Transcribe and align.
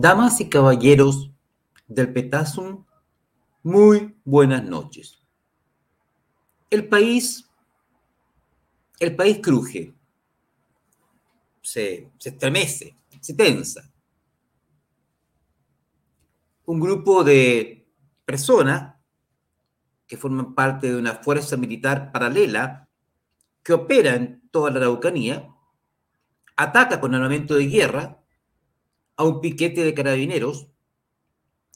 Damas 0.00 0.40
y 0.40 0.48
caballeros 0.48 1.30
del 1.86 2.10
Petasum, 2.10 2.86
muy 3.62 4.16
buenas 4.24 4.64
noches. 4.64 5.22
El 6.70 6.88
país, 6.88 7.46
el 8.98 9.14
país 9.14 9.40
cruje, 9.42 9.92
se, 11.60 12.10
se 12.16 12.28
estremece, 12.30 12.96
se 13.20 13.34
tensa. 13.34 13.92
Un 16.64 16.80
grupo 16.80 17.22
de 17.22 17.86
personas 18.24 18.94
que 20.06 20.16
forman 20.16 20.54
parte 20.54 20.90
de 20.90 20.96
una 20.96 21.16
fuerza 21.16 21.58
militar 21.58 22.10
paralela 22.10 22.88
que 23.62 23.74
opera 23.74 24.14
en 24.14 24.48
toda 24.50 24.70
la 24.70 24.78
Araucanía, 24.78 25.54
ataca 26.56 27.02
con 27.02 27.14
armamento 27.14 27.54
de 27.54 27.66
guerra 27.66 28.19
a 29.20 29.22
un 29.22 29.42
piquete 29.42 29.84
de 29.84 29.92
carabineros 29.92 30.66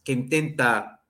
que 0.03 0.13
intenta 0.13 1.05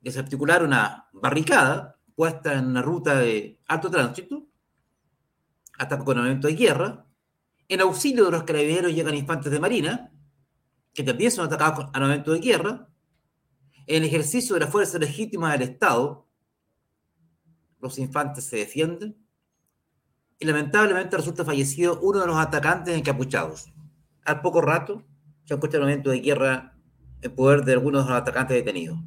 desarticular 0.00 0.62
una 0.62 1.10
barricada 1.12 2.00
puesta 2.14 2.54
en 2.54 2.68
una 2.68 2.80
ruta 2.80 3.18
de 3.18 3.60
alto 3.66 3.90
tránsito, 3.90 4.46
ataca 5.78 6.02
con 6.02 6.16
armamento 6.16 6.46
de 6.46 6.54
guerra, 6.54 7.06
en 7.68 7.82
auxilio 7.82 8.24
de 8.24 8.30
los 8.30 8.44
carabineros 8.44 8.94
llegan 8.94 9.14
infantes 9.14 9.52
de 9.52 9.60
marina, 9.60 10.10
que 10.94 11.02
también 11.02 11.30
son 11.30 11.44
atacados 11.44 11.84
con 11.84 11.90
armamento 11.94 12.32
de 12.32 12.40
guerra, 12.40 12.88
en 13.86 14.02
ejercicio 14.02 14.54
de 14.54 14.60
la 14.60 14.68
fuerza 14.68 14.98
legítima 14.98 15.52
del 15.52 15.68
Estado, 15.68 16.26
los 17.80 17.98
infantes 17.98 18.44
se 18.46 18.56
defienden. 18.56 19.14
Y 20.38 20.46
lamentablemente 20.46 21.18
resulta 21.18 21.44
fallecido 21.44 22.00
uno 22.00 22.20
de 22.20 22.26
los 22.28 22.36
atacantes 22.38 22.96
encapuchados. 22.96 23.73
Al 24.24 24.40
poco 24.40 24.60
rato 24.60 25.04
se 25.44 25.54
encuentra 25.54 25.78
el 25.78 25.84
momento 25.84 26.10
de 26.10 26.20
guerra 26.20 26.76
en 27.20 27.34
poder 27.34 27.62
de 27.62 27.72
algunos 27.72 28.04
de 28.04 28.10
los 28.10 28.20
atacantes 28.20 28.56
detenidos. 28.56 28.98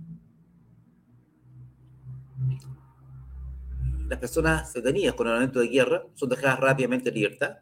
Las 4.07 4.19
personas 4.19 4.73
detenidas 4.73 5.15
con 5.15 5.27
armamento 5.27 5.59
de 5.59 5.67
guerra 5.67 6.03
son 6.13 6.29
dejadas 6.29 6.59
rápidamente 6.59 7.09
en 7.09 7.15
libertad. 7.15 7.57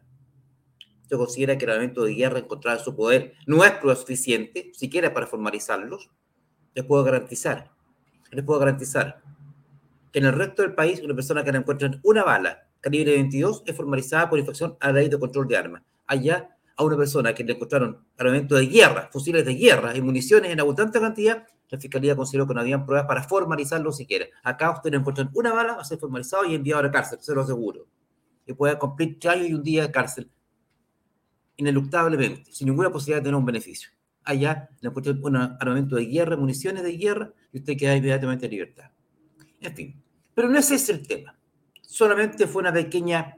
Se 1.08 1.16
considera 1.16 1.56
que 1.58 1.64
el 1.64 1.70
armamento 1.72 2.04
de 2.04 2.14
guerra 2.14 2.38
encontrado 2.38 2.78
en 2.78 2.84
su 2.84 2.94
poder 2.94 3.34
no 3.46 3.64
es 3.64 3.72
prueba 3.72 3.96
suficiente, 3.96 4.70
siquiera 4.74 5.12
para 5.12 5.26
formalizarlos 5.26 6.10
les 6.76 6.84
puedo 6.84 7.02
garantizar, 7.02 7.70
les 8.30 8.44
puedo 8.44 8.60
garantizar 8.60 9.22
que 10.12 10.18
en 10.18 10.26
el 10.26 10.34
resto 10.34 10.60
del 10.60 10.74
país 10.74 11.00
una 11.02 11.14
persona 11.14 11.42
que 11.42 11.50
le 11.50 11.58
encuentran 11.58 12.00
una 12.04 12.22
bala 12.22 12.68
calibre 12.80 13.12
22 13.12 13.62
es 13.66 13.74
formalizada 13.74 14.28
por 14.28 14.38
infracción 14.38 14.76
a 14.80 14.88
la 14.88 15.00
ley 15.00 15.08
de 15.08 15.18
control 15.18 15.48
de 15.48 15.56
armas. 15.56 15.82
Allá 16.06 16.55
a 16.76 16.84
una 16.84 16.96
persona 16.96 17.34
que 17.34 17.42
le 17.44 17.54
encontraron 17.54 18.04
armamento 18.18 18.54
de 18.54 18.66
guerra, 18.66 19.08
fusiles 19.12 19.44
de 19.44 19.54
guerra 19.54 19.96
y 19.96 20.02
municiones 20.02 20.50
en 20.50 20.60
abundante 20.60 21.00
cantidad, 21.00 21.46
la 21.68 21.78
Fiscalía 21.78 22.14
consideró 22.14 22.46
que 22.46 22.54
no 22.54 22.60
habían 22.60 22.84
pruebas 22.84 23.06
para 23.06 23.22
formalizarlo 23.22 23.90
siquiera. 23.92 24.26
Acá 24.42 24.70
usted 24.70 24.90
le 24.90 24.98
encuentran 24.98 25.30
una 25.34 25.52
bala, 25.52 25.74
va 25.74 25.82
a 25.82 25.84
ser 25.84 25.98
formalizado 25.98 26.44
y 26.44 26.54
enviado 26.54 26.80
a 26.80 26.84
la 26.84 26.90
cárcel, 26.90 27.18
se 27.20 27.34
lo 27.34 27.42
aseguro. 27.42 27.86
Y 28.46 28.52
puede 28.52 28.78
cumplir 28.78 29.18
tres 29.18 29.34
años 29.34 29.48
y 29.48 29.54
un 29.54 29.62
día 29.62 29.82
de 29.82 29.90
cárcel, 29.90 30.30
ineluctablemente, 31.56 32.52
sin 32.52 32.68
ninguna 32.68 32.90
posibilidad 32.90 33.20
de 33.20 33.24
tener 33.24 33.38
un 33.38 33.46
beneficio 33.46 33.90
allá 34.26 34.68
le 34.80 34.88
encuentran 34.88 35.20
un 35.22 35.36
armamento 35.36 35.96
de 35.96 36.04
guerra, 36.04 36.36
municiones 36.36 36.82
de 36.82 36.96
guerra, 36.96 37.32
y 37.52 37.58
usted 37.58 37.76
queda 37.76 37.96
inmediatamente 37.96 38.44
en 38.44 38.50
libertad. 38.50 38.90
En 39.60 39.74
fin, 39.74 40.02
pero 40.34 40.48
no 40.48 40.58
es 40.58 40.70
ese 40.70 40.92
el 40.92 41.06
tema. 41.06 41.38
Solamente 41.80 42.46
fue 42.46 42.60
una 42.60 42.72
pequeña, 42.72 43.36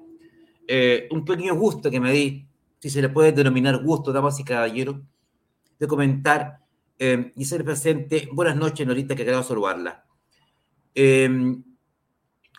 eh, 0.66 1.06
un 1.12 1.24
pequeño 1.24 1.54
gusto 1.54 1.90
que 1.90 2.00
me 2.00 2.12
di, 2.12 2.47
si 2.80 2.90
se 2.90 3.02
le 3.02 3.08
puede 3.08 3.32
denominar 3.32 3.82
gusto, 3.82 4.12
damas 4.12 4.38
y 4.40 4.44
caballeros, 4.44 4.96
de 5.78 5.86
comentar 5.86 6.60
eh, 6.98 7.32
y 7.36 7.44
ser 7.44 7.64
presente. 7.64 8.28
Buenas 8.32 8.56
noches, 8.56 8.86
Norita, 8.86 9.14
que 9.14 9.24
queremos 9.24 9.46
saludarla. 9.46 10.04
Eh, 10.94 11.56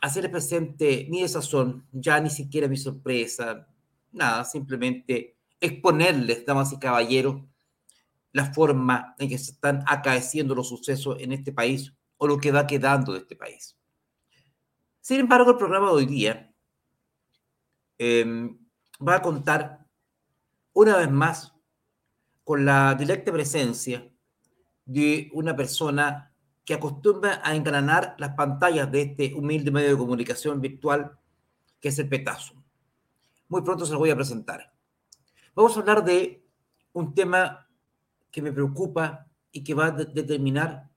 hacer 0.01 0.31
presente 0.31 1.07
mi 1.09 1.21
desazón, 1.21 1.85
ya 1.91 2.19
ni 2.19 2.29
siquiera 2.29 2.67
mi 2.67 2.77
sorpresa, 2.77 3.67
nada, 4.11 4.45
simplemente 4.45 5.37
exponerles, 5.59 6.45
damas 6.45 6.71
y 6.73 6.79
caballeros, 6.79 7.41
la 8.31 8.53
forma 8.53 9.15
en 9.17 9.29
que 9.29 9.37
se 9.37 9.51
están 9.51 9.83
acaeciendo 9.87 10.55
los 10.55 10.69
sucesos 10.69 11.17
en 11.19 11.31
este 11.31 11.51
país 11.51 11.93
o 12.17 12.27
lo 12.27 12.37
que 12.37 12.51
va 12.51 12.67
quedando 12.67 13.13
de 13.13 13.19
este 13.19 13.35
país. 13.35 13.75
Sin 15.01 15.19
embargo, 15.19 15.51
el 15.51 15.57
programa 15.57 15.87
de 15.87 15.93
hoy 15.93 16.05
día 16.05 16.53
em, 17.97 18.57
va 19.05 19.15
a 19.15 19.21
contar 19.21 19.78
una 20.73 20.97
vez 20.97 21.09
más 21.11 21.53
con 22.43 22.65
la 22.65 22.95
directa 22.95 23.31
presencia 23.31 24.09
de 24.85 25.29
una 25.33 25.55
persona 25.55 26.33
que 26.65 26.73
acostumbra 26.73 27.41
a 27.43 27.55
engranar 27.55 28.15
las 28.17 28.35
pantallas 28.35 28.91
de 28.91 29.01
este 29.01 29.33
humilde 29.33 29.71
medio 29.71 29.89
de 29.89 29.97
comunicación 29.97 30.61
virtual 30.61 31.17
que 31.79 31.89
es 31.89 31.99
el 31.99 32.09
Petazo. 32.09 32.53
Muy 33.47 33.61
pronto 33.61 33.85
se 33.85 33.93
lo 33.93 33.99
voy 33.99 34.09
a 34.09 34.15
presentar. 34.15 34.73
Vamos 35.55 35.75
a 35.75 35.79
hablar 35.79 36.03
de 36.03 36.45
un 36.93 37.13
tema 37.13 37.67
que 38.31 38.41
me 38.41 38.51
preocupa 38.51 39.27
y 39.51 39.63
que 39.63 39.73
va 39.73 39.87
a 39.87 39.91
determinar 39.91 40.89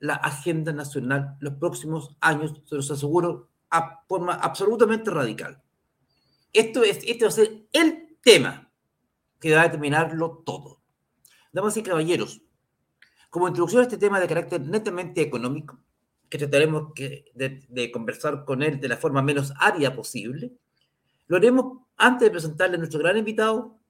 la 0.00 0.14
agenda 0.14 0.72
nacional 0.72 1.36
los 1.40 1.54
próximos 1.54 2.16
años, 2.20 2.60
se 2.64 2.74
los 2.74 2.90
aseguro, 2.90 3.48
a 3.70 4.04
forma 4.08 4.34
absolutamente 4.34 5.10
radical. 5.10 5.62
Esto, 6.52 6.82
es, 6.82 6.98
este 7.06 7.24
va 7.24 7.28
a 7.28 7.32
ser 7.32 7.66
el 7.72 8.18
tema 8.22 8.61
que 9.42 9.54
va 9.54 9.62
a 9.62 9.64
determinarlo 9.64 10.42
todo. 10.46 10.80
Damas 11.52 11.76
y 11.76 11.82
caballeros, 11.82 12.42
como 13.28 13.48
introducción 13.48 13.80
a 13.80 13.82
este 13.82 13.98
tema 13.98 14.20
de 14.20 14.28
carácter 14.28 14.60
netamente 14.60 15.20
económico, 15.20 15.80
que 16.28 16.38
trataremos 16.38 16.94
de, 16.94 17.66
de 17.68 17.90
conversar 17.90 18.44
con 18.44 18.62
él 18.62 18.80
de 18.80 18.88
la 18.88 18.96
forma 18.96 19.20
menos 19.20 19.52
árida 19.58 19.94
posible, 19.94 20.52
lo 21.26 21.36
haremos 21.36 21.82
antes 21.96 22.26
de 22.26 22.30
presentarle 22.30 22.76
a 22.76 22.78
nuestro 22.78 23.00
gran 23.00 23.18
invitado 23.18 23.80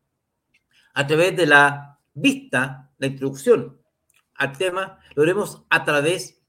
a 0.95 1.07
través 1.07 1.37
de 1.37 1.47
la 1.47 2.01
vista 2.15 2.91
la 2.99 3.07
introducción 3.07 3.79
al 4.37 4.57
tema, 4.57 4.99
lo 5.15 5.23
haremos 5.23 5.65
a 5.69 5.85
través 5.85 6.43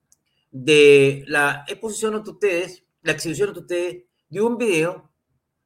de 0.50 1.25
la 1.28 1.66
exposición 1.68 2.16
ante 2.16 2.30
ustedes, 2.30 2.86
la 3.02 3.12
exhibición 3.12 3.50
ante 3.50 3.59
ustedes 3.59 4.03
de 4.30 4.42
un 4.42 4.58
video 4.58 5.12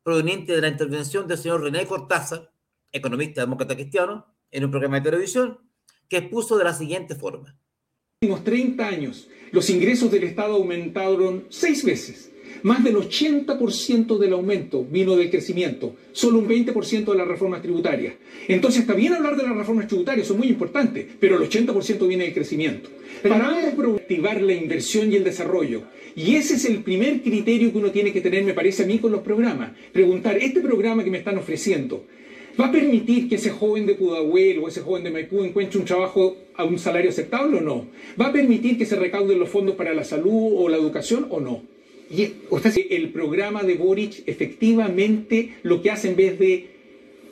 proveniente 0.02 0.53
de 0.53 0.62
la 0.62 0.70
intervención 0.70 1.28
del 1.28 1.38
señor 1.38 1.62
René 1.62 1.86
Cortázar, 1.86 2.52
economista 2.97 3.41
demócrata 3.41 3.75
cristiano, 3.75 4.25
en 4.52 4.66
un 4.66 4.72
programa 4.72 4.97
de 4.97 5.09
televisión, 5.09 5.59
que 6.09 6.18
expuso 6.18 6.58
de 6.58 6.63
la 6.63 6.74
siguiente 6.74 7.16
forma. 7.16 7.59
En 8.22 8.30
los 8.30 8.40
últimos 8.40 8.44
30 8.44 8.88
años, 8.88 9.28
los 9.52 9.69
ingresos 9.69 10.12
del 10.12 10.24
Estado 10.24 10.56
aumentaron 10.56 11.46
seis 11.50 11.84
veces 11.84 12.31
más 12.63 12.84
del 12.84 12.96
80% 12.96 14.18
del 14.18 14.34
aumento 14.34 14.84
vino 14.84 15.16
del 15.16 15.30
crecimiento, 15.30 15.96
solo 16.12 16.40
un 16.40 16.47
20% 16.47 17.12
de 17.12 17.18
las 17.18 17.28
reformas 17.28 17.62
tributarias. 17.62 18.16
Entonces 18.47 18.81
está 18.81 18.94
bien 18.94 19.14
hablar 19.14 19.35
de 19.35 19.44
las 19.44 19.56
reformas 19.56 19.88
tributarias, 19.88 20.28
son 20.28 20.38
muy 20.38 20.47
importantes, 20.47 21.06
pero 21.19 21.38
el 21.38 21.50
80% 21.50 22.08
viene 22.08 22.25
del 22.25 22.34
crecimiento. 22.34 22.90
Para 23.24 23.50
activar 23.58 24.41
la 24.41 24.53
inversión 24.53 25.12
y 25.12 25.16
el 25.16 25.24
desarrollo. 25.24 25.84
Y 26.16 26.35
ese 26.35 26.56
es 26.56 26.66
el 26.66 26.84
primer 26.84 27.22
criterio 27.22 27.72
que 27.72 27.78
uno 27.78 27.91
tiene 27.91 28.12
que 28.12 28.22
tener, 28.22 28.44
me 28.44 28.53
parece 28.53 28.84
a 28.84 28.88
mí, 28.88 28.99
con 28.99 29.11
los 29.11 29.22
programas. 29.22 29.72
Preguntar, 29.91 30.38
¿este 30.38 30.61
programa 30.61 31.03
que 31.03 31.11
me 31.11 31.20
están 31.20 31.38
ofreciendo 31.38 32.05
va 32.59 32.68
a 32.68 32.72
permitir 32.72 33.30
que 33.30 33.36
ese 33.36 33.52
joven 33.52 33.86
de 33.86 33.96
Pudahuel 33.96 34.59
o 34.59 34.68
ese 34.68 34.82
joven 34.82 35.04
de 35.04 35.12
Maipú 35.12 35.44
encuentre 35.44 35.80
un 35.80 35.86
trabajo 35.86 36.38
a 36.56 36.64
un 36.64 36.80
salario 36.80 37.09
aceptable 37.09 37.58
o 37.58 37.62
no? 37.62 37.88
¿Va 38.20 38.28
a 38.28 38.34
permitir 38.34 38.78
que 38.78 38.86
se 38.86 38.96
recauden 38.96 39.40
los 39.40 39.50
fondos 39.50 39.76
para 39.76 39.94
la 39.94 40.04
salud 40.04 40.54
o 40.56 40.70
la 40.70 40.78
educación 40.78 41.28
o 41.30 41.40
no? 41.40 41.64
Y 42.09 42.30
usted 42.50 42.74
el 42.90 43.09
programa 43.09 43.64
de 43.64 43.76
Boric 43.76 44.24
efectivamente 44.26 45.56
lo 45.64 45.82
que 45.82 45.92
hace 45.92 46.09
en 46.09 46.16
vez 46.16 46.40
de 46.40 46.68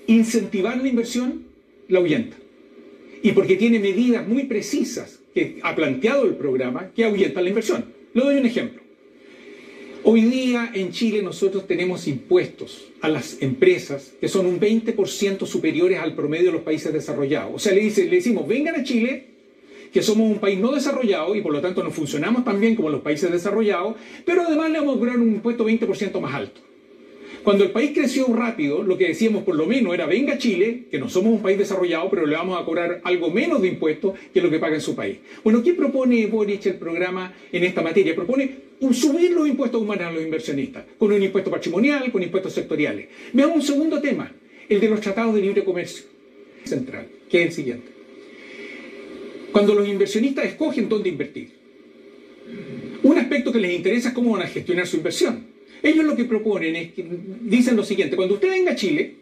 incentivar 0.07 0.77
la 0.77 0.88
inversión, 0.88 1.45
la 1.88 2.00
ahuyenta. 2.00 2.38
Y 3.24 3.31
porque 3.31 3.56
tiene 3.56 3.80
medidas 3.80 4.27
muy 4.27 4.44
precisas 4.44 5.19
que 5.33 5.60
ha 5.63 5.75
planteado 5.75 6.25
el 6.25 6.36
programa 6.36 6.92
que 6.95 7.06
ahuyentan 7.06 7.44
la 7.44 7.50
inversión. 7.50 7.86
Le 8.13 8.24
doy 8.24 8.36
un 8.38 8.45
ejemplo. 8.45 8.84
Hoy 10.07 10.21
día 10.21 10.69
en 10.75 10.91
Chile 10.91 11.23
nosotros 11.23 11.65
tenemos 11.65 12.07
impuestos 12.07 12.89
a 13.01 13.09
las 13.09 13.41
empresas 13.41 14.13
que 14.21 14.27
son 14.27 14.45
un 14.45 14.59
20% 14.59 15.47
superiores 15.47 15.97
al 15.97 16.13
promedio 16.13 16.45
de 16.45 16.51
los 16.51 16.61
países 16.61 16.93
desarrollados. 16.93 17.55
O 17.55 17.57
sea, 17.57 17.73
le, 17.73 17.81
dice, 17.81 18.05
le 18.05 18.17
decimos, 18.17 18.47
vengan 18.47 18.75
a 18.75 18.83
Chile 18.83 19.25
que 19.91 20.03
somos 20.03 20.29
un 20.29 20.37
país 20.37 20.59
no 20.59 20.73
desarrollado 20.73 21.33
y 21.33 21.41
por 21.41 21.51
lo 21.51 21.59
tanto 21.59 21.83
no 21.83 21.89
funcionamos 21.89 22.45
tan 22.45 22.61
bien 22.61 22.75
como 22.75 22.89
los 22.89 23.01
países 23.01 23.31
desarrollados, 23.31 23.95
pero 24.25 24.43
además 24.43 24.69
le 24.69 24.77
vamos 24.77 24.95
a 24.95 24.99
cobrar 24.99 25.17
un 25.17 25.29
impuesto 25.29 25.67
20% 25.67 26.19
más 26.19 26.35
alto. 26.35 26.61
Cuando 27.45 27.63
el 27.63 27.69
país 27.69 27.92
creció 27.94 28.25
rápido, 28.33 28.81
lo 28.81 28.97
que 28.97 29.09
decíamos 29.09 29.44
por 29.44 29.53
lo 29.53 29.68
menos 29.68 29.94
era, 29.94 30.07
venga 30.07 30.36
Chile, 30.39 30.86
que 30.89 30.97
no 30.97 31.07
somos 31.07 31.31
un 31.31 31.44
país 31.44 31.59
desarrollado, 31.59 32.09
pero 32.09 32.25
le 32.25 32.36
vamos 32.36 32.59
a 32.59 32.65
cobrar 32.65 33.01
algo 33.03 33.30
menos 33.30 33.62
de 33.62 33.68
impuestos 33.68 34.15
que 34.33 34.42
lo 34.42 34.50
que 34.50 34.57
paga 34.57 34.74
en 34.74 34.81
su 34.81 34.95
país. 34.95 35.19
Bueno, 35.44 35.62
¿qué 35.62 35.75
propone 35.75 36.25
Boric 36.25 36.65
el 36.65 36.74
programa 36.74 37.36
en 37.51 37.63
esta 37.63 37.83
materia? 37.83 38.15
Propone 38.15 38.50
subir 38.94 39.30
los 39.30 39.47
impuestos 39.47 39.80
humanos 39.80 40.07
a 40.07 40.12
los 40.12 40.24
inversionistas, 40.24 40.86
con 40.97 41.12
un 41.12 41.21
impuesto 41.21 41.51
patrimonial, 41.51 42.12
con 42.12 42.24
impuestos 42.24 42.51
sectoriales. 42.51 43.09
Veamos 43.31 43.57
un 43.57 43.62
segundo 43.62 44.01
tema, 44.01 44.31
el 44.68 44.80
de 44.80 44.89
los 44.89 45.00
tratados 45.00 45.36
de 45.36 45.41
libre 45.41 45.63
comercio 45.63 46.06
central. 46.63 47.06
que 47.30 47.41
es 47.41 47.45
el 47.45 47.51
siguiente. 47.51 47.91
Cuando 49.51 49.75
los 49.75 49.88
inversionistas 49.88 50.45
escogen 50.45 50.89
dónde 50.89 51.09
invertir, 51.09 51.50
un 53.03 53.18
aspecto 53.19 53.51
que 53.51 53.59
les 53.59 53.75
interesa 53.75 54.07
es 54.09 54.15
cómo 54.15 54.31
van 54.31 54.41
a 54.41 54.48
gestionar 54.48 54.88
su 54.88 54.98
inversión. 54.98 55.54
Ellos 55.83 56.06
lo 56.06 56.16
que 56.16 56.25
proponen 56.25 56.75
es 56.75 56.94
que 56.94 57.06
dicen 57.42 57.75
lo 57.75 57.83
siguiente, 57.83 58.16
cuando 58.16 58.36
usted 58.36 58.50
venga 58.50 58.72
a 58.72 58.75
Chile, 58.75 59.16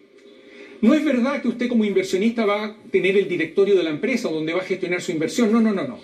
no 0.82 0.94
es 0.94 1.06
verdad 1.06 1.42
que 1.42 1.48
usted 1.48 1.70
como 1.70 1.86
inversionista 1.86 2.46
va 2.46 2.66
a 2.66 2.76
tener 2.92 3.18
el 3.18 3.28
directorio 3.28 3.76
de 3.76 3.84
la 3.84 3.90
empresa 3.90 4.30
donde 4.30 4.54
va 4.54 4.62
a 4.62 4.66
gestionar 4.66 5.02
su 5.02 5.12
inversión. 5.12 5.52
No, 5.52 5.62
no, 5.62 5.72
no, 5.72 5.88
no. 5.88 6.00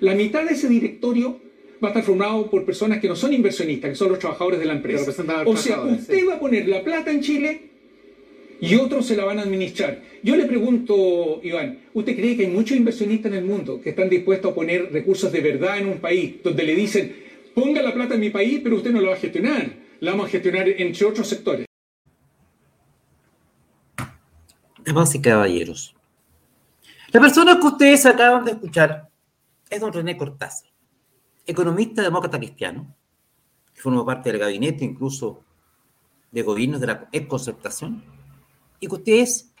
La 0.00 0.14
mitad 0.14 0.44
de 0.44 0.54
ese 0.54 0.68
directorio 0.68 1.38
va 1.82 1.88
a 1.88 1.90
estar 1.90 2.02
formado 2.02 2.48
por 2.50 2.64
personas 2.64 3.00
que 3.00 3.08
no 3.08 3.16
son 3.16 3.32
inversionistas, 3.34 3.90
que 3.90 3.96
son 3.96 4.08
los 4.08 4.18
trabajadores 4.18 4.58
de 4.58 4.66
la 4.66 4.72
empresa. 4.72 5.10
O 5.44 5.56
sea, 5.56 5.82
usted 5.82 6.26
va 6.26 6.34
a 6.34 6.40
poner 6.40 6.66
la 6.68 6.82
plata 6.82 7.10
en 7.10 7.20
Chile 7.20 7.60
y 8.60 8.76
otros 8.76 9.04
se 9.06 9.16
la 9.16 9.24
van 9.24 9.38
a 9.38 9.42
administrar. 9.42 10.02
Yo 10.22 10.36
le 10.36 10.44
pregunto, 10.44 11.40
Iván, 11.42 11.80
¿usted 11.92 12.14
cree 12.14 12.36
que 12.36 12.46
hay 12.46 12.50
muchos 12.50 12.76
inversionistas 12.76 13.32
en 13.32 13.38
el 13.38 13.44
mundo 13.44 13.80
que 13.82 13.90
están 13.90 14.08
dispuestos 14.08 14.52
a 14.52 14.54
poner 14.54 14.92
recursos 14.92 15.32
de 15.32 15.40
verdad 15.40 15.78
en 15.78 15.88
un 15.88 15.98
país 15.98 16.36
donde 16.42 16.62
le 16.62 16.74
dicen, 16.74 17.12
ponga 17.54 17.82
la 17.82 17.92
plata 17.92 18.14
en 18.14 18.20
mi 18.20 18.30
país, 18.30 18.60
pero 18.62 18.76
usted 18.76 18.92
no 18.92 19.00
la 19.00 19.08
va 19.08 19.14
a 19.14 19.18
gestionar, 19.18 19.81
la 20.02 20.10
vamos 20.10 20.26
a 20.26 20.30
gestionar 20.30 20.68
entre 20.68 21.06
otros 21.06 21.28
sectores? 21.28 21.64
Damas 24.84 25.14
y 25.14 25.22
caballeros, 25.22 25.94
la 27.12 27.20
persona 27.20 27.60
que 27.60 27.66
ustedes 27.68 28.04
acaban 28.04 28.44
de 28.44 28.50
escuchar 28.50 29.08
es 29.70 29.80
don 29.80 29.92
René 29.92 30.16
Cortázar, 30.16 30.68
economista 31.46 32.02
demócrata 32.02 32.36
cristiano, 32.38 32.92
que 33.72 33.80
forma 33.80 34.04
parte 34.04 34.32
del 34.32 34.40
gabinete 34.40 34.84
incluso 34.84 35.44
de 36.32 36.42
gobiernos 36.42 36.80
de 36.80 36.88
la 36.88 37.08
concertación 37.28 38.02
y 38.80 38.88
que 38.88 38.94
ustedes 38.96 39.54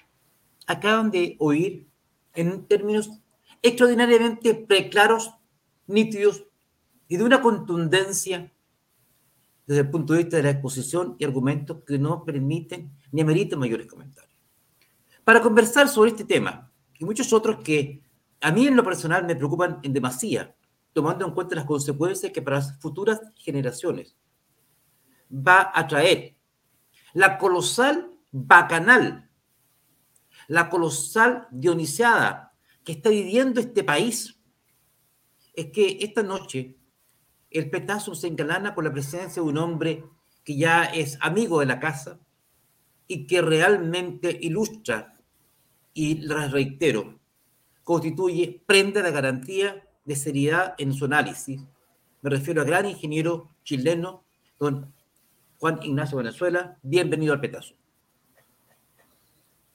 acaban 0.66 1.12
de 1.12 1.36
oír 1.38 1.86
en 2.34 2.66
términos 2.66 3.10
extraordinariamente 3.62 4.56
preclaros, 4.56 5.32
nítidos 5.86 6.42
y 7.06 7.16
de 7.16 7.22
una 7.22 7.40
contundencia 7.40 8.50
desde 9.66 9.82
el 9.82 9.90
punto 9.90 10.12
de 10.12 10.20
vista 10.20 10.36
de 10.36 10.42
la 10.42 10.50
exposición 10.50 11.16
y 11.18 11.24
argumentos 11.24 11.78
que 11.86 11.98
no 11.98 12.24
permiten 12.24 12.92
ni 13.10 13.20
ameriten 13.20 13.58
mayores 13.58 13.86
comentarios. 13.86 14.38
Para 15.24 15.40
conversar 15.40 15.88
sobre 15.88 16.10
este 16.10 16.24
tema 16.24 16.72
y 16.98 17.04
muchos 17.04 17.32
otros 17.32 17.62
que 17.62 18.02
a 18.40 18.50
mí 18.50 18.66
en 18.66 18.76
lo 18.76 18.82
personal 18.82 19.24
me 19.24 19.36
preocupan 19.36 19.78
en 19.82 19.92
demasía, 19.92 20.54
tomando 20.92 21.24
en 21.24 21.32
cuenta 21.32 21.54
las 21.54 21.64
consecuencias 21.64 22.32
que 22.32 22.42
para 22.42 22.56
las 22.56 22.78
futuras 22.80 23.20
generaciones 23.36 24.16
va 25.30 25.70
a 25.74 25.86
traer 25.86 26.36
la 27.14 27.38
colosal 27.38 28.10
bacanal, 28.30 29.30
la 30.48 30.68
colosal 30.68 31.46
dionisiada 31.50 32.52
que 32.84 32.92
está 32.92 33.10
viviendo 33.10 33.60
este 33.60 33.84
país, 33.84 34.38
es 35.54 35.66
que 35.66 35.98
esta 36.00 36.22
noche 36.22 36.76
el 37.54 37.70
petazo 37.70 38.14
se 38.14 38.28
engalana 38.28 38.74
con 38.74 38.84
la 38.84 38.92
presencia 38.92 39.42
de 39.42 39.48
un 39.48 39.58
hombre 39.58 40.04
que 40.44 40.56
ya 40.56 40.84
es 40.84 41.18
amigo 41.20 41.60
de 41.60 41.66
la 41.66 41.80
casa 41.80 42.20
y 43.06 43.26
que 43.26 43.42
realmente 43.42 44.38
ilustra, 44.40 45.14
y 45.94 46.14
les 46.14 46.50
reitero, 46.50 47.20
constituye 47.84 48.62
prenda 48.66 49.02
de 49.02 49.10
garantía 49.10 49.88
de 50.04 50.16
seriedad 50.16 50.74
en 50.78 50.92
su 50.92 51.04
análisis. 51.04 51.62
Me 52.22 52.30
refiero 52.30 52.62
al 52.62 52.68
gran 52.68 52.86
ingeniero 52.86 53.50
chileno, 53.64 54.24
don 54.58 54.92
Juan 55.58 55.78
Ignacio 55.82 56.18
Venezuela. 56.18 56.78
Bienvenido 56.82 57.32
al 57.32 57.40
Petazo. 57.40 57.74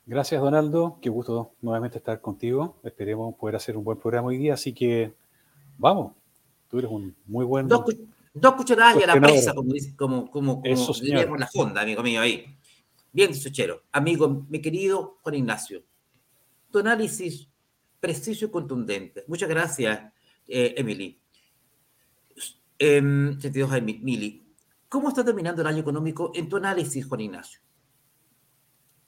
Gracias, 0.06 0.42
Donaldo. 0.42 1.00
Qué 1.02 1.10
gusto 1.10 1.52
nuevamente 1.62 1.98
estar 1.98 2.22
contigo. 2.22 2.78
Esperemos 2.84 3.36
poder 3.36 3.58
hacer 3.58 3.76
un 3.78 3.84
buen 3.84 3.98
programa 3.98 4.30
hoy 4.30 4.38
día. 4.38 4.54
Así 4.54 4.74
que 4.74 5.14
vamos, 5.78 6.14
tú 6.70 6.80
eres 6.80 6.92
un 6.92 7.16
muy 7.26 7.46
buen. 7.46 7.68
Dos, 7.68 7.86
dos 8.34 8.54
cucharadas 8.56 8.98
y 9.00 9.04
a 9.04 9.08
la 9.08 9.22
presa, 9.22 9.54
como, 9.54 9.74
como, 9.96 10.32
como, 10.32 10.62
como 10.62 10.94
diríamos 11.02 11.40
la 11.40 11.48
fonda, 11.48 11.82
amigo 11.82 12.04
mío, 12.04 12.22
ahí. 12.22 12.58
Bien, 13.12 13.34
Suchero. 13.34 13.84
Amigo, 13.92 14.46
mi 14.50 14.62
querido 14.62 15.18
Juan 15.24 15.36
Ignacio. 15.36 15.84
Tu 16.72 16.80
análisis 16.80 17.50
preciso 18.00 18.46
y 18.46 18.50
contundente. 18.52 19.24
Muchas 19.28 19.50
gracias, 19.50 20.12
eh, 20.48 20.76
Emily. 20.78 21.20
Eh, 22.80 22.98
Emily. 22.98 24.44
¿Cómo 24.90 25.10
está 25.10 25.24
terminando 25.24 25.62
el 25.62 25.68
año 25.68 25.80
económico 25.80 26.32
en 26.36 26.48
tu 26.48 26.58
análisis, 26.58 27.06
Juan 27.06 27.22
Ignacio? 27.22 27.60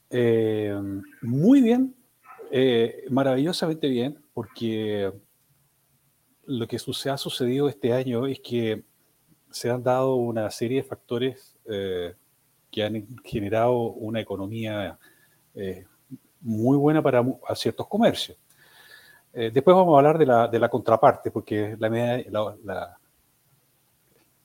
Eh, 0.10 0.76
muy 1.22 1.62
bien, 1.62 1.96
eh, 2.52 3.06
maravillosamente 3.10 3.88
bien, 3.88 4.20
porque 4.34 5.14
lo 6.50 6.68
que 6.68 6.78
ha 6.78 7.18
sucedido 7.18 7.69
este 7.69 7.94
año 7.94 8.28
es 8.28 8.40
que 8.40 8.84
se 9.51 9.69
han 9.69 9.84
dado 9.84 10.16
una 10.16 10.50
serie 10.51 10.81
de 10.81 10.88
factores 10.88 11.56
eh, 11.66 12.13
que 12.72 12.84
han 12.84 13.07
generado 13.24 13.80
una 13.80 14.19
economía 14.19 14.98
muy 16.42 16.78
buena 16.78 17.01
para 17.01 17.24
ciertos 17.56 17.88
comercios. 17.88 18.38
después 19.34 19.75
vamos 19.75 19.94
a 19.94 19.98
hablar 19.98 20.18
de 20.18 20.25
la, 20.25 20.48
de 20.48 20.60
la 20.60 20.69
contraparte, 20.69 21.31
porque 21.31 21.75
la 21.78 21.90
medalla, 21.90 22.25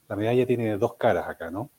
la 0.08 0.16
medalla 0.16 0.46
tiene 0.46 0.76
dos 0.76 0.94
caras 0.94 1.28
acá, 1.28 1.50
¿no? 1.50 1.70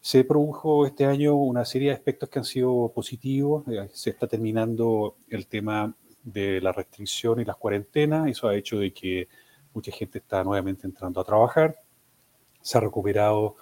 Se 0.00 0.24
produjo 0.24 0.84
este 0.84 1.06
año 1.06 1.36
una 1.36 1.64
serie 1.64 1.90
de 1.90 1.94
aspectos 1.94 2.28
que 2.28 2.40
han 2.40 2.44
sido 2.44 2.90
positivos. 2.92 3.66
Eh, 3.68 3.88
se 3.92 4.10
está 4.10 4.26
terminando 4.26 5.16
el 5.28 5.46
tema 5.46 5.94
de 6.24 6.60
la 6.60 6.72
restricción 6.72 7.40
y 7.40 7.44
las 7.44 7.56
cuarentenas. 7.56 8.28
Eso 8.28 8.48
ha 8.48 8.56
hecho 8.56 8.78
de 8.78 8.92
que 8.92 9.28
mucha 9.74 9.92
gente 9.92 10.18
está 10.18 10.44
nuevamente 10.44 10.86
entrando 10.86 11.20
a 11.20 11.24
trabajar. 11.24 11.76
Se 12.60 12.78
ha 12.78 12.80
recuperado 12.80 13.56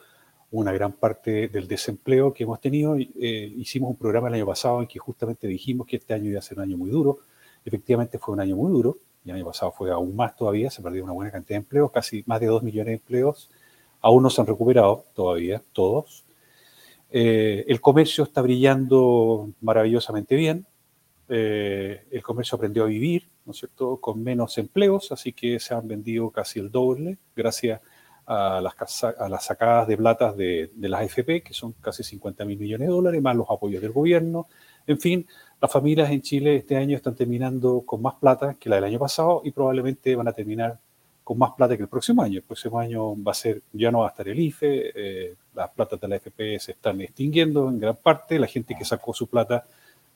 una 0.51 0.73
gran 0.73 0.93
parte 0.93 1.49
del 1.49 1.69
desempleo 1.69 2.33
que 2.33 2.45
hemos 2.45 2.61
tenido. 2.61 2.97
Eh, 2.97 3.53
hicimos 3.57 3.91
un 3.91 3.97
programa 3.97 4.29
el 4.29 4.35
año 4.35 4.47
pasado 4.47 4.81
en 4.83 4.89
que 4.89 4.99
justamente 4.99 5.47
dijimos 5.47 5.87
que 5.87 5.97
este 5.97 6.15
año 6.15 6.31
iba 6.31 6.39
a 6.39 6.43
ser 6.43 6.59
un 6.59 6.65
año 6.65 6.77
muy 6.77 6.91
duro. 6.91 7.21
Efectivamente 7.65 8.19
fue 8.19 8.35
un 8.35 8.41
año 8.41 8.57
muy 8.57 8.73
duro. 8.73 8.99
Y 9.25 9.31
el 9.31 9.37
año 9.37 9.47
pasado 9.47 9.73
fue 9.73 9.91
aún 9.91 10.17
más 10.17 10.35
todavía. 10.35 10.71
Se 10.71 10.83
perdió 10.83 11.05
una 11.05 11.13
buena 11.13 11.31
cantidad 11.31 11.59
de 11.59 11.63
empleos, 11.63 11.91
casi 11.93 12.25
más 12.27 12.41
de 12.41 12.47
2 12.47 12.63
millones 12.63 12.87
de 12.87 12.95
empleos. 12.95 13.51
Aún 14.01 14.23
no 14.23 14.31
se 14.31 14.41
han 14.41 14.47
recuperado 14.47 15.05
todavía 15.15 15.63
todos. 15.73 16.25
Eh, 17.11 17.65
el 17.69 17.81
comercio 17.81 18.25
está 18.25 18.41
brillando 18.41 19.51
maravillosamente 19.61 20.35
bien. 20.37 20.67
Eh, 21.29 22.07
el 22.11 22.23
comercio 22.23 22.57
aprendió 22.57 22.85
a 22.85 22.87
vivir, 22.87 23.29
¿no 23.45 23.53
es 23.53 23.59
cierto?, 23.59 23.99
con 23.99 24.23
menos 24.23 24.59
empleos, 24.59 25.13
así 25.13 25.33
que 25.33 25.59
se 25.61 25.75
han 25.75 25.89
vendido 25.89 26.31
casi 26.31 26.61
el 26.61 26.71
doble 26.71 27.19
gracias 27.35 27.81
a 28.27 28.61
las, 28.61 29.05
a 29.05 29.29
las 29.29 29.45
sacadas 29.45 29.89
de 29.89 29.97
platas 29.97 30.37
de, 30.37 30.71
de, 30.75 30.89
las 30.89 31.03
AFP, 31.03 31.43
que 31.43 31.53
son 31.53 31.73
casi 31.81 32.05
50 32.05 32.45
mil 32.45 32.59
millones 32.59 32.87
de 32.87 32.95
dólares, 32.95 33.21
más 33.21 33.35
los 33.35 33.51
apoyos 33.51 33.83
del 33.83 33.93
gobierno. 33.93 34.47
En 34.87 35.01
fin, 35.01 35.27
las 35.61 35.73
familias 35.73 36.11
en 36.11 36.23
Chile 36.23 36.57
este 36.57 36.77
año 36.77 36.97
están 36.97 37.17
terminando 37.17 37.83
con 37.85 38.01
más 38.01 38.15
plata 38.15 38.55
que 38.55 38.69
la 38.69 38.77
del 38.77 38.85
año 38.85 38.99
pasado 38.99 39.43
y 39.45 39.51
probablemente 39.51 40.15
van 40.15 40.29
a 40.29 40.33
terminar 40.33 40.79
con 41.25 41.39
más 41.39 41.53
plata 41.53 41.77
que 41.77 41.83
el 41.83 41.89
próximo 41.89 42.23
año. 42.23 42.39
El 42.39 42.45
próximo 42.45 42.79
año 42.79 43.21
va 43.23 43.33
a 43.33 43.35
ser, 43.35 43.63
ya 43.73 43.91
no 43.91 44.01
va 44.01 44.07
a 44.07 44.11
estar 44.11 44.29
el 44.29 44.39
IFE, 44.39 44.93
eh, 44.95 45.35
las 45.55 45.71
platas 45.71 46.01
de 46.01 46.09
la 46.09 46.17
FP 46.17 46.59
se 46.59 46.73
están 46.73 47.01
extinguiendo 47.01 47.69
en 47.69 47.79
gran 47.79 47.97
parte, 47.97 48.39
la 48.39 48.47
gente 48.47 48.75
que 48.77 48.85
sacó 48.85 49.13
su 49.13 49.27
plata 49.29 49.67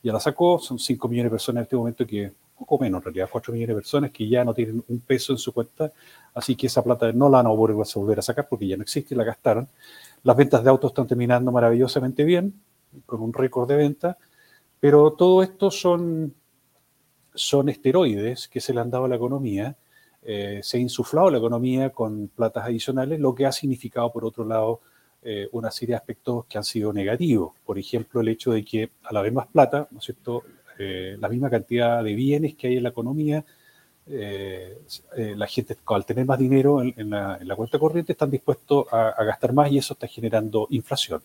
ya 0.04 0.12
la 0.12 0.20
sacó, 0.20 0.58
son 0.60 0.78
5 0.78 1.08
millones 1.08 1.30
de 1.30 1.34
personas 1.34 1.60
en 1.60 1.64
este 1.64 1.76
momento 1.76 2.06
que, 2.06 2.32
poco 2.56 2.78
menos 2.78 3.00
en 3.00 3.04
realidad, 3.06 3.28
4 3.32 3.52
millones 3.52 3.74
de 3.74 3.80
personas 3.80 4.10
que 4.12 4.28
ya 4.28 4.44
no 4.44 4.54
tienen 4.54 4.84
un 4.86 5.00
peso 5.00 5.32
en 5.32 5.38
su 5.38 5.52
cuenta, 5.52 5.90
así 6.34 6.54
que 6.54 6.68
esa 6.68 6.84
plata 6.84 7.10
no 7.12 7.28
la 7.28 7.38
van 7.38 7.46
a 7.46 7.50
volver 7.50 8.18
a 8.18 8.22
sacar 8.22 8.46
porque 8.48 8.68
ya 8.68 8.76
no 8.76 8.82
existe, 8.82 9.16
la 9.16 9.24
gastaron. 9.24 9.66
Las 10.22 10.36
ventas 10.36 10.62
de 10.62 10.70
autos 10.70 10.92
están 10.92 11.06
terminando 11.06 11.50
maravillosamente 11.50 12.22
bien, 12.22 12.54
con 13.06 13.20
un 13.20 13.32
récord 13.32 13.68
de 13.68 13.76
venta, 13.76 14.18
pero 14.78 15.12
todo 15.14 15.42
esto 15.42 15.70
son, 15.70 16.34
son 17.34 17.68
esteroides 17.68 18.46
que 18.46 18.60
se 18.60 18.72
le 18.72 18.80
han 18.80 18.90
dado 18.90 19.06
a 19.06 19.08
la 19.08 19.16
economía 19.16 19.76
eh, 20.26 20.60
se 20.62 20.78
ha 20.78 20.80
insuflado 20.80 21.28
la 21.28 21.36
economía 21.36 21.90
con 21.90 22.28
platas 22.28 22.64
adicionales, 22.64 23.20
lo 23.20 23.34
que 23.34 23.44
ha 23.44 23.52
significado, 23.52 24.10
por 24.10 24.24
otro 24.24 24.44
lado, 24.46 24.80
eh, 25.24 25.48
una 25.52 25.70
serie 25.70 25.94
de 25.94 25.96
aspectos 25.96 26.46
que 26.46 26.58
han 26.58 26.64
sido 26.64 26.92
negativos. 26.92 27.54
Por 27.64 27.78
ejemplo, 27.78 28.20
el 28.20 28.28
hecho 28.28 28.52
de 28.52 28.64
que 28.64 28.90
al 29.04 29.16
haber 29.16 29.32
más 29.32 29.46
plata, 29.48 29.88
¿no 29.90 29.98
es 29.98 30.04
cierto?, 30.04 30.42
eh, 30.78 31.16
la 31.20 31.28
misma 31.28 31.50
cantidad 31.50 32.02
de 32.02 32.14
bienes 32.14 32.54
que 32.56 32.66
hay 32.68 32.76
en 32.76 32.82
la 32.82 32.88
economía, 32.88 33.44
la 34.06 35.46
gente 35.46 35.78
al 35.86 36.04
tener 36.04 36.26
más 36.26 36.38
dinero 36.38 36.82
en, 36.82 37.08
la, 37.08 37.56
cuenta 37.56 37.78
corriente 37.78 38.12
están 38.12 38.30
dispuestos 38.30 38.86
a, 38.92 39.24
gastar 39.24 39.54
más 39.54 39.72
y 39.72 39.78
eso 39.78 39.94
está 39.94 40.06
generando 40.06 40.66
inflación. 40.70 41.22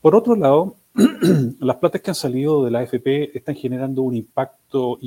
Por 0.00 0.16
otro 0.16 0.34
lado, 0.34 0.74
las 1.60 1.76
platas 1.76 2.00
que 2.00 2.10
han 2.10 2.16
salido 2.16 2.64
de 2.64 2.72
la 2.72 2.80
AFP 2.80 3.36
están 3.36 3.54
generando 3.54 4.02
un 4.02 4.16
impacto 4.16 4.98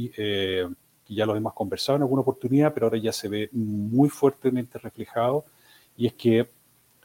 que 1.05 1.13
ya 1.13 1.25
lo 1.25 1.35
hemos 1.35 1.53
conversado 1.53 1.97
en 1.97 2.01
alguna 2.03 2.21
oportunidad, 2.21 2.73
pero 2.73 2.87
ahora 2.87 2.97
ya 2.97 3.11
se 3.11 3.29
ve 3.29 3.49
muy 3.51 4.09
fuertemente 4.09 4.79
reflejado, 4.79 5.45
y 5.97 6.07
es 6.07 6.13
que 6.13 6.49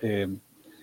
eh, 0.00 0.28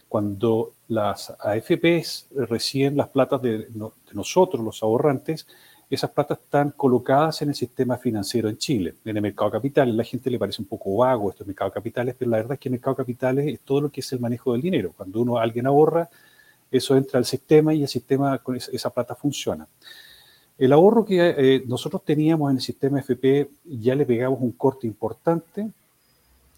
cuando 0.07 0.73
las 0.87 1.33
AFPs 1.39 2.27
reciben 2.35 2.95
las 2.97 3.09
platas 3.09 3.41
de, 3.41 3.67
nosotros, 4.13 4.63
los 4.63 4.81
ahorrantes, 4.81 5.47
esas 5.89 6.11
platas 6.11 6.39
están 6.39 6.71
colocadas 6.71 7.41
en 7.41 7.49
el 7.49 7.55
sistema 7.55 7.97
financiero 7.97 8.49
en 8.49 8.57
Chile, 8.57 8.95
en 9.05 9.15
el 9.15 9.21
mercado 9.21 9.51
capitales. 9.51 9.95
La 9.95 10.03
gente 10.03 10.29
le 10.29 10.37
parece 10.37 10.61
un 10.61 10.67
poco 10.67 10.97
vago 10.97 11.29
esto 11.29 11.45
mercado 11.45 11.69
de 11.69 11.75
capitales, 11.75 12.15
pero 12.17 12.31
la 12.31 12.37
verdad 12.37 12.53
es 12.53 12.59
que 12.59 12.69
el 12.69 12.73
mercado 12.73 12.95
capitales 12.95 13.47
es 13.47 13.59
todo 13.61 13.81
lo 13.81 13.89
que 13.89 14.01
es 14.01 14.11
el 14.11 14.19
manejo 14.19 14.51
del 14.51 14.61
dinero. 14.61 14.93
Cuando 14.95 15.21
uno, 15.21 15.37
alguien 15.37 15.65
ahorra, 15.65 16.09
eso 16.69 16.97
entra 16.97 17.19
al 17.19 17.25
sistema 17.25 17.73
y 17.73 17.83
el 17.83 17.87
sistema 17.87 18.37
con 18.39 18.55
esa, 18.55 18.89
plata 18.89 19.15
funciona. 19.15 19.67
El 20.57 20.73
ahorro 20.73 21.05
que 21.05 21.35
eh, 21.37 21.63
nosotros 21.65 22.03
teníamos 22.03 22.49
en 22.49 22.57
el 22.57 22.61
sistema 22.61 22.99
FP 22.99 23.49
ya 23.63 23.95
le 23.95 24.05
pegamos 24.05 24.41
un 24.41 24.51
corte 24.53 24.87
importante, 24.87 25.69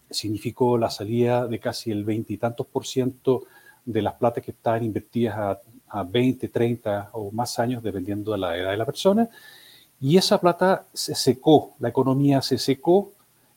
significó 0.10 0.78
la 0.78 0.90
salida 0.90 1.48
de 1.48 1.60
casi 1.60 1.92
el 1.92 2.04
veintitantos 2.04 2.68
por 2.68 2.86
ciento 2.86 3.44
de 3.86 4.02
las 4.02 4.14
platas 4.16 4.44
que 4.44 4.52
estaban 4.52 4.84
invertidas 4.84 5.38
a 5.38 5.60
a 5.90 6.04
20, 6.04 6.48
30 6.48 7.10
o 7.14 7.32
más 7.32 7.60
años, 7.60 7.84
dependiendo 7.84 8.32
de 8.32 8.38
la 8.38 8.56
edad 8.58 8.72
de 8.72 8.78
la 8.78 8.86
persona. 8.86 9.30
Y 10.00 10.18
esa 10.18 10.40
plata 10.40 10.86
se 10.94 11.16
secó, 11.16 11.76
la 11.80 11.90
economía 11.90 12.42
se 12.42 12.58
secó, 12.58 13.12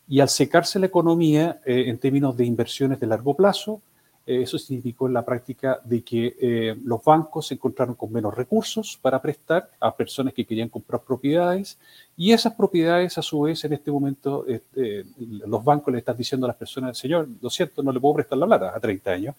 y 0.09 0.21
al 0.21 0.29
secarse 0.29 0.79
la 0.79 0.87
economía 0.87 1.61
eh, 1.65 1.85
en 1.87 1.99
términos 1.99 2.37
de 2.37 2.45
inversiones 2.45 2.99
de 2.99 3.07
largo 3.07 3.35
plazo, 3.35 3.81
eso 4.27 4.59
significó 4.59 5.07
en 5.07 5.15
la 5.15 5.25
práctica 5.25 5.81
de 5.85 6.03
que 6.03 6.37
eh, 6.41 6.77
los 6.85 7.03
bancos 7.03 7.49
se 7.49 7.55
encontraron 7.55 7.95
con 7.95 8.13
menos 8.13 8.35
recursos 8.35 8.99
para 9.01 9.21
prestar 9.21 9.71
a 9.81 9.95
personas 9.95 10.33
que 10.33 10.45
querían 10.45 10.69
comprar 10.69 11.03
propiedades 11.03 11.79
y 12.17 12.33
esas 12.33 12.55
propiedades 12.55 13.19
a 13.19 13.23
su 13.23 13.41
vez 13.41 13.65
en 13.65 13.73
este 13.73 13.91
momento 13.91 14.45
los 15.47 15.65
bancos 15.65 15.93
le 15.93 15.99
están 15.99 16.17
diciendo 16.17 16.47
a 16.47 16.49
las 16.49 16.57
personas, 16.57 16.97
señor, 16.97 17.29
lo 17.41 17.51
siento, 17.51 17.83
no 17.83 17.93
le 17.93 18.01
puedo 18.01 18.15
prestar 18.15 18.39
la 18.39 18.47
plata 18.47 18.73
a 18.75 18.81
30 18.81 19.11
años 19.11 19.35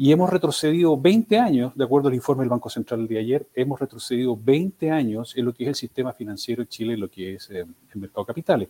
y 0.00 0.12
hemos 0.12 0.30
retrocedido 0.30 0.96
20 0.96 1.38
años, 1.40 1.72
de 1.74 1.82
acuerdo 1.82 2.06
al 2.06 2.14
informe 2.14 2.42
del 2.42 2.50
Banco 2.50 2.70
Central 2.70 3.08
de 3.08 3.18
ayer, 3.18 3.48
hemos 3.52 3.80
retrocedido 3.80 4.38
20 4.40 4.92
años 4.92 5.36
en 5.36 5.44
lo 5.44 5.52
que 5.52 5.64
es 5.64 5.70
el 5.70 5.74
sistema 5.74 6.12
financiero 6.12 6.62
en 6.62 6.68
Chile, 6.68 6.96
lo 6.96 7.10
que 7.10 7.34
es 7.34 7.50
eh, 7.50 7.66
el 7.94 8.00
mercado 8.00 8.22
de 8.22 8.26
capitales. 8.28 8.68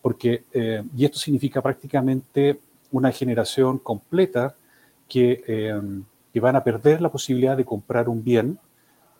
Porque, 0.00 0.44
eh, 0.50 0.82
y 0.96 1.04
esto 1.04 1.18
significa 1.18 1.60
prácticamente 1.60 2.60
una 2.92 3.12
generación 3.12 3.78
completa 3.78 4.54
que, 5.10 5.44
eh, 5.46 5.78
que 6.32 6.40
van 6.40 6.56
a 6.56 6.64
perder 6.64 7.02
la 7.02 7.10
posibilidad 7.10 7.56
de 7.56 7.66
comprar 7.66 8.08
un 8.08 8.24
bien 8.24 8.58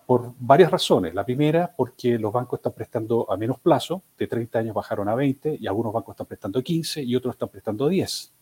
por 0.06 0.32
varias 0.38 0.70
razones. 0.70 1.14
La 1.14 1.25
primera, 1.25 1.73
porque 1.76 2.18
los 2.18 2.32
bancos 2.32 2.59
están 2.59 2.73
prestando 2.73 3.30
a 3.30 3.37
menos 3.37 3.59
plazo, 3.61 4.02
de 4.18 4.26
30 4.26 4.59
años 4.61 4.75
bajaron 4.75 5.09
a 5.09 5.14
20, 5.14 5.59
y 5.61 5.66
algunos 5.66 5.92
bancos 5.92 6.14
están 6.14 6.26
prestando 6.26 6.62
15 6.62 7.02
y 7.02 7.14
otros 7.14 7.35
están 7.35 7.49
prestando 7.49 7.88
10. 7.88 8.32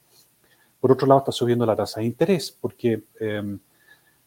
Por 0.80 0.92
otro 0.92 1.06
lado, 1.06 1.18
está 1.18 1.32
subiendo 1.32 1.66
la 1.66 1.74
tasa 1.74 2.00
de 2.00 2.06
interés, 2.06 2.56
porque 2.58 3.04
em, 3.18 3.58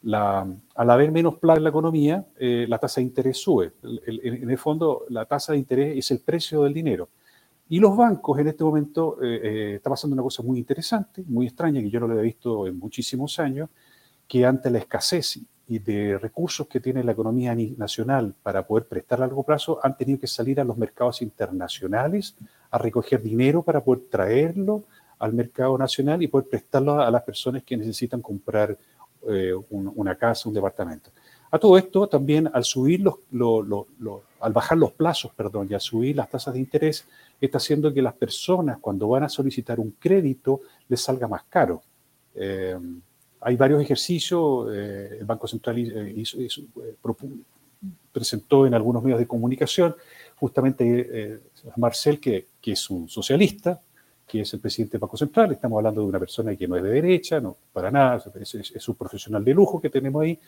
al 0.03 0.89
haber 0.89 1.11
menos 1.11 1.37
plata 1.37 1.57
en 1.57 1.63
la 1.63 1.69
economía, 1.69 2.25
eh, 2.37 2.65
la 2.67 2.77
tasa 2.77 3.01
de 3.01 3.07
interés 3.07 3.37
sube. 3.37 3.73
en 3.83 4.49
el 4.49 4.57
fondo, 4.57 5.05
la 5.09 5.25
tasa 5.25 5.53
de 5.53 5.59
interés 5.59 5.97
es 5.97 6.11
el 6.11 6.19
precio 6.19 6.63
del 6.63 6.73
dinero. 6.73 7.09
Y 7.71 7.79
los 7.79 7.95
bancos 7.95 8.37
en 8.37 8.49
este 8.49 8.65
momento 8.65 9.17
eh, 9.23 9.39
eh, 9.41 9.75
está 9.75 9.89
pasando 9.89 10.13
una 10.13 10.23
cosa 10.23 10.43
muy 10.43 10.59
interesante, 10.59 11.23
muy 11.25 11.47
extraña, 11.47 11.79
que 11.79 11.89
yo 11.89 12.01
no 12.01 12.07
lo 12.07 12.15
había 12.15 12.23
visto 12.23 12.67
en 12.67 12.77
muchísimos 12.77 13.39
años, 13.39 13.69
que 14.27 14.45
ante 14.45 14.69
la 14.69 14.79
escasez 14.79 15.39
y 15.69 15.79
de 15.79 16.17
recursos 16.17 16.67
que 16.67 16.81
tiene 16.81 17.01
la 17.01 17.13
economía 17.13 17.55
nacional 17.77 18.35
para 18.43 18.67
poder 18.67 18.89
prestar 18.89 19.19
a 19.19 19.21
largo 19.21 19.43
plazo, 19.43 19.79
han 19.81 19.95
tenido 19.95 20.19
que 20.19 20.27
salir 20.27 20.59
a 20.59 20.65
los 20.65 20.75
mercados 20.75 21.21
internacionales 21.21 22.35
a 22.71 22.77
recoger 22.77 23.23
dinero 23.23 23.63
para 23.63 23.81
poder 23.81 24.03
traerlo 24.09 24.83
al 25.19 25.31
mercado 25.31 25.77
nacional 25.77 26.21
y 26.21 26.27
poder 26.27 26.49
prestarlo 26.49 26.99
a 26.99 27.09
las 27.09 27.23
personas 27.23 27.63
que 27.63 27.77
necesitan 27.77 28.21
comprar 28.21 28.77
eh, 29.29 29.53
una 29.69 30.15
casa, 30.15 30.49
un 30.49 30.55
departamento. 30.55 31.09
A 31.51 31.59
todo 31.59 31.77
esto 31.77 32.07
también 32.07 32.49
al 32.53 32.63
bajar 34.53 34.77
los 34.77 34.91
plazos, 34.93 35.31
perdón, 35.35 35.67
y 35.69 35.73
al 35.73 35.81
subir 35.81 36.15
las 36.15 36.29
tasas 36.29 36.53
de 36.53 36.59
interés, 36.61 37.05
está 37.45 37.57
haciendo 37.57 37.93
que 37.93 38.01
las 38.01 38.13
personas 38.13 38.77
cuando 38.79 39.07
van 39.07 39.23
a 39.23 39.29
solicitar 39.29 39.79
un 39.79 39.95
crédito 39.99 40.61
les 40.87 41.01
salga 41.01 41.27
más 41.27 41.43
caro. 41.43 41.81
Eh, 42.35 42.77
hay 43.41 43.55
varios 43.55 43.81
ejercicios, 43.81 44.69
eh, 44.71 45.17
el 45.19 45.25
Banco 45.25 45.47
Central 45.47 45.75
presentó 48.11 48.67
en 48.67 48.75
algunos 48.75 49.03
medios 49.03 49.19
de 49.19 49.27
comunicación, 49.27 49.95
justamente 50.35 51.41
Marcel, 51.77 52.19
que, 52.19 52.47
es 52.63 52.89
un 52.89 53.09
socialista, 53.09 53.81
que 54.31 54.41
es 54.41 54.53
el 54.53 54.61
presidente 54.61 54.93
del 54.93 55.01
Banco 55.01 55.17
Central. 55.17 55.51
Estamos 55.51 55.77
hablando 55.77 56.01
de 56.01 56.07
una 56.07 56.19
persona 56.19 56.55
que 56.55 56.67
no 56.67 56.77
es 56.77 56.83
de 56.83 56.89
derecha, 56.89 57.41
no, 57.41 57.57
para 57.73 57.91
nada, 57.91 58.23
es, 58.39 58.87
un 58.87 58.95
profesional 58.95 59.43
de 59.43 59.53
lujo 59.53 59.81
que 59.81 59.89
tenemos 59.89 60.21
ahí 60.23 60.39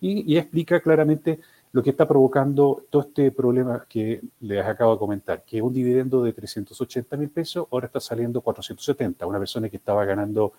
y, 0.00 0.36
explica 0.36 0.80
claramente 0.80 1.40
lo 1.72 1.82
que 1.82 1.90
está 1.90 2.06
provocando 2.06 2.84
todo 2.90 3.02
este 3.02 3.30
problema 3.30 3.86
que 3.88 4.20
les 4.40 4.64
acabo 4.64 4.92
de 4.92 4.98
comentar, 4.98 5.42
que 5.42 5.62
un 5.62 5.72
dividendo 5.72 6.22
de 6.22 6.32
380 6.32 7.16
mil 7.16 7.30
pesos 7.30 7.66
ahora 7.70 7.86
está 7.86 7.98
saliendo 7.98 8.42
470. 8.42 9.26
Una 9.26 9.38
persona 9.38 9.70
que 9.70 9.78
estaba 9.78 10.04
ganando 10.04 10.52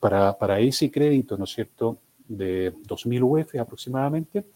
para, 0.00 0.36
para 0.36 0.58
ese 0.58 0.90
crédito, 0.90 1.36
¿no 1.36 1.44
es 1.44 1.50
cierto?, 1.50 1.98
de 2.26 2.74
2.000 2.74 3.22
UF 3.22 3.54
aproximadamente, 3.60 4.46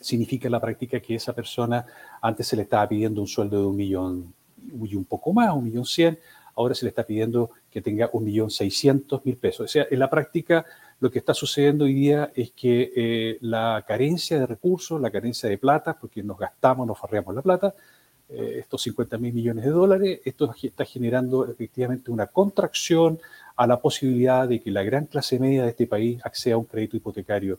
significa 0.00 0.48
en 0.48 0.52
la 0.52 0.60
práctica 0.60 1.00
que 1.00 1.14
esa 1.14 1.32
persona 1.32 1.86
antes 2.20 2.46
se 2.46 2.56
le 2.56 2.62
estaba 2.62 2.88
pidiendo 2.88 3.20
un 3.20 3.26
sueldo 3.26 3.60
de 3.60 3.66
un 3.66 3.76
millón 3.76 4.34
y 4.58 4.94
un 4.96 5.04
poco 5.04 5.32
más, 5.32 5.54
un 5.54 5.64
millón 5.64 5.84
cien, 5.84 6.18
ahora 6.56 6.74
se 6.74 6.84
le 6.84 6.90
está 6.90 7.04
pidiendo 7.04 7.50
que 7.70 7.80
tenga 7.80 8.10
1.600.000 8.10 9.36
pesos. 9.38 9.64
O 9.64 9.68
sea, 9.68 9.86
en 9.90 9.98
la 9.98 10.10
práctica 10.10 10.64
lo 11.02 11.10
que 11.10 11.18
está 11.18 11.34
sucediendo 11.34 11.84
hoy 11.84 11.94
día 11.94 12.30
es 12.32 12.52
que 12.52 12.92
eh, 12.94 13.38
la 13.40 13.84
carencia 13.84 14.38
de 14.38 14.46
recursos, 14.46 15.00
la 15.00 15.10
carencia 15.10 15.48
de 15.48 15.58
plata, 15.58 15.98
porque 15.98 16.22
nos 16.22 16.38
gastamos, 16.38 16.86
nos 16.86 16.96
farreamos 16.96 17.34
la 17.34 17.42
plata, 17.42 17.74
eh, 18.28 18.58
estos 18.60 18.82
50 18.82 19.18
mil 19.18 19.34
millones 19.34 19.64
de 19.64 19.72
dólares, 19.72 20.20
esto 20.24 20.54
está 20.62 20.84
generando 20.84 21.44
efectivamente 21.44 22.12
una 22.12 22.28
contracción 22.28 23.18
a 23.56 23.66
la 23.66 23.80
posibilidad 23.80 24.46
de 24.46 24.62
que 24.62 24.70
la 24.70 24.84
gran 24.84 25.06
clase 25.06 25.40
media 25.40 25.64
de 25.64 25.70
este 25.70 25.88
país 25.88 26.20
acceda 26.24 26.54
a 26.54 26.58
un 26.58 26.66
crédito 26.66 26.96
hipotecario, 26.96 27.58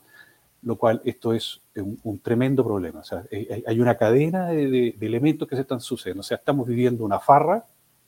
lo 0.62 0.78
cual 0.78 1.02
esto 1.04 1.34
es 1.34 1.60
un, 1.76 2.20
tremendo 2.20 2.64
problema. 2.64 3.02
O 3.02 3.04
sea, 3.04 3.26
hay 3.68 3.78
una 3.82 3.98
cadena 3.98 4.48
de, 4.52 4.96
de 4.98 5.06
elementos 5.06 5.50
que 5.50 5.58
se 5.58 5.64
están 5.64 5.82
sucediendo. 5.82 6.22
O 6.22 6.24
sea, 6.24 6.38
estamos 6.38 6.66
viviendo 6.66 7.04
una 7.04 7.20
farra 7.20 7.66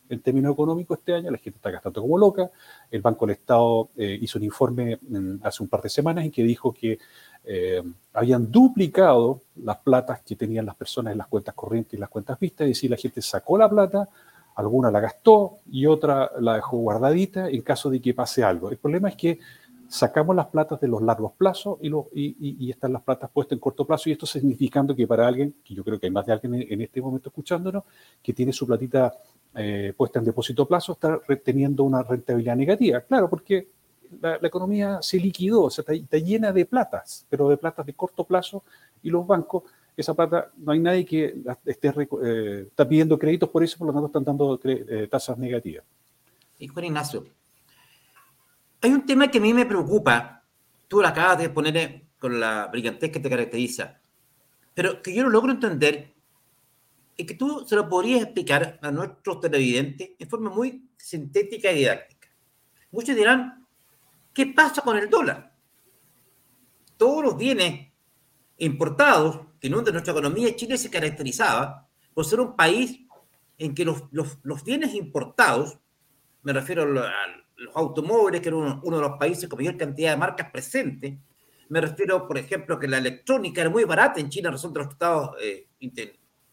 en 0.10 0.20
términos 0.22 0.54
económicos 0.54 1.00
este 1.00 1.14
año, 1.14 1.32
la 1.32 1.38
gente 1.38 1.58
está 1.58 1.72
gastando 1.72 2.02
como 2.02 2.18
loca. 2.18 2.50
El 2.92 3.02
Banco 3.02 3.26
del 3.26 3.36
Estado 3.36 3.90
eh, 3.98 4.18
hizo 4.22 4.38
un 4.38 4.46
informe 4.46 5.00
hace 5.44 5.64
un 5.64 5.70
par 5.70 5.82
de 5.82 5.90
semanas 5.90 6.26
en 6.26 6.32
que 6.32 6.44
dijo 6.44 6.74
que 6.74 6.98
eh, 7.44 7.82
habían 8.14 8.52
duplicado 8.52 9.42
las 9.58 9.78
platas 9.78 10.22
que 10.22 10.36
tenían 10.36 10.66
las 10.66 10.76
personas 10.76 11.12
en 11.12 11.18
las 11.18 11.28
cuentas 11.28 11.54
corrientes 11.54 11.94
y 11.94 11.98
las 11.98 12.10
cuentas 12.10 12.40
vistas, 12.40 12.66
es 12.66 12.72
decir, 12.72 12.90
la 12.90 12.98
gente 12.98 13.22
sacó 13.22 13.58
la 13.58 13.70
plata, 13.70 14.10
alguna 14.56 14.90
la 14.90 15.00
gastó 15.00 15.58
y 15.70 15.86
otra 15.86 16.32
la 16.40 16.56
dejó 16.56 16.78
guardadita 16.78 17.50
en 17.50 17.62
caso 17.62 17.90
de 17.90 18.02
que 18.02 18.14
pase 18.14 18.44
algo. 18.44 18.70
El 18.70 18.78
problema 18.78 19.10
es 19.10 19.16
que 19.16 19.40
sacamos 19.88 20.36
las 20.36 20.48
platas 20.48 20.80
de 20.80 20.88
los 20.88 21.02
largos 21.02 21.34
plazos 21.34 21.78
y, 21.82 22.70
están 22.70 22.94
las 22.94 23.04
platas 23.04 23.30
puestas 23.30 23.54
en 23.54 23.60
corto 23.60 23.86
plazo 23.86 24.10
y 24.10 24.14
esto 24.14 24.26
significando 24.26 24.96
que 24.96 25.08
para 25.08 25.28
alguien, 25.28 25.56
que 25.64 25.74
yo 25.74 25.84
creo 25.84 26.00
que 26.00 26.08
hay 26.08 26.12
más 26.12 26.26
de 26.26 26.34
alguien 26.34 26.66
en 26.68 26.82
este 26.82 27.02
momento 27.02 27.30
escuchándonos, 27.30 27.84
que 28.22 28.34
tiene 28.34 28.52
su 28.52 28.66
platita 28.66 29.14
eh, 29.56 29.94
puesta 29.96 30.20
en 30.20 30.26
depósito 30.26 30.64
a 30.64 30.68
plazo 30.68 30.94
está 30.94 31.20
reteniendo 31.28 31.84
una 31.84 32.04
rentabilidad 32.04 32.56
negativa. 32.56 33.02
Claro, 33.02 33.30
porque 33.30 33.70
la, 34.22 34.36
economía 34.42 35.00
se 35.02 35.18
liquidó, 35.18 35.70
está, 35.70 35.94
llena 35.94 36.52
de 36.52 36.66
platas, 36.66 37.26
pero 37.30 37.50
de 37.50 37.58
platas 37.58 37.86
de 37.86 37.94
corto 37.94 38.24
plazo 38.26 38.64
y 39.02 39.10
los 39.10 39.26
bancos, 39.26 39.64
esa 39.96 40.14
plata, 40.14 40.52
no 40.58 40.74
hay 40.74 40.80
nadie 40.80 41.06
que 41.06 41.36
esté 41.66 41.88
eh, 41.88 42.66
está 42.68 42.88
pidiendo 42.88 43.18
créditos 43.18 43.50
por 43.50 43.64
eso, 43.64 43.78
por 43.78 43.88
lo 43.88 43.94
tanto 43.94 44.08
están 44.08 44.24
dando 44.26 44.60
eh, 44.64 45.08
tasas 45.10 45.38
negativas. 45.38 45.86
Y 46.60 46.68
Juan 46.68 46.86
Ignacio, 46.86 47.26
hay 48.82 48.92
un 48.92 49.06
tema 49.06 49.30
que 49.30 49.38
a 49.38 49.42
mí 49.42 49.54
me 49.54 49.66
preocupa, 49.66 50.44
tú 50.88 51.02
lo 51.02 51.08
acabas 51.08 51.38
de 51.38 51.50
poner 51.50 52.04
con 52.20 52.40
la 52.40 52.68
brillantez 52.68 53.12
que 53.12 53.20
te 53.20 53.30
caracteriza, 53.30 54.00
pero 54.74 55.02
que 55.02 55.14
yo 55.16 55.24
no 55.24 55.30
logro 55.30 55.52
entender 55.52 56.15
es 57.18 57.26
que 57.26 57.34
tú 57.36 57.66
se 57.66 57.76
lo 57.76 57.88
podrías 57.88 58.24
explicar 58.24 58.80
a 58.82 58.92
nuestros 58.92 59.40
televidentes 59.40 60.18
de 60.18 60.26
forma 60.26 60.50
muy 60.50 60.90
sintética 60.98 61.72
y 61.72 61.80
didáctica. 61.80 62.30
Muchos 62.92 63.16
dirán, 63.16 63.66
¿qué 64.34 64.48
pasa 64.48 64.82
con 64.82 64.98
el 64.98 65.10
dólar? 65.10 65.54
Todos 66.98 67.24
los 67.24 67.38
bienes 67.38 67.92
importados 68.58 69.46
que 69.60 69.70
de 69.70 69.92
nuestra 69.92 70.12
economía, 70.12 70.56
Chile 70.56 70.78
se 70.78 70.90
caracterizaba 70.90 71.88
por 72.14 72.26
ser 72.26 72.40
un 72.40 72.56
país 72.56 73.00
en 73.58 73.74
que 73.74 73.84
los, 73.84 74.04
los, 74.12 74.64
bienes 74.64 74.94
importados, 74.94 75.80
me 76.44 76.54
refiero 76.54 76.84
a, 76.84 77.12
los 77.58 77.76
automóviles, 77.76 78.42
que 78.42 78.50
era 78.50 78.58
uno, 78.58 78.98
de 78.98 79.02
los 79.02 79.18
países 79.18 79.50
con 79.50 79.58
mayor 79.58 79.78
cantidad 79.78 80.12
de 80.12 80.18
marcas 80.18 80.52
presentes, 80.52 81.18
me 81.70 81.82
refiero, 81.82 82.28
por 82.28 82.38
ejemplo, 82.38 82.78
que 82.78 82.88
la 82.88 83.00
electrónica 83.00 83.62
era 83.62 83.70
muy 83.70 83.86
barata 83.86 84.20
en 84.20 84.30
China, 84.30 84.52
resulta 84.52 84.80
los 84.80 84.90
tratados 84.90 85.32
eh, 85.42 85.70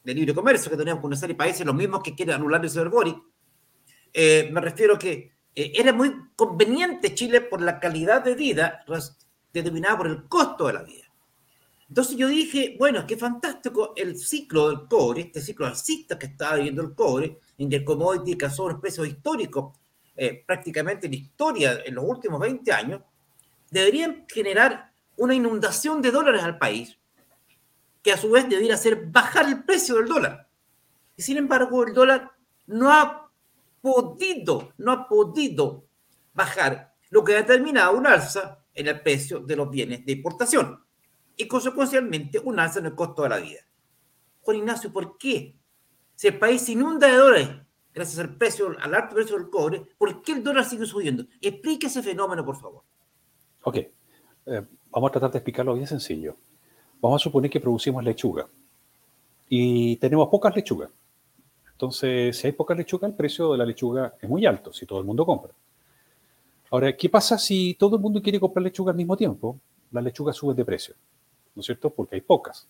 de 0.05 0.15
libre 0.15 0.35
comercio 0.35 0.71
que 0.71 0.77
tenemos 0.77 1.01
con 1.01 1.09
una 1.09 1.17
serie 1.17 1.35
de 1.35 1.39
países, 1.39 1.67
los 1.67 1.75
mismos 1.75 2.03
que 2.03 2.15
quieren 2.15 2.35
anular 2.35 2.63
el 2.63 2.71
señor 2.71 2.91
Boric. 2.91 3.17
Eh, 4.13 4.51
me 4.53 4.61
refiero 4.61 4.99
que 4.99 5.33
eh, 5.55 5.73
era 5.75 5.93
muy 5.93 6.13
conveniente 6.35 7.15
Chile 7.15 7.41
por 7.41 7.61
la 7.61 7.79
calidad 7.79 8.23
de 8.23 8.35
vida 8.35 8.85
determinada 9.53 9.97
por 9.97 10.07
el 10.07 10.25
costo 10.25 10.67
de 10.67 10.73
la 10.73 10.83
vida. 10.83 11.05
Entonces 11.89 12.17
yo 12.17 12.29
dije, 12.29 12.75
bueno, 12.79 13.07
qué 13.07 13.19
fantástico 13.19 13.93
el 13.95 14.19
ciclo 14.19 14.71
del 14.71 14.89
cobre, 14.89 15.23
este 15.23 15.43
ciclo 15.43 15.67
alcista 15.67 16.19
que 16.19 16.27
está 16.27 16.55
viviendo 16.57 16.81
el 16.81 16.95
cobre, 16.95 17.39
en 17.59 17.69
que 17.69 17.77
el 17.77 17.85
commodity 17.85 18.39
cazó 18.39 18.65
un 18.65 18.81
precio 18.81 19.05
histórico, 19.05 19.75
eh, 20.17 20.43
prácticamente 20.47 21.07
en 21.07 21.15
historia 21.15 21.83
en 21.85 21.95
los 21.95 22.05
últimos 22.05 22.41
20 22.41 22.73
años, 22.73 23.03
deberían 23.71 24.25
generar 24.27 24.91
una 25.17 25.35
inundación 25.35 26.01
de 26.01 26.11
dólares 26.11 26.43
al 26.43 26.57
país, 26.57 26.99
que 28.03 28.13
a 28.13 28.17
su 28.17 28.31
vez 28.31 28.49
debería 28.49 28.75
hacer 28.75 29.07
bajar 29.07 29.47
el 29.47 29.65
precio 29.65 29.97
del 29.97 30.07
dólar. 30.07 30.49
Y 31.17 31.23
sin 31.23 31.37
embargo, 31.37 31.85
el 31.85 31.95
dólar 31.95 32.33
no 32.67 32.93
ha 32.93 33.31
podido, 33.81 34.73
no 34.79 34.93
ha 34.93 35.09
podido 35.09 35.85
bajar, 36.35 36.95
lo 37.11 37.23
que 37.23 37.35
ha 37.35 37.43
determinado 37.43 37.97
un 37.97 38.07
alza 38.07 38.65
en 38.75 38.89
el 38.89 39.01
precio 39.03 39.41
de 39.41 39.57
los 39.57 39.71
bienes 39.71 40.05
de 40.05 40.13
importación 40.13 40.83
y 41.37 41.47
consecuencialmente 41.47 42.39
un 42.39 42.59
alza 42.59 42.79
en 42.79 42.87
el 42.87 42.95
costo 42.95 43.23
de 43.23 43.29
la 43.29 43.37
vida. 43.39 43.61
Juan 44.41 44.57
Ignacio, 44.57 44.93
¿por 44.93 45.19
qué? 45.19 45.57
Si 46.15 46.29
el 46.29 46.39
país 46.39 46.63
se 46.63 46.73
inunda 46.73 47.09
de 47.09 47.17
dólares 47.17 47.49
gracias 47.95 48.19
al 48.19 48.37
precio, 48.37 48.75
al 48.81 48.95
alto 48.95 49.15
precio 49.15 49.37
del 49.37 49.51
cobre, 49.51 49.87
¿por 49.99 50.23
qué 50.23 50.33
el 50.33 50.43
dólar 50.43 50.65
sigue 50.65 50.87
subiendo? 50.87 51.25
Explique 51.41 51.87
ese 51.87 52.03
fenómeno, 52.03 52.45
por 52.45 52.57
favor. 52.57 52.83
Ok, 53.65 53.77
eh, 53.77 53.91
vamos 54.91 55.09
a 55.09 55.13
tratar 55.13 55.31
de 55.33 55.39
explicarlo 55.39 55.75
bien 55.75 55.87
sencillo. 55.87 56.37
Vamos 57.03 57.21
a 57.21 57.25
suponer 57.25 57.51
que 57.51 57.61
producimos 57.61 58.03
lechuga 58.03 58.49
y 59.49 59.97
tenemos 59.97 60.29
pocas 60.29 60.55
lechugas. 60.57 60.89
Entonces, 61.73 62.37
si 62.37 62.47
hay 62.47 62.53
poca 62.53 62.75
lechuga, 62.75 63.09
el 63.09 63.15
precio 63.15 63.53
de 63.53 63.59
la 63.59 63.67
lechuga 63.67 64.15
es 64.23 64.31
muy 64.31 64.47
alto, 64.47 64.73
si 64.73 64.87
todo 64.87 65.01
el 65.01 65.05
mundo 65.05 65.27
compra. 65.27 65.53
Ahora, 66.71 66.97
¿qué 66.97 67.11
pasa 67.11 67.37
si 67.37 67.75
todo 67.75 67.97
el 67.97 68.03
mundo 68.03 68.23
quiere 68.23 68.41
comprar 68.41 68.63
lechuga 68.63 68.93
al 68.93 68.97
mismo 68.97 69.17
tiempo? 69.17 69.59
La 69.91 70.01
lechuga 70.01 70.33
sube 70.33 70.55
de 70.55 70.65
precio. 70.65 70.95
¿no 71.55 71.61
es 71.61 71.67
cierto? 71.67 71.91
Porque 71.91 72.15
hay 72.15 72.21
pocas. 72.21 72.69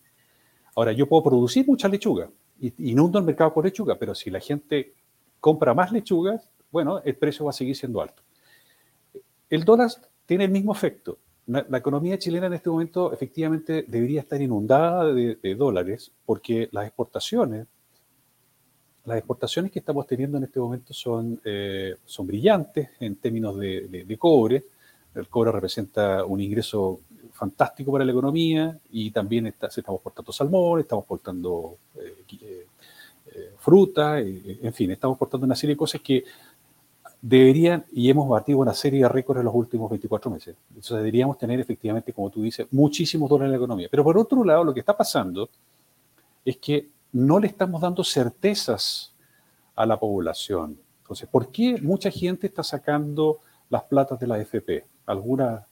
Ahora, 0.75 0.93
yo 0.93 1.07
puedo 1.07 1.23
producir 1.23 1.67
mucha 1.67 1.89
lechuga 1.89 2.29
inundo 2.79 3.19
el 3.19 3.25
mercado 3.25 3.53
con 3.53 3.65
lechuga, 3.65 3.99
pero 3.99 4.15
si 4.15 4.31
la 4.31 4.41
gente 4.41 4.95
compra 5.41 5.75
más 5.75 5.91
lechugas, 5.91 6.49
bueno, 6.71 7.01
el 7.05 7.17
precio 7.17 7.45
va 7.45 7.51
a 7.51 7.55
seguir 7.55 7.77
siendo 7.77 8.01
alto. 8.01 8.23
El 9.51 9.65
dólar 9.65 9.91
tiene 10.27 10.45
el 10.45 10.51
mismo 10.51 10.73
efecto. 10.73 11.19
La, 11.47 11.79
economía 11.79 12.19
chilena 12.19 12.47
en 12.47 12.53
este 12.53 12.71
momento 12.71 13.13
efectivamente 13.13 13.85
debería 13.89 14.21
estar 14.21 14.41
inundada 14.41 15.13
de, 15.13 15.55
dólares 15.57 16.13
porque 16.25 16.69
las 16.71 16.87
exportaciones, 16.87 17.67
las 19.05 19.19
exportaciones 19.19 19.73
que 19.73 19.81
estamos 19.81 20.07
teniendo 20.07 20.39
en 20.39 20.45
este 20.45 20.61
momento 20.61 20.95
son, 20.95 21.41
eh, 21.45 21.97
son 22.05 22.29
brillantes 22.29 22.91
en 23.01 23.17
términos 23.17 23.59
de, 23.59 24.17
cobre. 24.19 24.65
El 25.15 25.29
cobre 25.29 25.51
representa 25.51 26.25
un 26.25 26.41
ingreso 26.41 27.01
fantástico 27.33 27.91
para 27.91 28.05
la 28.05 28.13
economía 28.13 28.79
y 28.91 29.11
también 29.11 29.49
está, 29.49 29.67
estamos 29.67 30.01
portando 30.01 30.33
salmón, 30.33 30.81
estamos 30.81 31.05
portando 31.05 31.77
eh, 31.97 32.25
eh, 32.41 32.67
eh, 33.35 33.53
fruta, 33.59 34.21
en 34.21 34.73
fin, 34.73 34.91
estamos 34.91 35.17
portando 35.17 35.47
una 35.47 35.55
serie 35.55 35.75
de 35.75 35.79
cosas 35.79 36.01
que 36.01 36.25
deberían, 37.23 37.87
y 37.93 38.11
hemos 38.11 38.29
batido 38.29 38.59
una 38.59 38.75
serie 38.75 39.03
de 39.03 39.09
récords 39.09 39.39
en 39.39 39.47
los 39.47 39.55
últimos 39.55 39.89
24 39.89 40.31
meses. 40.31 40.57
Entonces 40.69 40.97
deberíamos 40.97 41.39
tener 41.39 41.59
efectivamente, 41.59 42.13
como 42.13 42.29
tú 42.29 42.43
dices, 42.43 42.67
muchísimos 42.71 43.31
dólares 43.31 43.47
en 43.47 43.53
la 43.53 43.57
economía. 43.57 43.89
Pero 43.91 44.05
por 44.05 44.19
otro 44.19 44.45
lado, 44.45 44.65
lo 44.65 44.75
que 44.75 44.81
está 44.81 44.97
pasando 44.97 45.49
es 46.45 46.59
que 46.59 46.91
no 47.13 47.39
le 47.39 47.47
estamos 47.47 47.81
dando 47.81 48.05
certezas 48.05 49.15
a 49.75 49.87
la 49.87 49.99
población. 49.99 50.79
Entonces, 51.03 51.29
¿por 51.29 51.49
qué 51.49 51.81
mucha 51.81 52.11
gente 52.11 52.49
está 52.49 52.63
sacando 52.63 53.39
las 53.71 53.85
platas 53.85 54.19
de 54.19 54.27
la 54.27 54.39
FP? 54.39 54.85
Algunas 55.07 55.63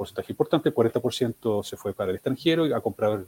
porcentaje 0.00 0.32
importante, 0.32 0.72
40% 0.72 1.62
se 1.62 1.76
fue 1.76 1.92
para 1.92 2.08
el 2.08 2.16
extranjero 2.16 2.64
a 2.74 2.80
comprar 2.80 3.22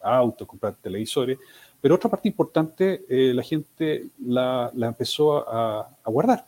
autos, 0.00 0.46
comprar 0.46 0.76
televisores, 0.76 1.38
pero 1.80 1.96
otra 1.96 2.08
parte 2.08 2.28
importante, 2.28 3.04
eh, 3.08 3.34
la 3.34 3.42
gente 3.42 4.10
la, 4.24 4.70
empezó 4.76 5.38
a, 5.38 5.90
guardar. 6.04 6.46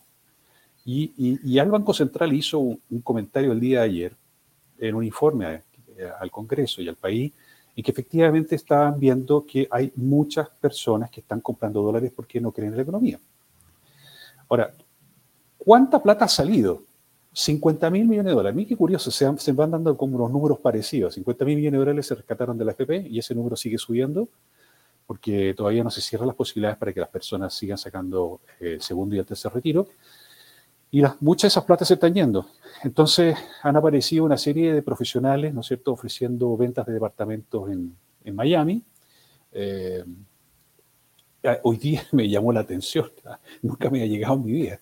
Y, 0.89 1.13
y, 1.43 1.59
el 1.59 1.69
Banco 1.69 1.93
Central 1.93 2.33
hizo 2.33 2.61
un, 2.61 2.81
comentario 3.03 3.51
el 3.51 3.59
día 3.59 3.81
de 3.81 3.87
ayer 3.87 4.17
en 4.79 4.95
un 4.95 5.03
informe 5.03 5.63
al 6.21 6.31
Congreso 6.31 6.81
y 6.81 6.89
al 6.89 6.95
país, 6.95 7.33
y 7.75 7.83
que 7.83 7.91
efectivamente 7.91 8.55
estaban 8.55 8.99
viendo 8.99 9.45
que 9.45 9.67
hay 9.71 9.93
muchas 9.97 10.49
personas 10.49 11.11
que 11.11 11.21
están 11.21 11.41
comprando 11.41 11.83
dólares 11.83 12.13
porque 12.15 12.41
no 12.41 12.53
creen 12.53 12.71
en 12.71 12.77
la 12.77 12.83
economía. 12.83 13.19
Ahora, 14.49 14.73
¿cuánta 15.59 16.01
plata 16.01 16.25
ha 16.27 16.29
salido? 16.29 16.85
50 17.33 17.91
mil 17.91 18.07
millones 18.07 18.31
de 18.31 18.37
dólares. 18.37 18.57
Mí 18.57 18.65
qué 18.65 18.77
curioso, 18.77 19.11
se, 19.11 19.31
se, 19.39 19.53
van 19.53 19.73
dando 19.73 19.95
como 19.97 20.17
unos 20.17 20.31
números 20.31 20.59
parecidos. 20.61 21.15
50 21.15 21.45
mil 21.45 21.57
millones 21.57 21.73
de 21.73 21.85
dólares 21.85 22.07
se 22.07 22.15
rescataron 22.15 22.57
de 22.57 22.65
la 22.65 22.73
FP 22.73 23.09
y 23.11 23.19
ese 23.19 23.35
número 23.35 23.57
sigue 23.57 23.77
subiendo 23.77 24.29
porque 25.07 25.55
todavía 25.55 25.85
no 25.85 25.91
se 25.91 26.01
cierran 26.01 26.27
las 26.27 26.37
posibilidades 26.37 26.79
para 26.79 26.93
que 26.93 27.01
las 27.01 27.09
personas 27.09 27.55
sigan 27.55 27.79
sacando 27.79 28.41
eh, 28.59 28.75
el 28.75 28.81
segundo 28.81 29.15
y 29.15 29.19
el 29.19 29.27
tercer 29.27 29.53
retiro. 29.53 29.87
Y 30.91 31.03
muchas 31.21 31.43
de 31.43 31.49
esas 31.49 31.65
platas 31.65 31.89
se 31.89 31.95
están 31.95 32.15
yendo. 32.15 32.47
Entonces 32.83 33.37
han 33.63 33.77
aparecido 33.77 34.25
una 34.25 34.37
serie 34.37 34.73
de 34.73 34.83
profesionales, 34.83 35.53
¿no 35.53 35.61
es 35.61 35.67
cierto?, 35.67 35.93
ofreciendo 35.93 36.57
ventas 36.57 36.87
de 36.87 36.93
departamentos 36.93 37.71
en, 37.71 37.97
en 38.25 38.35
Miami. 38.35 38.83
Eh, 39.53 40.05
hoy 41.63 41.77
día 41.77 42.03
me 42.13 42.29
llamó 42.29 42.53
la 42.53 42.61
atención, 42.61 43.11
nunca 43.63 43.91
me 43.91 44.03
ha 44.03 44.07
llegado 44.07 44.35
en 44.35 44.45
mi 44.45 44.53
vida. 44.53 44.81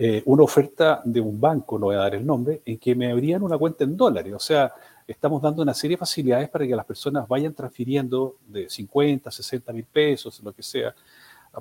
Eh, 0.00 0.22
una 0.26 0.44
oferta 0.44 1.02
de 1.04 1.20
un 1.20 1.40
banco, 1.40 1.76
no 1.78 1.86
voy 1.86 1.96
a 1.96 1.98
dar 1.98 2.14
el 2.14 2.24
nombre, 2.24 2.62
en 2.64 2.78
que 2.78 2.94
me 2.94 3.10
abrían 3.10 3.42
una 3.42 3.58
cuenta 3.58 3.82
en 3.82 3.96
dólares. 3.96 4.32
O 4.32 4.38
sea, 4.38 4.72
estamos 5.06 5.42
dando 5.42 5.62
una 5.62 5.74
serie 5.74 5.96
de 5.96 5.98
facilidades 5.98 6.48
para 6.48 6.66
que 6.66 6.76
las 6.76 6.86
personas 6.86 7.26
vayan 7.26 7.52
transfiriendo 7.52 8.36
de 8.46 8.68
50, 8.68 9.30
60 9.30 9.72
mil 9.72 9.84
pesos, 9.84 10.40
lo 10.42 10.52
que 10.52 10.62
sea, 10.62 10.94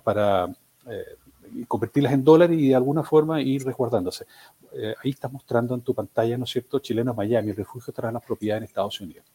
para 0.03 0.45
eh, 0.87 1.15
convertirlas 1.67 2.13
en 2.13 2.23
dólares 2.23 2.59
y 2.59 2.69
de 2.69 2.75
alguna 2.75 3.03
forma 3.03 3.41
ir 3.41 3.63
resguardándose. 3.63 4.25
Eh, 4.73 4.93
ahí 5.03 5.11
estás 5.11 5.31
mostrando 5.31 5.75
en 5.75 5.81
tu 5.81 5.93
pantalla, 5.93 6.37
¿no 6.37 6.45
es 6.45 6.51
cierto?, 6.51 6.79
Chilenos 6.79 7.15
Miami, 7.15 7.49
el 7.51 7.55
refugio 7.55 7.93
tras 7.93 8.13
las 8.13 8.23
propiedades 8.23 8.61
en 8.61 8.65
Estados 8.65 8.99
Unidos. 9.01 9.25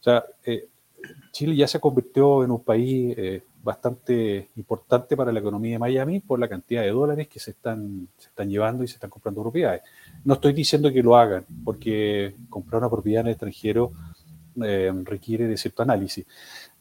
O 0.00 0.02
sea, 0.02 0.24
Chile 1.32 1.56
ya 1.56 1.66
se 1.66 1.80
convirtió 1.80 2.44
en 2.44 2.50
un 2.50 2.62
país 2.62 3.16
bastante 3.62 4.48
importante 4.56 5.16
para 5.16 5.32
la 5.32 5.40
economía 5.40 5.72
de 5.72 5.78
Miami 5.78 6.20
por 6.20 6.38
la 6.38 6.48
cantidad 6.48 6.82
de 6.82 6.90
dólares 6.90 7.28
que 7.28 7.38
se 7.38 7.50
están, 7.50 8.08
se 8.16 8.28
están 8.28 8.48
llevando 8.48 8.84
y 8.84 8.88
se 8.88 8.94
están 8.94 9.10
comprando 9.10 9.42
propiedades. 9.42 9.82
No 10.24 10.34
estoy 10.34 10.52
diciendo 10.52 10.92
que 10.92 11.02
lo 11.02 11.16
hagan, 11.16 11.44
porque 11.64 12.34
comprar 12.48 12.80
una 12.80 12.90
propiedad 12.90 13.20
en 13.20 13.26
el 13.26 13.32
extranjero 13.32 13.92
eh, 14.62 14.92
requiere 15.04 15.46
de 15.46 15.56
cierto 15.56 15.82
análisis. 15.82 16.26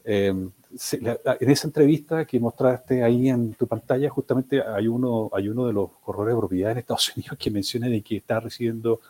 Eh, 0.10 0.30
en 0.30 1.52
esa 1.52 1.67
entrevista 1.67 2.24
que 2.24 2.39
mostraste 2.39 3.04
ahí 3.04 3.28
en 3.28 3.54
tu 3.56 3.67
pantalla, 3.67 4.10
justamente 4.10 4.62
hay 4.62 4.88
uno, 4.88 5.30
hay 5.34 5.50
uno 5.50 5.67
de 5.67 5.74
los 5.74 5.89
corredores 6.02 6.34
de 6.34 6.39
propiedad 6.39 6.72
en 6.72 6.78
Estados 6.78 7.12
Unidos 7.15 7.38
que 7.38 7.52
menciona 7.52 7.89
de 7.89 8.02
que 8.02 8.15
está 8.15 8.39
recibiendo 8.39 9.02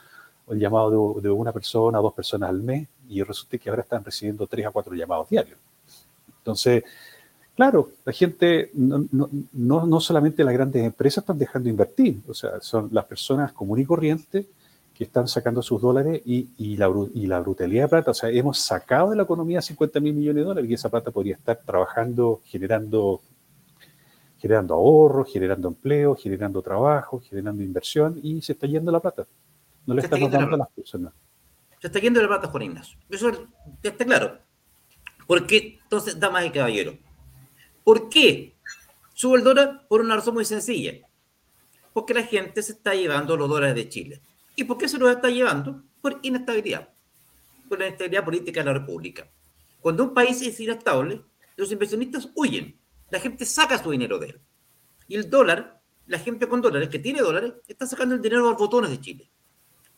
el 0.49 0.59
llamado 0.59 1.19
de, 1.21 1.29
una 1.29 1.51
persona 1.51 1.99
dos 1.99 2.13
personas 2.13 2.49
al 2.49 2.63
mes 2.63 2.87
y 3.07 3.21
resulta 3.21 3.59
que 3.59 3.69
ahora 3.69 3.83
están 3.83 4.03
recibiendo 4.03 4.47
tres 4.47 4.65
a 4.65 4.71
cuatro 4.71 4.95
llamados 4.95 5.29
diarios. 5.29 5.59
Entonces, 6.39 6.83
Claro, 7.55 7.89
la 8.05 8.13
gente, 8.13 8.69
no, 8.75 9.07
no, 9.51 9.99
solamente 9.99 10.43
las 10.43 10.53
grandes 10.53 10.83
empresas 10.83 11.23
están 11.23 11.39
dejando 11.39 11.63
de 11.63 11.71
invertir, 11.71 12.21
o 12.27 12.33
sea, 12.35 12.61
son 12.61 12.87
las 12.91 13.05
personas 13.05 13.51
comunes 13.51 13.83
y 13.83 13.87
corrientes 13.87 14.45
que 14.97 15.03
están 15.03 15.27
sacando 15.27 15.61
sus 15.61 15.79
dólares 15.79 16.23
y, 16.25 16.49
y, 16.57 16.75
la, 16.75 16.91
y 17.13 17.27
la 17.27 17.39
brutalidad 17.39 17.83
de 17.83 17.89
plata. 17.89 18.11
O 18.11 18.13
sea, 18.15 18.31
hemos 18.31 18.57
sacado 18.57 19.11
de 19.11 19.15
la 19.15 19.23
economía 19.23 19.61
50 19.61 19.99
mil 19.99 20.15
millones 20.15 20.41
de 20.41 20.47
dólares 20.47 20.71
y 20.71 20.73
esa 20.73 20.89
plata 20.89 21.11
podría 21.11 21.35
estar 21.35 21.59
trabajando, 21.63 22.41
generando, 22.45 23.21
generando 24.39 24.73
ahorro, 24.73 25.23
generando 25.23 25.67
empleo, 25.67 26.15
generando 26.15 26.63
trabajo, 26.63 27.21
generando 27.29 27.61
inversión 27.61 28.19
y 28.23 28.41
se 28.41 28.53
está 28.53 28.65
yendo 28.65 28.91
la 28.91 28.99
plata. 28.99 29.27
No 29.85 29.93
le 29.93 30.01
estamos 30.01 30.31
dando 30.31 30.55
a 30.55 30.57
las 30.57 30.69
personas. 30.69 31.13
Se 31.79 31.87
está 31.87 31.99
yendo 31.99 32.19
la 32.19 32.27
plata, 32.27 32.47
Juan 32.47 32.63
Ignacio. 32.63 32.97
Eso 33.07 33.31
está 33.83 34.03
claro. 34.03 34.39
Porque, 35.27 35.77
entonces, 35.83 36.19
damas 36.19 36.43
y 36.47 36.49
caballeros, 36.49 36.95
¿Por 37.83 38.09
qué? 38.09 38.55
Sube 39.13 39.37
el 39.37 39.43
dólar 39.43 39.85
por 39.87 40.01
una 40.01 40.15
razón 40.15 40.33
muy 40.33 40.43
sencilla. 40.43 40.93
Porque 41.93 42.15
la 42.15 42.23
gente 42.23 42.63
se 42.63 42.71
está 42.73 42.95
llevando 42.95 43.37
los 43.37 43.47
dólares 43.47 43.75
de 43.75 43.87
Chile. 43.87 44.21
¿Y 44.57 44.63
por 44.63 44.79
qué 44.79 44.89
se 44.89 44.97
los 44.97 45.11
está 45.11 45.29
llevando? 45.29 45.83
Por 46.01 46.19
inestabilidad. 46.23 46.89
Por 47.69 47.77
la 47.77 47.87
inestabilidad 47.87 48.25
política 48.25 48.61
de 48.61 48.65
la 48.65 48.73
República. 48.73 49.29
Cuando 49.79 50.03
un 50.03 50.15
país 50.15 50.41
es 50.41 50.59
inestable, 50.59 51.23
los 51.55 51.71
inversionistas 51.71 52.29
huyen. 52.33 52.75
La 53.11 53.19
gente 53.19 53.45
saca 53.45 53.81
su 53.81 53.91
dinero 53.91 54.17
de 54.17 54.29
él. 54.29 54.41
Y 55.07 55.15
el 55.15 55.29
dólar, 55.29 55.79
la 56.07 56.17
gente 56.17 56.47
con 56.49 56.59
dólares, 56.59 56.89
que 56.89 56.97
tiene 56.97 57.21
dólares, 57.21 57.53
está 57.67 57.85
sacando 57.85 58.15
el 58.15 58.21
dinero 58.21 58.47
a 58.47 58.49
los 58.49 58.57
botones 58.57 58.89
de 58.89 58.99
Chile. 58.99 59.31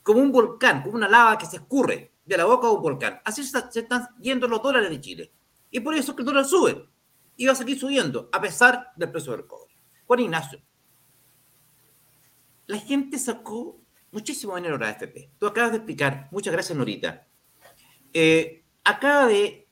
Como 0.03 0.19
un 0.19 0.31
volcán, 0.31 0.83
como 0.83 0.95
una 0.95 1.07
lava 1.07 1.37
que 1.37 1.45
se 1.45 1.55
escurre 1.55 2.11
de 2.25 2.37
la 2.37 2.43
boca 2.43 2.67
de 2.67 2.73
un 2.73 2.81
volcán. 2.81 3.21
Así 3.23 3.45
se, 3.45 3.57
están 3.79 4.09
yendo 4.19 4.45
los 4.49 4.61
dólares 4.61 4.89
de 4.89 4.99
Chile. 4.99 5.31
Y 5.71 5.79
por 5.79 5.95
eso 5.95 6.13
que 6.17 6.23
el 6.23 6.25
dólar 6.25 6.43
sube 6.43 6.85
iba 7.37 7.53
a 7.53 7.55
seguir 7.55 7.79
subiendo, 7.79 8.29
a 8.33 8.41
pesar 8.41 8.91
del 8.97 9.09
precio 9.09 9.31
del 9.31 9.47
cobre. 9.47 9.73
Juan 10.05 10.19
Ignacio, 10.19 10.61
la 12.67 12.77
gente 12.77 13.17
sacó 13.17 13.78
muchísimo 14.11 14.55
dinero 14.55 14.77
de 14.77 14.85
la 14.85 14.91
AFP. 14.91 15.31
Tú 15.37 15.47
acabas 15.47 15.71
de 15.71 15.77
explicar, 15.77 16.27
muchas 16.31 16.53
gracias 16.53 16.77
Norita, 16.77 17.27
eh, 18.13 18.63
acaba 18.83 19.27
de 19.27 19.67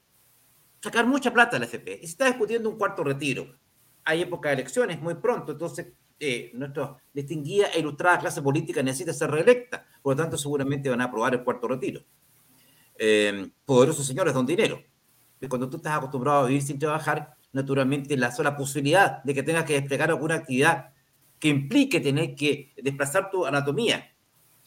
sacar 0.82 1.06
mucha 1.06 1.34
plata 1.34 1.60
la 1.60 1.66
FP 1.66 2.00
y 2.02 2.06
se 2.06 2.12
está 2.12 2.26
discutiendo 2.26 2.70
un 2.70 2.78
cuarto 2.78 3.04
retiro. 3.04 3.58
Hay 4.04 4.22
época 4.22 4.50
de 4.50 4.56
elecciones 4.56 5.02
muy 5.02 5.16
pronto, 5.16 5.54
entonces 5.54 5.88
eh, 6.20 6.52
nuestra 6.54 6.98
distinguida 7.14 7.68
e 7.74 7.80
ilustrada 7.80 8.20
clase 8.20 8.42
política 8.42 8.82
necesita 8.82 9.14
ser 9.14 9.32
reelecta, 9.32 9.86
por 10.02 10.14
lo 10.16 10.24
tanto 10.24 10.38
seguramente 10.38 10.90
van 10.90 11.02
a 11.02 11.06
aprobar 11.06 11.34
el 11.34 11.44
cuarto 11.44 11.68
retiro. 11.68 12.04
Eh, 12.98 13.50
poderosos 13.66 14.06
señores 14.06 14.34
don 14.34 14.46
dinero. 14.46 14.82
Y 15.40 15.48
cuando 15.48 15.70
tú 15.70 15.78
estás 15.78 15.96
acostumbrado 15.96 16.40
a 16.40 16.48
vivir 16.48 16.64
sin 16.64 16.80
trabajar, 16.80 17.36
naturalmente 17.52 18.18
la 18.18 18.32
sola 18.32 18.56
posibilidad 18.56 19.24
de 19.24 19.34
que 19.34 19.44
tengas 19.44 19.66
que 19.66 19.74
desplegar 19.74 20.10
alguna 20.10 20.36
actividad 20.36 20.94
que 21.40 21.50
implique 21.50 22.00
tener 22.00 22.36
que 22.36 22.74
desplazar 22.78 23.30
tu 23.30 23.46
anatomía 23.46 24.12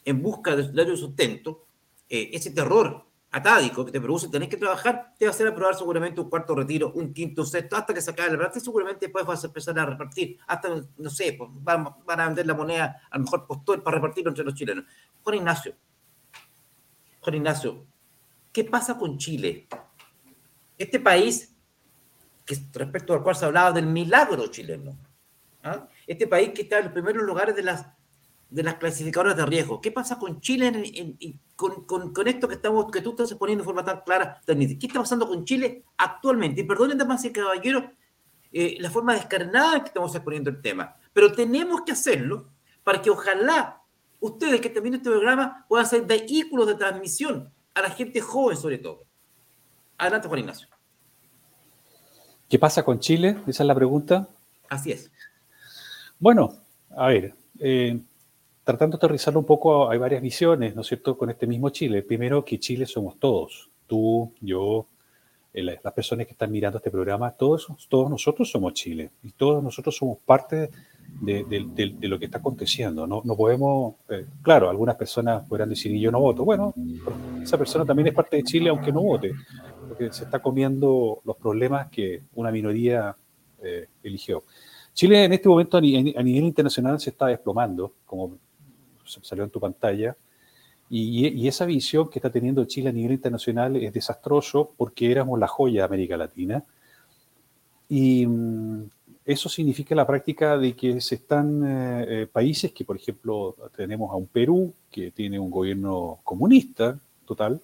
en 0.05 0.21
busca 0.21 0.55
de 0.55 0.85
su 0.85 0.97
sustento, 0.97 1.65
eh, 2.09 2.29
ese 2.33 2.51
terror 2.51 3.05
atádico 3.31 3.85
que 3.85 3.91
te 3.91 4.01
produce 4.01 4.27
tener 4.27 4.49
que 4.49 4.57
trabajar, 4.57 5.13
te 5.17 5.25
va 5.25 5.31
a 5.31 5.33
hacer 5.33 5.47
aprobar 5.47 5.75
seguramente 5.75 6.19
un 6.19 6.29
cuarto 6.29 6.53
retiro, 6.53 6.91
un 6.93 7.13
quinto, 7.13 7.41
un 7.41 7.47
sexto, 7.47 7.77
hasta 7.77 7.93
que 7.93 8.01
se 8.01 8.11
acabe 8.11 8.31
la 8.31 8.37
plata 8.37 8.57
y 8.57 8.61
seguramente 8.61 9.05
después 9.05 9.25
vas 9.25 9.43
a 9.43 9.47
empezar 9.47 9.79
a 9.79 9.85
repartir, 9.85 10.37
hasta, 10.47 10.69
no 10.97 11.09
sé, 11.09 11.35
pues, 11.37 11.49
van, 11.53 11.87
a 12.05 12.25
vender 12.25 12.45
la 12.45 12.53
moneda 12.53 13.01
al 13.09 13.21
mejor 13.21 13.47
postor 13.47 13.81
para 13.81 13.95
repartirlo 13.95 14.31
entre 14.31 14.43
los 14.43 14.53
chilenos. 14.53 14.83
Juan 15.23 15.37
Ignacio, 15.37 15.73
Juan 17.21 17.35
Ignacio, 17.35 17.85
¿qué 18.51 18.65
pasa 18.65 18.97
con 18.97 19.17
Chile? 19.17 19.67
Este 20.77 20.99
país, 20.99 21.55
que 22.45 22.57
respecto 22.73 23.13
al 23.13 23.23
cual 23.23 23.35
se 23.37 23.45
hablaba 23.45 23.71
del 23.71 23.85
milagro 23.85 24.47
chileno, 24.47 24.97
¿ah? 25.63 25.87
este 26.05 26.27
país 26.27 26.49
que 26.49 26.63
está 26.63 26.79
en 26.79 26.85
los 26.85 26.93
primeros 26.93 27.23
lugares 27.23 27.55
de 27.55 27.63
las 27.63 27.85
de 28.51 28.63
las 28.63 28.75
clasificadoras 28.75 29.35
de 29.37 29.45
riesgo. 29.45 29.79
¿Qué 29.81 29.91
pasa 29.91 30.19
con 30.19 30.41
Chile 30.41 31.33
con, 31.55 31.85
con, 31.85 32.27
esto 32.27 32.47
que, 32.47 32.55
estamos, 32.55 32.91
que 32.91 33.01
tú 33.01 33.11
estás 33.11 33.31
exponiendo 33.31 33.63
de 33.63 33.65
forma 33.65 33.83
tan 33.83 34.01
clara? 34.01 34.41
¿Qué 34.45 34.77
está 34.81 34.99
pasando 34.99 35.27
con 35.27 35.45
Chile 35.45 35.85
actualmente? 35.97 36.61
Y 36.61 36.63
perdonen, 36.65 36.97
damas 36.97 37.23
y 37.23 37.31
caballeros, 37.31 37.85
eh, 38.51 38.75
la 38.79 38.91
forma 38.91 39.13
descarnada 39.13 39.77
en 39.77 39.81
que 39.81 39.87
estamos 39.87 40.13
exponiendo 40.13 40.49
el 40.49 40.61
tema. 40.61 40.97
Pero 41.13 41.31
tenemos 41.31 41.81
que 41.81 41.93
hacerlo 41.93 42.49
para 42.83 43.01
que 43.01 43.09
ojalá 43.09 43.81
ustedes 44.19 44.59
que 44.59 44.67
están 44.67 44.83
viendo 44.83 44.97
este 44.97 45.09
programa 45.09 45.65
puedan 45.69 45.85
ser 45.85 46.05
vehículos 46.05 46.67
de 46.67 46.75
transmisión 46.75 47.49
a 47.73 47.81
la 47.81 47.89
gente 47.89 48.19
joven 48.19 48.57
sobre 48.57 48.79
todo. 48.79 49.05
Adelante, 49.97 50.27
Juan 50.27 50.41
Ignacio. 50.41 50.67
¿Qué 52.49 52.59
pasa 52.59 52.83
con 52.83 52.99
Chile? 52.99 53.37
Esa 53.47 53.63
es 53.63 53.67
la 53.67 53.75
pregunta. 53.75 54.27
Así 54.67 54.91
es. 54.91 55.09
Bueno, 56.19 56.53
a 56.89 57.07
ver, 57.07 57.33
eh, 57.59 58.01
tratando 58.63 58.97
de 58.97 59.05
aterrizarlo 59.05 59.39
un 59.39 59.45
poco, 59.45 59.89
hay 59.89 59.97
varias 59.97 60.21
visiones, 60.21 60.75
¿no 60.75 60.81
es 60.81 60.87
cierto?, 60.87 61.17
con 61.17 61.29
este 61.29 61.47
mismo 61.47 61.69
Chile. 61.69 62.03
Primero, 62.03 62.45
que 62.45 62.59
Chile 62.59 62.85
somos 62.85 63.17
todos, 63.19 63.69
tú, 63.87 64.33
yo, 64.41 64.87
las 65.53 65.93
personas 65.93 66.25
que 66.25 66.31
están 66.31 66.51
mirando 66.51 66.77
este 66.77 66.91
programa, 66.91 67.31
todos, 67.31 67.67
todos 67.89 68.09
nosotros 68.09 68.49
somos 68.49 68.73
Chile 68.73 69.11
y 69.21 69.31
todos 69.31 69.61
nosotros 69.61 69.95
somos 69.95 70.17
parte 70.19 70.69
de, 71.19 72.07
lo 72.07 72.17
que 72.17 72.25
está 72.25 72.37
aconteciendo. 72.37 73.05
No, 73.05 73.21
no 73.23 73.35
podemos, 73.35 73.95
eh, 74.09 74.25
claro, 74.41 74.69
algunas 74.69 74.95
personas 74.95 75.45
podrán 75.47 75.69
decir, 75.69 75.91
yo 75.99 76.11
no 76.11 76.21
voto. 76.21 76.45
Bueno, 76.45 76.73
esa 77.41 77.57
persona 77.57 77.85
también 77.85 78.07
es 78.07 78.13
parte 78.13 78.37
de 78.37 78.43
Chile 78.43 78.69
aunque 78.69 78.93
no 78.93 79.01
vote, 79.01 79.33
porque 79.89 80.11
se 80.13 80.23
está 80.23 80.39
comiendo 80.39 81.21
los 81.25 81.35
problemas 81.35 81.89
que 81.89 82.23
una 82.35 82.51
minoría 82.51 83.15
eh, 83.61 83.87
eligió. 84.03 84.45
Chile 84.93 85.25
en 85.25 85.33
este 85.33 85.49
momento 85.49 85.77
a 85.77 85.81
nivel, 85.81 86.13
a 86.17 86.23
nivel 86.23 86.45
internacional 86.45 86.99
se 86.99 87.09
está 87.09 87.27
desplomando, 87.27 87.93
como 88.05 88.37
salió 89.21 89.43
en 89.43 89.49
tu 89.49 89.59
pantalla. 89.59 90.15
Y, 90.93 91.47
esa 91.47 91.65
visión 91.65 92.09
que 92.09 92.19
está 92.19 92.29
teniendo 92.29 92.65
Chile 92.65 92.89
a 92.89 92.91
nivel 92.91 93.13
internacional 93.13 93.77
es 93.77 93.93
desastroso 93.93 94.73
porque 94.75 95.09
éramos 95.09 95.39
la 95.39 95.47
joya 95.47 95.81
de 95.81 95.85
América 95.85 96.17
Latina. 96.17 96.65
Y 97.87 98.27
mm, 98.27 98.89
eso 99.23 99.47
significa 99.47 99.95
la 99.95 100.05
práctica 100.05 100.57
de 100.57 100.75
que 100.75 100.99
se 100.99 101.15
están 101.15 101.63
eh, 101.65 102.05
eh, 102.09 102.27
países 102.27 102.73
que, 102.73 102.83
por 102.83 102.97
ejemplo, 102.97 103.55
tenemos 103.73 104.11
a 104.11 104.15
un 104.15 104.27
Perú 104.27 104.73
que 104.91 105.11
tiene 105.11 105.39
un 105.39 105.49
gobierno 105.49 106.19
comunista 106.25 106.99
total, 107.25 107.61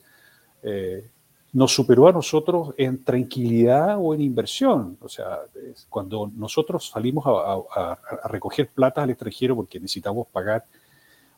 eh, 0.64 1.10
nos 1.52 1.74
superó 1.74 2.08
a 2.08 2.14
nosotros 2.14 2.74
en 2.78 3.04
tranquilidad 3.04 3.98
o 4.00 4.14
en 4.14 4.22
inversión. 4.22 4.98
O 5.02 5.10
sea, 5.10 5.40
cuando 5.90 6.32
nosotros 6.34 6.88
salimos 6.88 7.26
a, 7.26 7.98
a 8.24 8.28
recoger 8.30 8.70
plata 8.70 9.04
al 9.04 9.10
extranjero 9.10 9.58
porque 9.58 9.82
necesitamos 9.82 10.28
pagar 10.28 10.64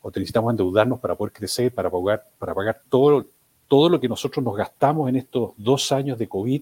o 0.01 0.09
necesitamos 0.09 0.51
endeudarnos 0.51 0.99
para 0.99 1.15
poder 1.15 1.33
crecer, 1.33 1.73
para 1.73 1.89
pagar, 1.89 2.27
para 2.37 2.53
pagar 2.53 2.81
todo, 2.89 3.25
todo 3.67 3.89
lo 3.89 3.99
que 3.99 4.07
nosotros 4.07 4.43
nos 4.43 4.55
gastamos 4.55 5.09
en 5.09 5.17
estos 5.17 5.51
dos 5.57 5.91
años 5.91 6.17
de 6.17 6.27
COVID, 6.27 6.61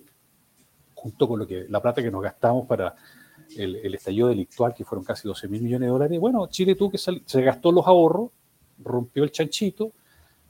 junto 0.95 1.27
con 1.27 1.39
lo 1.39 1.47
que, 1.47 1.65
la 1.69 1.81
plata 1.81 2.01
que 2.01 2.11
nos 2.11 2.23
gastamos 2.23 2.65
para 2.65 2.95
el, 3.55 3.93
estallido 3.93 4.27
delictual, 4.27 4.73
que 4.73 4.83
fueron 4.83 5.05
casi 5.05 5.27
12 5.27 5.47
mil 5.47 5.61
millones 5.61 5.87
de 5.87 5.91
dólares. 5.91 6.19
Bueno, 6.19 6.47
Chile 6.47 6.75
tuvo 6.75 6.91
que 6.91 6.97
se 6.97 7.41
gastó 7.41 7.71
los 7.71 7.85
ahorros, 7.87 8.31
rompió 8.79 9.23
el 9.23 9.31
chanchito, 9.31 9.91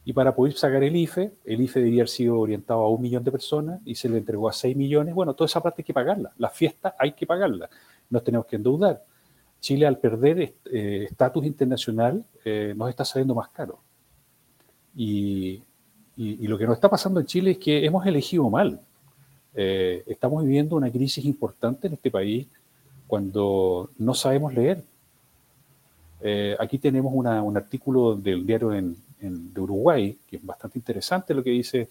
y 0.07 0.13
para 0.13 0.33
poder 0.33 0.53
sacar 0.53 0.81
el 0.85 0.95
IFE, 0.95 1.33
el 1.43 1.59
IFE 1.59 1.81
debía 1.81 2.03
haber 2.03 2.07
sido 2.07 2.39
orientado 2.39 2.79
a 2.79 2.89
un 2.89 3.01
millón 3.01 3.25
de 3.25 3.29
personas 3.29 3.81
y 3.83 3.93
se 3.95 4.07
le 4.07 4.19
entregó 4.19 4.47
a 4.47 4.53
6 4.53 4.73
millones. 4.73 5.13
Bueno, 5.13 5.33
toda 5.33 5.47
esa 5.47 5.61
plata 5.61 5.75
hay 5.79 5.83
que 5.83 5.93
pagarla. 5.93 6.31
La 6.37 6.49
fiesta 6.49 6.95
hay 6.97 7.11
que 7.11 7.27
pagarla. 7.27 7.69
Nos 8.09 8.23
tenemos 8.23 8.47
que 8.47 8.55
endeudar. 8.55 9.03
Chile 9.67 9.85
al 9.85 9.99
perder 9.99 10.53
eh, 10.71 11.07
estatus 11.09 11.45
internacional 11.45 12.23
eh, 12.45 12.73
nos 12.77 12.89
está 12.89 13.03
saliendo 13.03 13.35
más 13.35 13.49
caro. 13.49 13.79
Y, 14.95 15.61
lo 16.15 16.57
que 16.57 16.65
nos 16.65 16.75
está 16.75 16.89
pasando 16.89 17.19
en 17.19 17.25
Chile 17.25 17.51
es 17.51 17.57
que 17.57 17.85
hemos 17.85 18.05
elegido 18.05 18.49
mal. 18.49 18.79
Eh, 19.53 20.03
estamos 20.07 20.43
viviendo 20.43 20.77
una 20.77 20.89
crisis 20.89 21.25
importante 21.25 21.87
en 21.87 21.93
este 21.93 22.09
país 22.09 22.47
cuando 23.07 23.89
no 23.97 24.13
sabemos 24.13 24.53
leer. 24.53 24.83
aquí 26.59 26.77
tenemos 26.79 27.13
un 27.13 27.57
artículo 27.57 28.15
del 28.15 28.47
diario 28.47 28.69
de 28.69 29.61
Uruguay, 29.61 30.17
que 30.27 30.37
es 30.37 30.45
bastante 30.45 30.79
interesante 30.79 31.33
lo 31.33 31.43
que 31.43 31.51
dice. 31.51 31.89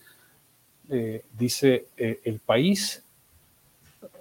dice, 1.38 1.88
el 1.96 2.38
país 2.40 3.04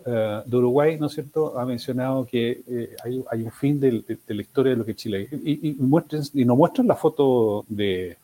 eh, 0.08 0.44
de 0.46 0.58
Uruguay, 0.58 0.98
¿no 1.00 1.08
es 1.08 1.13
cierto?, 1.13 1.58
ha 1.58 1.65
mencionado 1.65 2.26
que 2.26 2.62
eh, 2.68 2.96
hay, 3.04 3.41
un 3.41 3.52
fin 3.52 3.80
de, 3.80 4.04
la 4.28 4.41
historia 4.41 4.74
de 4.74 4.78
lo 4.78 4.86
que 4.86 4.96
Chile. 4.96 5.28
Y, 5.32 5.70
y, 5.70 5.78
y 6.34 6.46
nos 6.46 6.58
muestran 6.58 6.88
la 6.88 6.96
foto 6.96 7.65
de, 7.68 8.15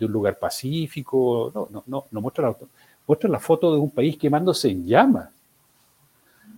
un 0.00 0.12
lugar 0.12 0.38
pacífico, 0.38 1.50
no, 1.54 1.68
no, 1.70 1.82
no, 1.86 2.04
no 2.10 2.20
muestran, 2.20 2.50
la, 2.50 2.66
muestran 3.06 3.32
la 3.32 3.40
foto 3.40 3.72
de 3.72 3.80
un 3.80 3.90
país 3.90 4.18
quemándose 4.18 4.68
en 4.68 4.84
llamas. 4.86 5.30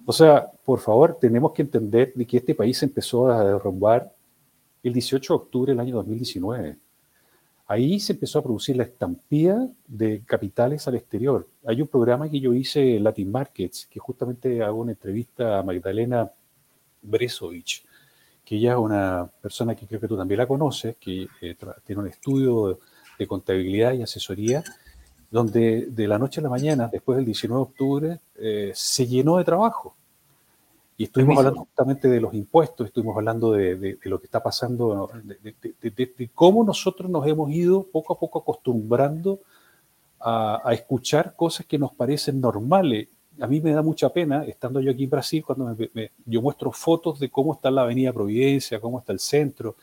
O 0.05 0.12
sea, 0.12 0.50
por 0.64 0.81
favor, 0.81 1.16
tenemos 1.20 1.52
que 1.52 1.62
entender 1.62 2.12
de 2.14 2.26
que 2.26 2.38
este 2.38 2.55
país 2.55 2.83
empezó 2.83 3.29
a 3.29 3.44
derrumbar 3.44 4.12
el 4.83 4.92
18 4.92 5.33
de 5.33 5.37
octubre 5.37 5.72
del 5.72 5.81
año 5.81 5.94
2019. 5.96 6.76
Ahí 7.68 7.98
se 7.98 8.12
empezó 8.12 8.38
a 8.38 8.42
producir 8.42 8.76
la 8.76 8.85
estampida 8.85 9.68
de 9.88 10.22
capitales 10.24 10.87
al 10.87 10.94
exterior. 10.94 11.48
Hay 11.66 11.83
un 11.83 11.88
programa 11.88 12.31
que 12.31 12.38
yo 12.38 12.55
hice, 12.55 13.00
Latin 13.00 13.31
Markets, 13.31 13.87
que 13.90 13.98
justamente 13.98 14.62
hago 14.62 14.81
una 14.81 14.92
entrevista 14.92 15.59
a 15.59 15.62
Magdalena 15.64 16.31
Bresovich, 17.02 17.85
que 18.44 18.57
ella 18.57 18.72
es 18.72 18.79
una 18.79 19.29
persona 19.40 19.74
que 19.74 19.87
creo 19.87 20.00
que 20.00 20.07
tú 20.07 20.16
también 20.16 20.38
la 20.38 20.46
conoces, 20.46 20.96
que 20.96 21.26
eh, 21.40 21.57
tiene 21.85 22.02
un 22.02 22.09
estudio 22.09 22.79
de 23.18 23.26
contabilidad 23.26 23.94
y 23.94 24.02
asesoría, 24.02 24.62
donde 25.29 25.87
de 25.87 26.07
la 26.07 26.18
noche 26.18 26.38
a 26.38 26.44
la 26.44 26.50
mañana, 26.50 26.88
después 26.90 27.16
del 27.16 27.24
19 27.24 27.59
de 27.59 27.62
octubre, 27.62 28.20
eh, 28.37 28.70
se 28.74 29.07
llenó 29.09 29.38
de 29.38 29.44
trabajo. 29.44 29.96
Y 30.98 31.04
estuvimos 31.04 31.37
hablando 31.37 31.61
justamente 31.61 32.09
de 32.09 32.20
los 32.20 32.32
impuestos, 32.32 32.87
estuvimos 32.87 33.16
hablando 33.16 33.52
de, 33.52 33.98
lo 34.04 34.18
que 34.18 34.24
está 34.24 34.42
pasando, 34.42 35.11
de, 35.24 36.30
cómo 36.35 36.64
nosotros 36.64 37.11
nos 37.11 37.26
hemos 37.26 37.50
ido 37.50 37.82
poco 37.82 38.14
a 38.14 38.18
poco 38.18 38.38
acostumbrando 38.38 39.40
a, 40.20 40.70
escuchar 40.72 41.37
cosas 41.37 41.66
que 41.66 41.78
nos 41.78 41.92
parecen 41.92 42.40
normales. 42.40 43.09
A 43.38 43.46
mí 43.46 43.61
me 43.61 43.72
da 43.72 43.82
mucha 43.82 44.09
pena, 44.09 44.44
estando 44.44 44.80
yo 44.80 44.90
aquí 44.90 45.04
en 45.04 45.11
Brasil, 45.11 45.44
cuando 45.44 45.76
yo 46.24 46.40
muestro 46.40 46.72
fotos 46.72 47.20
de 47.20 47.28
cómo 47.28 47.52
está 47.52 47.70
la 47.70 47.82
Avenida 47.82 48.14
Providencia, 48.14 48.80
cómo 48.80 48.98
está 48.98 49.12
el 49.12 49.20
centro. 49.20 49.76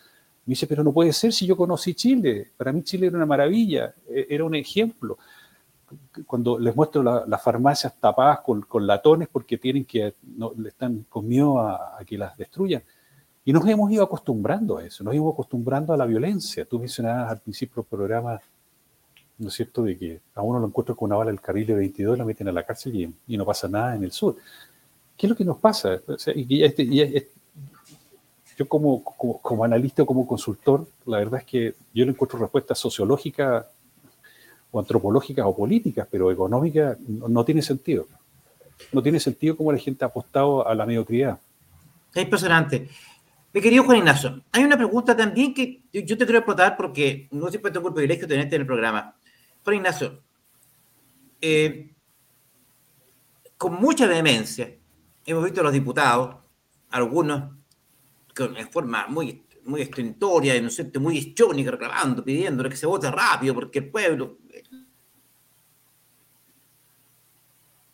Me 0.45 0.53
dice, 0.53 0.65
pero 0.65 0.83
no 0.83 0.91
puede 0.91 1.13
ser 1.13 1.31
si 1.31 1.45
yo 1.45 1.55
conocí 1.55 1.93
Chile. 1.93 2.51
Para 2.57 2.71
mí 2.71 2.81
Chile 2.81 3.07
era 3.07 3.17
una 3.17 3.27
maravilla, 3.27 3.93
e, 4.09 4.25
era 4.31 4.43
un 4.43 4.55
ejemplo 4.55 5.19
cuando 6.25 6.59
les 6.59 6.75
muestro 6.75 7.03
las 7.03 7.41
farmacias 7.41 7.93
tapadas 7.99 8.39
con, 8.41 8.65
latones 8.85 9.27
porque 9.31 9.57
tienen 9.57 9.85
que, 9.85 10.13
no, 10.37 10.53
le 10.57 10.69
están 10.69 11.05
con 11.09 11.27
miedo 11.27 11.59
a, 11.59 11.99
que 12.05 12.17
las 12.17 12.37
destruyan. 12.37 12.83
Y 13.45 13.51
nos 13.51 13.67
hemos 13.67 13.91
ido 13.91 14.03
acostumbrando 14.03 14.77
a 14.77 14.85
eso, 14.85 15.03
nos 15.03 15.13
hemos 15.13 15.33
acostumbrando 15.33 15.93
a 15.93 15.97
la 15.97 16.05
violencia. 16.05 16.65
Tú 16.65 16.79
mencionabas 16.79 17.31
al 17.31 17.39
principio 17.39 17.83
del 17.83 17.89
programa, 17.89 18.39
¿no 19.37 19.47
es 19.47 19.53
cierto?, 19.53 19.83
de 19.83 19.97
que 19.97 20.21
a 20.35 20.41
uno 20.41 20.59
lo 20.59 20.67
encuentro 20.67 20.95
con 20.95 21.07
una 21.07 21.17
bala 21.17 21.31
del 21.31 21.41
carril 21.41 21.67
de 21.67 21.75
22, 21.75 22.17
la 22.17 22.25
meten 22.25 22.47
a 22.47 22.51
la 22.51 22.63
cárcel 22.63 23.13
y, 23.27 23.37
no 23.37 23.45
pasa 23.45 23.67
nada 23.67 23.95
en 23.95 24.03
el 24.03 24.11
sur. 24.11 24.37
¿Qué 25.17 25.27
es 25.27 25.29
lo 25.29 25.35
que 25.35 25.45
nos 25.45 25.57
pasa? 25.57 25.99
Este, 26.25 27.27
yo 28.57 28.67
como, 28.67 29.03
como, 29.03 29.41
como, 29.41 29.63
analista 29.63 30.03
o 30.03 30.05
como 30.05 30.27
consultor, 30.27 30.87
la 31.05 31.17
verdad 31.17 31.39
es 31.41 31.45
que 31.45 31.75
yo 31.93 32.05
le 32.05 32.11
encuentro 32.11 32.39
respuesta 32.39 32.75
sociológica 32.75 33.67
o 34.73 34.79
antropológicas 34.79 35.45
o 35.45 35.55
políticas, 35.55 36.07
pero 36.09 36.31
económicas 36.31 36.97
no, 37.07 37.45
tiene 37.45 37.61
sentido. 37.61 38.07
No 38.91 39.03
tiene 39.03 39.19
sentido 39.19 39.55
cómo 39.55 39.71
la 39.71 39.77
gente 39.77 40.03
ha 40.03 40.07
apostado 40.07 40.67
a 40.67 40.73
la 40.73 40.83
mediocridad. 40.87 41.39
Es 42.11 42.23
impresionante. 42.23 42.89
Mi 43.53 43.61
querido 43.61 43.83
Juan 43.83 43.99
Ignacio, 43.99 44.41
hay 44.51 44.63
una 44.63 44.75
pregunta 44.75 45.15
también 45.15 45.53
que 45.53 45.83
yo 45.93 46.17
te 46.17 46.25
quiero 46.25 46.39
explotar 46.39 46.75
porque 46.75 47.27
no 47.29 47.49
siempre 47.49 47.71
tengo 47.71 47.89
el 47.89 47.93
privilegio 47.93 48.23
de 48.23 48.33
tenerte 48.33 48.55
en 48.55 48.61
el 48.61 48.67
programa. 48.67 49.15
Juan 49.63 49.75
Ignacio, 49.75 50.23
eh, 51.39 51.93
con 53.55 53.75
mucha 53.75 54.07
vehemencia, 54.07 54.75
hemos 55.23 55.43
visto 55.43 55.61
a 55.61 55.65
los 55.65 55.73
diputados, 55.73 56.35
algunos 56.89 57.43
en 58.35 58.71
forma 58.71 59.05
muy, 59.05 59.45
muy 59.65 59.83
estentoria, 59.83 60.59
¿no 60.59 60.71
sé, 60.71 60.91
muy 60.99 61.19
histriónica, 61.19 61.69
reclamando, 61.69 62.23
pidiéndole 62.23 62.71
que 62.71 62.75
se 62.75 62.87
vote 62.87 63.11
rápido 63.11 63.53
porque 63.53 63.77
el 63.77 63.91
pueblo... 63.91 64.39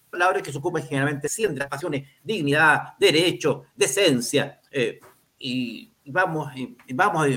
Palabras 0.10 0.42
que 0.42 0.52
se 0.52 0.58
ocupan 0.58 0.84
generalmente 0.84 1.30
siempre 1.30 1.60
las 1.60 1.68
pasiones, 1.68 2.08
dignidad, 2.24 2.98
derecho, 3.00 3.66
decencia, 3.76 4.60
eh, 4.72 5.00
y, 5.38 5.92
vamos, 6.06 6.52
y, 6.56 6.94
vamos 6.94 7.28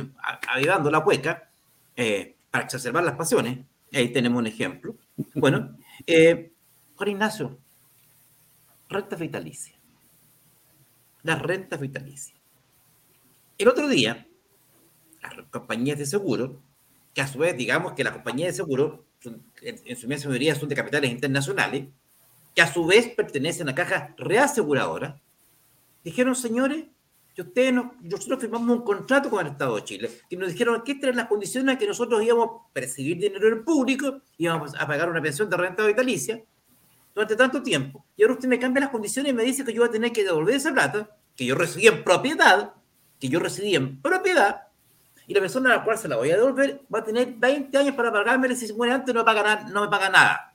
avivando 0.49 0.91
la 0.91 1.05
cueca 1.05 1.51
eh, 1.97 2.37
para 2.51 2.65
exacerbar 2.65 3.05
las 3.05 3.15
pasiones. 3.15 3.59
Ahí 3.93 4.09
tenemos 4.09 4.39
un 4.39 4.47
ejemplo. 4.47 4.97
Bueno, 5.35 5.77
eh, 6.07 6.53
Juan 6.97 7.09
Ignacio, 7.11 7.59
renta 8.89 9.17
vitalicia. 9.17 9.75
La 11.23 11.37
renta 11.37 11.77
vitalicia. 11.77 12.35
El 13.59 13.69
otro 13.69 13.89
día, 13.89 14.27
las 15.23 15.35
compañías 15.51 15.99
de 15.99 16.07
seguro, 16.07 16.61
que 17.15 17.21
a 17.21 17.29
su 17.29 17.39
vez, 17.39 17.57
digamos 17.57 17.93
que 17.93 18.05
las 18.05 18.15
compañías 18.15 18.49
de 18.49 18.57
seguro, 18.57 19.05
en, 19.61 19.97
su 19.97 20.09
mayoría 20.09 20.55
son 20.55 20.69
de 20.69 20.75
capitales 20.75 21.11
internacionales, 21.11 21.87
que 22.55 22.63
a 22.63 22.73
su 22.73 22.85
vez 22.87 23.09
pertenecen 23.09 23.69
a 23.69 23.75
cajas 23.75 24.11
reaseguradoras, 24.17 25.21
dijeron, 26.05 26.35
señores, 26.35 26.85
que 27.35 27.43
ustedes 27.43 27.73
nosotros 27.73 28.41
firmamos 28.41 28.77
un 28.77 28.85
contrato 28.85 29.31
con 29.31 29.47
el 29.47 29.53
Estado 29.53 29.77
de 29.77 29.85
Chile, 29.85 30.11
que 30.29 30.37
nos 30.37 30.53
dijeron 30.53 30.83
que 30.85 30.93
estas 30.93 31.05
eran 31.05 31.17
las 31.17 31.29
condiciones 31.29 31.73
en 31.73 31.79
que 31.79 31.87
nosotros 31.87 32.23
íbamos 32.23 32.47
a 32.47 32.73
percibir 32.73 33.19
dinero 33.19 33.49
del 33.49 33.61
público, 33.61 34.21
íbamos 34.37 34.75
a 34.79 34.87
pagar 34.87 35.09
una 35.09 35.23
pensión 35.23 35.49
de 35.49 35.57
renta 35.57 35.87
vitalicia 35.87 36.43
durante 37.15 37.37
tanto 37.37 37.63
tiempo, 37.63 38.05
y 38.17 38.23
ahora 38.23 38.35
usted 38.35 38.49
me 38.49 38.59
cambia 38.59 38.83
las 38.83 38.91
condiciones 38.91 39.33
y 39.33 39.35
me 39.35 39.45
dice 39.45 39.65
que 39.65 39.73
yo 39.73 39.81
voy 39.81 39.89
a 39.89 39.93
tener 39.93 40.13
que 40.13 40.25
devolver 40.25 40.57
esa 40.57 40.73
plata, 40.73 41.11
que 41.35 41.47
yo 41.47 41.55
recibí 41.55 41.87
en 41.87 42.05
propiedad, 42.05 42.75
que 43.19 43.29
yo 43.29 43.41
recibí 43.41 43.75
en 43.77 44.01
propiedad, 44.03 44.69
y 45.27 45.35
la 45.35 45.41
persona 45.41 45.73
a 45.73 45.77
la 45.79 45.85
cual 45.85 45.97
se 45.97 46.09
la 46.09 46.17
voy 46.17 46.31
a 46.31 46.37
devolver 46.37 46.83
va 46.93 46.99
a 46.99 47.05
tener 47.05 47.33
20 47.35 47.79
años 47.79 47.95
para 47.95 48.13
pagarme, 48.13 48.55
si 48.55 48.67
se 48.67 48.75
muere 48.75 48.93
antes 48.93 49.15
no 49.15 49.25
paga 49.25 49.43
nada, 49.43 49.69
no 49.71 49.83
me 49.83 49.89
paga 49.89 50.11
nada. 50.11 50.52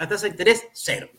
La 0.00 0.08
tasa 0.08 0.22
de 0.22 0.30
interés, 0.30 0.66
cero. 0.72 1.10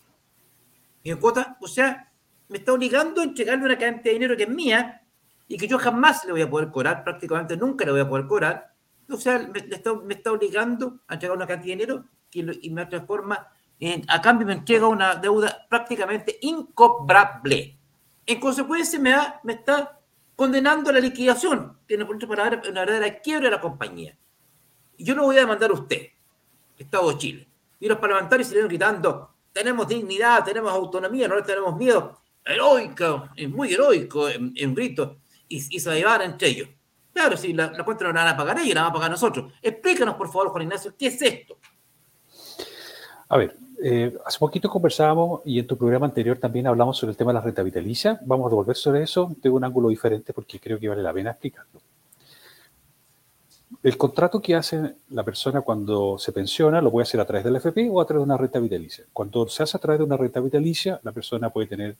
Y 1.04 1.12
en 1.12 1.20
cuota, 1.20 1.56
o 1.62 1.68
sea, 1.68 2.12
me 2.50 2.58
está 2.58 2.74
obligando 2.74 3.22
a 3.22 3.26
entregarle 3.26 3.64
una 3.64 3.78
cantidad 3.78 4.06
de 4.06 4.14
dinero 4.14 4.36
que 4.36 4.44
es 4.44 4.50
mía 4.50 5.04
y 5.48 5.56
que 5.56 5.68
yo 5.68 5.78
jamás 5.78 6.26
le 6.26 6.32
voy 6.32 6.42
a 6.42 6.50
poder 6.50 6.72
cobrar, 6.72 7.04
prácticamente 7.04 7.56
nunca 7.56 7.86
le 7.86 7.92
voy 7.92 8.02
a 8.02 8.10
poder 8.10 8.26
cobrar. 8.26 8.74
O 9.08 9.18
sea, 9.18 9.38
me, 9.38 9.60
está, 9.60 10.32
obligando 10.32 11.00
a 11.08 11.14
entregar 11.14 11.38
una 11.38 11.46
cantidad 11.46 11.78
de 11.78 11.80
dinero 11.80 12.06
y 12.34 12.72
me 12.72 12.88
transforma, 12.88 13.48
en, 13.80 14.04
a 14.08 14.20
cambio 14.20 14.48
me 14.48 14.54
entrega 14.54 14.88
una 14.88 15.14
deuda 15.14 15.68
prácticamente 15.70 16.40
incobrable. 16.42 17.78
En 18.26 18.40
consecuencia, 18.40 19.00
me, 19.00 19.14
me 19.44 19.54
está 19.54 20.00
condenando 20.36 20.90
a 20.90 20.94
la 20.94 21.00
liquidación, 21.00 21.78
tiene 21.86 22.04
por 22.04 22.18
para 22.28 22.48
una 22.68 22.80
verdadera 22.80 23.20
quiebra 23.20 23.46
de 23.46 23.56
la 23.58 23.62
compañía. 23.62 24.18
Yo 24.98 25.14
no 25.14 25.26
voy 25.26 25.38
a 25.38 25.42
demandar 25.42 25.70
a 25.70 25.74
usted, 25.76 26.08
Estado 26.80 27.12
de 27.12 27.18
Chile. 27.20 27.51
Y 27.82 27.88
los 27.90 27.98
parlamentarios 27.98 28.48
se 28.48 28.64
gritando, 28.64 29.32
tenemos 29.52 29.86
dignidad, 29.88 30.46
tenemos 30.46 30.72
autonomía, 30.72 31.28
no 31.28 31.36
le 31.36 31.42
tenemos 31.42 31.76
miedo 31.76 32.22
heroico, 32.46 33.30
es 33.36 33.50
muy 33.50 33.74
heroico 33.74 34.30
en, 34.30 34.54
en 34.56 34.74
grito, 34.74 35.18
y, 35.48 35.60
se 35.60 35.94
llevan 35.94 36.22
entre 36.22 36.50
ellos. 36.50 36.70
Claro, 37.14 37.36
si 37.36 37.54
la, 37.54 37.72
cuenta 37.84 38.06
no 38.06 38.14
la 38.14 38.24
van 38.24 38.34
a 38.34 38.38
pagar 38.38 38.60
ellos, 38.60 38.74
la 38.74 38.84
van 38.84 38.92
a 38.92 38.94
pagar 38.94 39.12
nosotros. 39.12 39.52
Explícanos, 39.62 40.16
por 40.16 40.28
favor, 40.28 40.50
Juan 40.50 40.64
Ignacio, 40.64 40.94
¿qué 40.98 41.08
es 41.08 41.22
esto? 41.22 41.58
A 43.28 43.38
ver, 43.38 43.58
eh, 43.84 44.16
hace 44.26 44.40
poquito 44.40 44.70
conversábamos 44.70 45.42
y 45.44 45.60
en 45.60 45.68
tu 45.68 45.78
programa 45.78 46.06
anterior 46.06 46.38
también 46.38 46.68
hablamos 46.68 46.98
sobre 46.98 47.12
el 47.12 47.18
tema 47.18 47.32
de 47.32 47.40
la 47.40 47.42
renta 47.42 47.64
vitalicia. 47.64 48.20
Vamos 48.26 48.46
a 48.46 48.50
devolver 48.50 48.76
sobre 48.76 49.04
eso 49.04 49.36
de 49.42 49.50
un 49.50 49.64
ángulo 49.64 49.90
diferente 49.90 50.34
porque 50.34 50.60
creo 50.60 50.80
que 50.80 50.88
vale 50.88 51.02
la 51.02 51.14
pena 51.14 51.32
explicarlo. 51.32 51.82
El 53.84 53.98
contrato 53.98 54.42
que 54.42 54.54
hace 54.56 54.96
la 55.10 55.24
persona 55.24 55.62
cuando 55.62 56.18
se 56.20 56.32
pensiona 56.32 56.82
lo 56.82 56.92
puede 56.92 57.04
hacer 57.04 57.20
a 57.20 57.26
través 57.26 57.44
del 57.44 57.56
FP 57.56 57.90
o 57.90 58.00
a 58.00 58.06
través 58.06 58.22
de 58.22 58.26
una 58.26 58.38
renta 58.38 58.60
vitalicia. 58.60 59.06
Cuando 59.12 59.48
se 59.48 59.64
hace 59.64 59.76
a 59.78 59.80
través 59.80 60.00
de 60.00 60.06
una 60.06 60.18
renta 60.18 60.40
vitalicia, 60.40 61.00
la 61.04 61.12
persona 61.12 61.50
puede 61.50 61.68
tener 61.68 61.96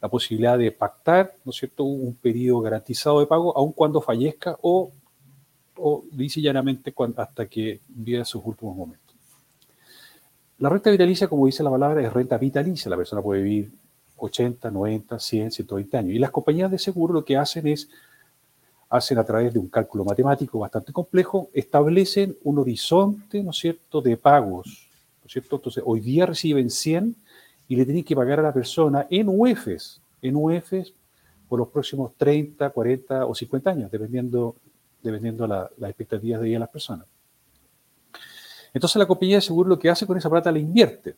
la 0.00 0.08
posibilidad 0.08 0.56
de 0.56 0.72
pactar, 0.72 1.36
¿no 1.44 1.50
es 1.50 1.56
cierto?, 1.56 1.84
un 1.84 2.14
periodo 2.14 2.60
garantizado 2.62 3.20
de 3.20 3.26
pago, 3.26 3.56
aun 3.56 3.72
cuando 3.72 4.00
fallezca 4.00 4.56
o, 4.62 4.90
o 5.76 6.04
dice 6.10 6.40
llanamente, 6.40 6.94
hasta 7.16 7.46
que 7.46 7.80
viva 7.88 8.24
sus 8.24 8.42
últimos 8.44 8.74
momentos. 8.74 9.14
La 10.58 10.70
renta 10.70 10.90
vitalicia, 10.90 11.28
como 11.28 11.46
dice 11.46 11.62
la 11.62 11.70
palabra, 11.70 12.00
es 12.00 12.12
renta 12.12 12.38
vitalicia. 12.38 12.88
La 12.88 12.96
persona 12.96 13.20
puede 13.20 13.42
vivir 13.42 13.72
80, 14.16 14.70
90, 14.70 15.18
100, 15.18 15.50
120 15.50 15.96
años. 15.98 16.14
Y 16.14 16.18
las 16.18 16.30
compañías 16.30 16.70
de 16.70 16.78
seguro 16.78 17.12
lo 17.12 17.24
que 17.24 17.36
hacen 17.36 17.66
es, 17.66 17.88
hacen 18.92 19.16
a 19.16 19.24
través 19.24 19.54
de 19.54 19.58
un 19.58 19.68
cálculo 19.68 20.04
matemático 20.04 20.58
bastante 20.58 20.92
complejo, 20.92 21.48
establecen 21.54 22.36
un 22.44 22.58
horizonte, 22.58 23.42
¿no 23.42 23.50
cierto?, 23.50 24.02
de 24.02 24.18
pagos, 24.18 24.86
¿no 25.22 25.30
cierto? 25.30 25.56
Entonces, 25.56 25.82
hoy 25.86 26.00
día 26.00 26.26
reciben 26.26 26.68
100 26.68 27.16
y 27.68 27.76
le 27.76 27.86
tienen 27.86 28.04
que 28.04 28.14
pagar 28.14 28.40
a 28.40 28.42
la 28.42 28.52
persona 28.52 29.06
en 29.08 29.30
UEFs, 29.30 30.02
en 30.20 30.36
UEFs 30.36 30.92
por 31.48 31.58
los 31.58 31.68
próximos 31.68 32.12
30, 32.18 32.68
40 32.68 33.24
o 33.24 33.34
50 33.34 33.70
años, 33.70 33.90
dependiendo, 33.90 34.56
dependiendo 35.02 35.46
la, 35.46 35.70
las 35.78 35.88
expectativas 35.88 36.42
de 36.42 36.48
vida 36.48 36.56
de 36.56 36.60
las 36.60 36.68
personas. 36.68 37.06
Entonces 38.74 38.96
la 38.96 39.06
compañía 39.06 39.36
de 39.36 39.40
seguro 39.40 39.70
lo 39.70 39.78
que 39.78 39.88
hace 39.88 40.06
con 40.06 40.18
esa 40.18 40.28
plata 40.28 40.52
la 40.52 40.58
invierte. 40.58 41.14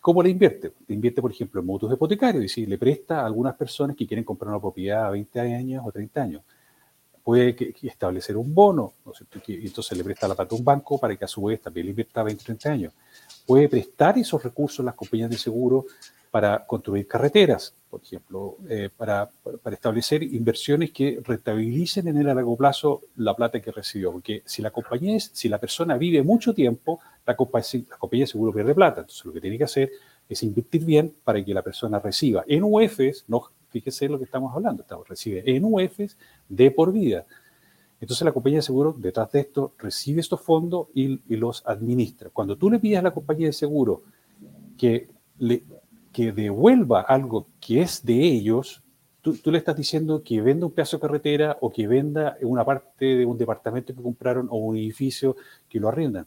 ¿Cómo 0.00 0.22
la 0.22 0.28
invierte? 0.28 0.72
Le 0.86 0.94
invierte, 0.94 1.20
por 1.20 1.32
ejemplo, 1.32 1.60
en 1.60 1.66
mutuos 1.66 1.92
hipotecarios, 1.92 2.44
es 2.44 2.50
decir, 2.50 2.68
le 2.68 2.78
presta 2.78 3.22
a 3.22 3.26
algunas 3.26 3.56
personas 3.56 3.96
que 3.96 4.06
quieren 4.06 4.24
comprar 4.24 4.50
una 4.50 4.60
propiedad 4.60 5.06
a 5.06 5.10
20 5.10 5.40
años 5.40 5.82
o 5.84 5.90
30 5.90 6.22
años. 6.22 6.42
Puede 7.22 7.74
establecer 7.82 8.36
un 8.36 8.52
bono, 8.52 8.94
¿no 9.04 9.12
y 9.46 9.66
entonces 9.66 9.96
le 9.96 10.02
presta 10.02 10.26
la 10.26 10.34
plata 10.34 10.54
a 10.54 10.58
un 10.58 10.64
banco 10.64 10.98
para 10.98 11.14
que 11.16 11.24
a 11.24 11.28
su 11.28 11.44
vez 11.44 11.60
también 11.60 11.86
le 11.86 11.90
invierta 11.90 12.20
a 12.20 12.24
20 12.24 12.42
o 12.42 12.44
30 12.44 12.70
años 12.70 12.92
puede 13.46 13.68
prestar 13.68 14.18
esos 14.18 14.42
recursos 14.42 14.84
las 14.84 14.94
compañías 14.94 15.30
de 15.30 15.38
seguro 15.38 15.86
para 16.30 16.64
construir 16.66 17.06
carreteras, 17.06 17.74
por 17.90 18.00
ejemplo, 18.02 18.56
eh, 18.66 18.88
para, 18.96 19.28
para, 19.62 19.74
establecer 19.74 20.22
inversiones 20.22 20.90
que 20.90 21.20
rentabilicen 21.22 22.08
en 22.08 22.16
el 22.16 22.24
largo 22.24 22.56
plazo 22.56 23.02
la 23.16 23.36
plata 23.36 23.60
que 23.60 23.70
recibió. 23.70 24.12
Porque 24.12 24.42
si 24.46 24.62
la 24.62 24.70
compañía 24.70 25.16
es, 25.16 25.30
si 25.34 25.50
la 25.50 25.58
persona 25.58 25.98
vive 25.98 26.22
mucho 26.22 26.54
tiempo, 26.54 27.00
la 27.26 27.36
compañía, 27.36 27.84
la 27.90 27.98
compañía 27.98 28.24
de 28.24 28.28
seguro 28.28 28.50
pierde 28.54 28.74
plata. 28.74 29.02
Entonces 29.02 29.26
lo 29.26 29.32
que 29.34 29.42
tiene 29.42 29.58
que 29.58 29.64
hacer 29.64 29.90
es 30.26 30.42
invertir 30.42 30.86
bien 30.86 31.14
para 31.22 31.44
que 31.44 31.52
la 31.52 31.60
persona 31.60 31.98
reciba 31.98 32.44
en 32.48 32.62
UEFs, 32.64 33.26
no, 33.28 33.50
fíjese 33.72 34.08
lo 34.08 34.18
que 34.18 34.24
estamos 34.24 34.54
hablando, 34.54 34.82
estamos, 34.82 35.08
recibe 35.08 35.42
en 35.46 35.64
UEFs 35.64 36.16
de 36.48 36.70
por 36.70 36.92
vida. 36.92 37.26
Entonces 38.00 38.24
la 38.24 38.32
compañía 38.32 38.58
de 38.58 38.62
seguro, 38.62 38.94
detrás 38.98 39.30
de 39.32 39.40
esto, 39.40 39.74
recibe 39.78 40.20
estos 40.20 40.40
fondos 40.40 40.88
y, 40.92 41.20
los 41.36 41.62
administra. 41.66 42.30
Cuando 42.30 42.56
tú 42.56 42.70
le 42.70 42.78
pides 42.78 42.98
a 42.98 43.02
la 43.02 43.12
compañía 43.12 43.46
de 43.46 43.52
seguro 43.52 44.02
que, 44.76 45.08
le, 45.38 45.62
que 46.12 46.32
devuelva 46.32 47.02
algo 47.02 47.46
que 47.60 47.80
es 47.80 48.04
de 48.04 48.20
ellos, 48.20 48.82
tú, 49.22 49.38
le 49.52 49.58
estás 49.58 49.76
diciendo 49.76 50.22
que 50.24 50.40
venda 50.40 50.66
un 50.66 50.72
pedazo 50.72 50.96
de 50.96 51.00
carretera 51.00 51.56
o 51.60 51.72
que 51.72 51.86
venda 51.86 52.36
una 52.42 52.64
parte 52.64 53.04
de 53.04 53.24
un 53.24 53.38
departamento 53.38 53.94
que 53.94 54.02
compraron 54.02 54.48
o 54.50 54.56
un 54.56 54.76
edificio 54.76 55.36
que 55.68 55.78
lo 55.78 55.88
arriendan. 55.88 56.26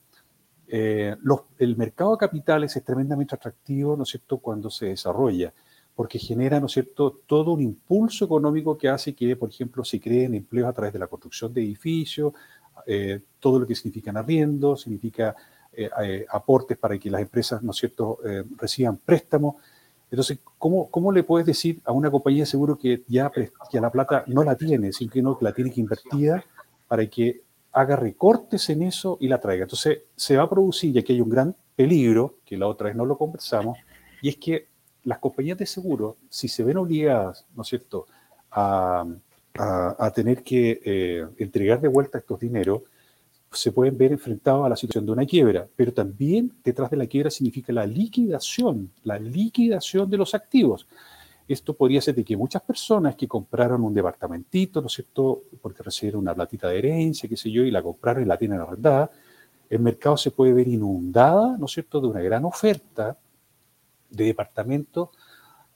Eh, 0.68 1.16
el 1.60 1.76
mercado 1.76 2.12
de 2.12 2.18
capitales 2.18 2.76
es 2.76 2.84
tremendamente 2.84 3.36
atractivo, 3.36 3.98
¿no 3.98 4.04
es 4.04 4.10
cierto?, 4.10 4.38
cuando 4.38 4.70
se 4.70 4.88
desarrolla 4.88 5.54
porque 5.96 6.20
genera, 6.20 6.60
¿no 6.60 6.66
es 6.66 6.74
cierto?, 6.74 7.22
todo 7.26 7.54
un 7.54 7.62
impulso 7.62 8.26
económico 8.26 8.78
que 8.78 8.90
hace 8.90 9.16
que, 9.16 9.36
por 9.38 9.50
ejemplo, 9.50 9.84
se 9.86 10.00
creen 10.00 10.36
empleos 10.36 10.68
a 10.68 10.74
través 10.74 10.92
de 10.92 11.00
la 11.00 11.08
construcción 11.08 11.54
de 11.54 11.62
edificios, 11.62 12.34
eh, 12.86 13.22
todo 13.40 13.60
lo 13.60 13.66
que 13.66 13.76
significan 13.76 14.18
arriendos, 14.18 14.82
significa 14.82 15.36
eh, 15.72 15.90
eh, 16.04 16.26
aportes 16.30 16.78
para 16.78 17.00
que 17.00 17.10
las 17.10 17.22
empresas, 17.22 17.64
¿no 17.64 17.72
es 17.72 17.78
cierto?, 17.78 18.20
reciban 18.58 18.98
préstamos. 18.98 19.56
Entonces, 20.12 20.40
¿cómo, 20.58 20.90
¿cómo, 20.92 21.12
le 21.12 21.24
puedes 21.24 21.48
decir 21.48 21.82
a 21.86 21.94
una 21.94 22.12
compañía 22.12 22.46
seguro 22.46 22.78
que 22.78 23.04
ya 23.08 23.32
que 23.32 23.82
la 23.82 23.90
plata 23.90 24.26
no 24.28 24.44
la 24.44 24.56
tiene, 24.56 24.92
sino 24.92 25.12
que, 25.12 25.22
no, 25.22 25.38
la 25.42 25.54
tiene 25.54 25.72
que 25.72 25.82
invertida 25.82 26.44
para 26.88 27.06
que 27.08 27.42
haga 27.72 27.96
recortes 27.96 28.70
en 28.70 28.84
eso 28.84 29.18
y 29.22 29.30
la 29.30 29.40
traiga? 29.40 29.64
Entonces, 29.64 30.00
se 30.16 30.36
va 30.36 30.44
a 30.44 30.50
producir, 30.50 30.94
y 30.94 31.00
aquí 31.00 31.14
hay 31.14 31.22
un 31.22 31.30
gran 31.30 31.56
peligro, 31.76 32.36
que 32.46 32.58
la 32.58 32.68
otra 32.68 32.88
vez 32.88 32.98
no 32.98 33.06
lo 33.06 33.18
conversamos, 33.18 33.78
y 34.22 34.30
es 34.30 34.38
que 34.38 34.75
las 35.06 35.20
compañías 35.20 35.58
de 35.58 35.66
seguro, 35.66 36.18
si 36.30 36.48
se 36.48 36.64
ven 36.64 36.78
obligadas, 36.78 37.46
¿no 37.56 37.62
es 37.62 37.70
cierto?, 37.70 38.08
a, 38.52 39.06
tener 40.14 40.44
que 40.44 40.82
eh, 40.84 41.26
entregar 41.38 41.80
de 41.80 41.88
vuelta 41.88 42.18
estos 42.18 42.40
dineros, 42.40 42.82
se 43.52 43.72
pueden 43.72 43.98
ver 43.98 44.12
enfrentados 44.12 44.66
a 44.66 44.70
la 44.70 44.76
situación 44.76 45.06
de 45.06 45.12
una 45.14 45.26
quiebra, 45.26 45.68
pero 45.76 45.94
también 45.94 46.52
detrás 46.64 46.92
de 46.92 46.98
la 46.98 47.08
quiebra 47.08 47.30
significa 47.30 47.72
la 47.72 47.86
liquidación, 47.86 48.92
la 49.04 49.18
liquidación 49.18 50.10
de 50.10 50.18
los 50.18 50.36
activos. 50.36 50.88
Esto 51.48 51.74
podría 51.74 52.02
ser 52.02 52.16
de 52.16 52.26
que 52.26 52.36
muchas 52.36 52.64
personas 52.64 53.16
que 53.16 53.28
compraron 53.28 53.84
un 53.84 53.94
departamentito, 53.94 54.82
¿no 54.82 54.88
es 54.88 54.94
cierto?, 54.94 55.44
porque 55.62 55.84
recibieron 55.84 56.22
una 56.22 56.36
platita 56.36 56.68
de 56.68 56.80
herencia, 56.80 57.30
qué 57.30 57.38
sé 57.38 57.50
yo, 57.50 57.64
y 57.64 57.72
la 57.72 57.82
compraron 57.82 58.24
y 58.24 58.26
la 58.26 58.38
tienen 58.38 58.60
arrendada, 58.60 59.10
el 59.70 59.80
mercado 59.80 60.18
se 60.18 60.32
puede 60.32 60.54
ver 60.54 60.68
inundada, 60.68 61.56
¿no 61.58 61.66
es 61.66 61.72
cierto?, 61.72 62.02
de 62.02 62.08
una 62.08 62.22
gran 62.22 62.44
oferta 62.44 63.18
de 64.16 64.26
departamentos 64.26 65.10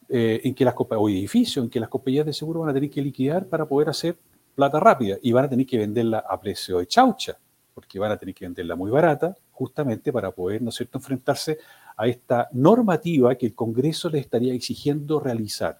eh, 0.07 0.41
en 0.43 0.55
que 0.55 0.65
las 0.65 0.73
o 0.77 1.09
edificios 1.09 1.63
en 1.63 1.69
que 1.69 1.79
las 1.79 1.89
compañías 1.89 2.25
de 2.25 2.33
seguro 2.33 2.61
van 2.61 2.69
a 2.69 2.73
tener 2.73 2.89
que 2.89 3.01
liquidar 3.01 3.47
para 3.47 3.65
poder 3.67 3.89
hacer 3.89 4.17
plata 4.55 4.79
rápida 4.79 5.17
y 5.21 5.31
van 5.31 5.45
a 5.45 5.49
tener 5.49 5.65
que 5.65 5.77
venderla 5.77 6.19
a 6.19 6.39
precio 6.39 6.79
de 6.79 6.87
chaucha, 6.87 7.37
porque 7.73 7.99
van 7.99 8.11
a 8.11 8.17
tener 8.17 8.35
que 8.35 8.45
venderla 8.45 8.75
muy 8.75 8.91
barata, 8.91 9.35
justamente 9.51 10.11
para 10.11 10.31
poder, 10.31 10.61
¿no 10.61 10.69
es 10.69 10.75
cierto?, 10.75 10.97
enfrentarse 10.97 11.59
a 11.95 12.07
esta 12.07 12.49
normativa 12.53 13.35
que 13.35 13.45
el 13.45 13.53
Congreso 13.53 14.09
les 14.09 14.21
estaría 14.21 14.53
exigiendo 14.53 15.19
realizar. 15.19 15.79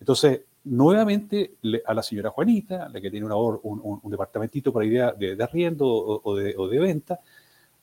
Entonces, 0.00 0.42
nuevamente 0.64 1.54
a 1.84 1.94
la 1.94 2.02
señora 2.02 2.30
Juanita, 2.30 2.88
la 2.88 3.00
que 3.00 3.10
tiene 3.10 3.26
un, 3.26 4.00
un, 4.02 4.10
departamentito 4.10 4.72
para 4.72 4.86
idea 4.86 5.12
de, 5.12 5.36
de 5.36 5.44
arriendo 5.44 5.86
o, 5.86 6.34
de, 6.36 6.78
venta, 6.78 7.20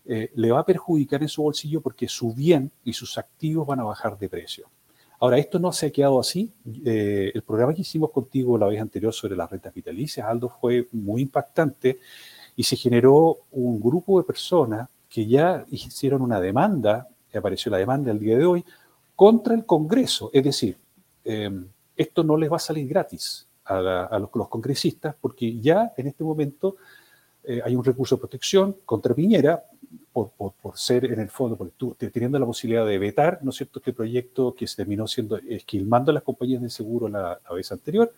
eh, 0.06 0.32
le 0.36 0.52
va 0.52 0.60
a 0.60 0.66
perjudicar 0.66 1.22
en 1.22 1.30
su 1.30 1.44
bolsillo 1.44 1.82
porque 1.82 2.08
su 2.08 2.34
bien 2.34 2.72
y 2.84 2.94
sus 2.94 3.18
activos 3.18 3.68
van 3.68 3.80
a 3.80 3.84
bajar 3.84 4.18
de 4.18 4.30
precio. 4.30 4.68
Ahora, 5.20 5.38
esto 5.38 5.60
no 5.60 5.72
se 5.72 5.88
ha 5.88 5.92
quedado 5.92 6.20
así. 6.20 6.52
Eh, 6.84 7.32
el 7.34 7.44
programa 7.44 7.74
que 7.74 7.82
hicimos 7.82 8.10
contigo 8.12 8.58
la 8.58 8.68
vez 8.68 8.82
anterior 8.82 9.14
sobre 9.14 9.36
las 9.36 9.50
rentas 9.50 9.74
vitalicias, 9.74 10.28
Aldo, 10.28 10.50
fue 10.50 10.88
muy 10.92 11.22
impactante 11.22 12.00
y 12.56 12.64
se 12.64 12.76
generó 12.76 13.38
un 13.52 13.80
grupo 13.80 14.20
de 14.20 14.26
personas 14.26 14.90
que 15.08 15.28
ya 15.28 15.66
hicieron 15.70 16.22
una 16.22 16.42
demanda 16.42 17.08
apareció 17.38 17.72
la 17.72 17.78
demanda 17.78 18.12
el 18.12 18.20
día 18.20 18.38
de 18.38 18.46
hoy, 18.46 18.66
contra 19.16 19.54
el 19.54 19.66
Congreso. 19.66 20.30
Es 20.34 20.44
decir, 20.44 20.78
em, 21.24 21.68
esto 21.96 22.24
no 22.24 22.38
les 22.38 22.52
va 22.52 22.56
a 22.56 22.60
salir 22.60 22.88
gratis 22.88 23.48
a, 23.64 24.20
los, 24.20 24.50
congresistas 24.50 25.16
porque 25.22 25.60
ya 25.60 25.94
en 25.96 26.08
este 26.08 26.24
momento 26.24 26.76
eh, 27.44 27.62
hay 27.64 27.76
un 27.76 27.84
recurso 27.84 28.16
de 28.16 28.20
protección 28.20 28.78
contra 28.86 29.16
Piñera 29.16 29.64
por, 30.14 30.32
ser 30.76 31.06
en 31.06 31.20
el 31.20 31.30
fondo, 31.30 31.56
por, 31.56 31.72
teniendo 31.98 32.38
la 32.38 32.46
posibilidad 32.46 32.86
de 32.86 33.00
vetar, 33.00 33.40
¿no 33.44 33.52
es 33.52 33.56
cierto?, 33.56 33.80
este 33.80 33.94
proyecto 33.94 34.54
que 34.54 34.68
se 34.68 34.76
terminó 34.76 35.08
siendo 35.08 35.38
esquilmando 35.38 36.12
a 36.12 36.14
las 36.14 36.24
compañías 36.24 36.62
de 36.62 36.70
seguro 36.70 37.08
la, 37.08 37.40
la 37.44 37.56
vez 37.56 37.72
anterior 37.72 38.14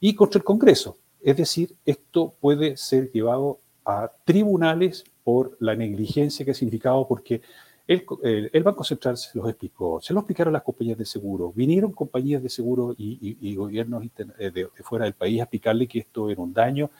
y 0.00 0.14
contra 0.14 0.38
el 0.38 0.44
Congreso. 0.44 0.96
Es 1.20 1.36
decir, 1.36 1.74
esto 1.84 2.34
puede 2.40 2.76
ser 2.76 3.10
llevado 3.10 3.58
a 3.84 4.12
tribunales 4.24 5.04
por 5.24 5.56
la 5.58 5.74
negligencia 5.74 6.44
que 6.44 6.52
ha 6.52 6.54
significado, 6.54 7.08
porque 7.08 7.42
el, 7.86 8.62
Banco 8.62 8.82
Central 8.82 9.16
se 9.18 9.36
los 9.36 9.48
explicó, 9.48 10.00
se 10.00 10.14
lo 10.14 10.20
explicaron 10.20 10.52
las 10.52 10.62
compañías 10.62 10.96
de 10.96 11.04
seguro, 11.04 11.52
vinieron 11.54 11.92
compañías 11.92 12.42
de 12.42 12.48
seguro 12.48 12.94
y, 12.96 13.54
gobiernos 13.54 14.04
eh, 14.38 14.50
de, 14.50 14.68
fuera 14.82 15.04
del 15.04 15.14
país 15.14 15.40
a 15.40 15.44
explicarle 15.44 15.86
que 15.86 15.98
esto 15.98 16.30
era 16.30 16.40
un 16.40 16.54
daño. 16.54 16.90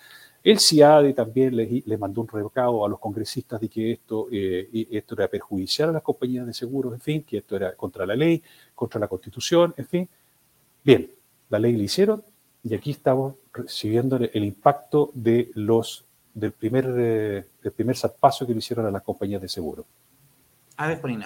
El 0.44 0.60
CIADE 0.60 1.12
también 1.14 1.56
le, 1.56 1.96
mandó 1.96 2.20
un 2.20 2.28
recado 2.28 2.84
a 2.84 2.88
los 2.90 3.00
congresistas 3.00 3.58
de 3.58 3.70
que 3.70 3.92
esto, 3.92 4.28
eh, 4.30 4.86
esto 4.90 5.14
era 5.14 5.26
perjudicial 5.26 5.88
a 5.88 5.92
las 5.92 6.02
compañías 6.02 6.46
de 6.46 6.52
seguros, 6.52 6.92
en 6.92 7.00
fin, 7.00 7.22
que 7.22 7.38
esto 7.38 7.56
era 7.56 7.74
contra 7.74 8.04
la 8.04 8.14
ley, 8.14 8.42
contra 8.74 9.00
la 9.00 9.08
constitución, 9.08 9.72
en 9.78 9.86
fin. 9.86 10.06
Bien, 10.84 11.10
la 11.48 11.58
ley 11.58 11.72
le 11.72 11.84
hicieron 11.84 12.22
y 12.62 12.74
aquí 12.74 12.90
estamos 12.90 13.36
recibiendo 13.54 14.16
el 14.16 14.44
impacto 14.44 15.10
de 15.14 15.50
los, 15.54 16.04
del 16.34 16.52
primer, 16.52 16.94
eh, 16.98 17.46
primer 17.74 17.96
que 17.96 18.52
le 18.52 18.58
hicieron 18.58 18.84
a 18.84 18.90
las 18.90 19.02
compañías 19.02 19.40
de 19.40 19.48
seguro. 19.48 19.86
A 20.76 20.88
ver, 20.88 21.00
Juan 21.00 21.24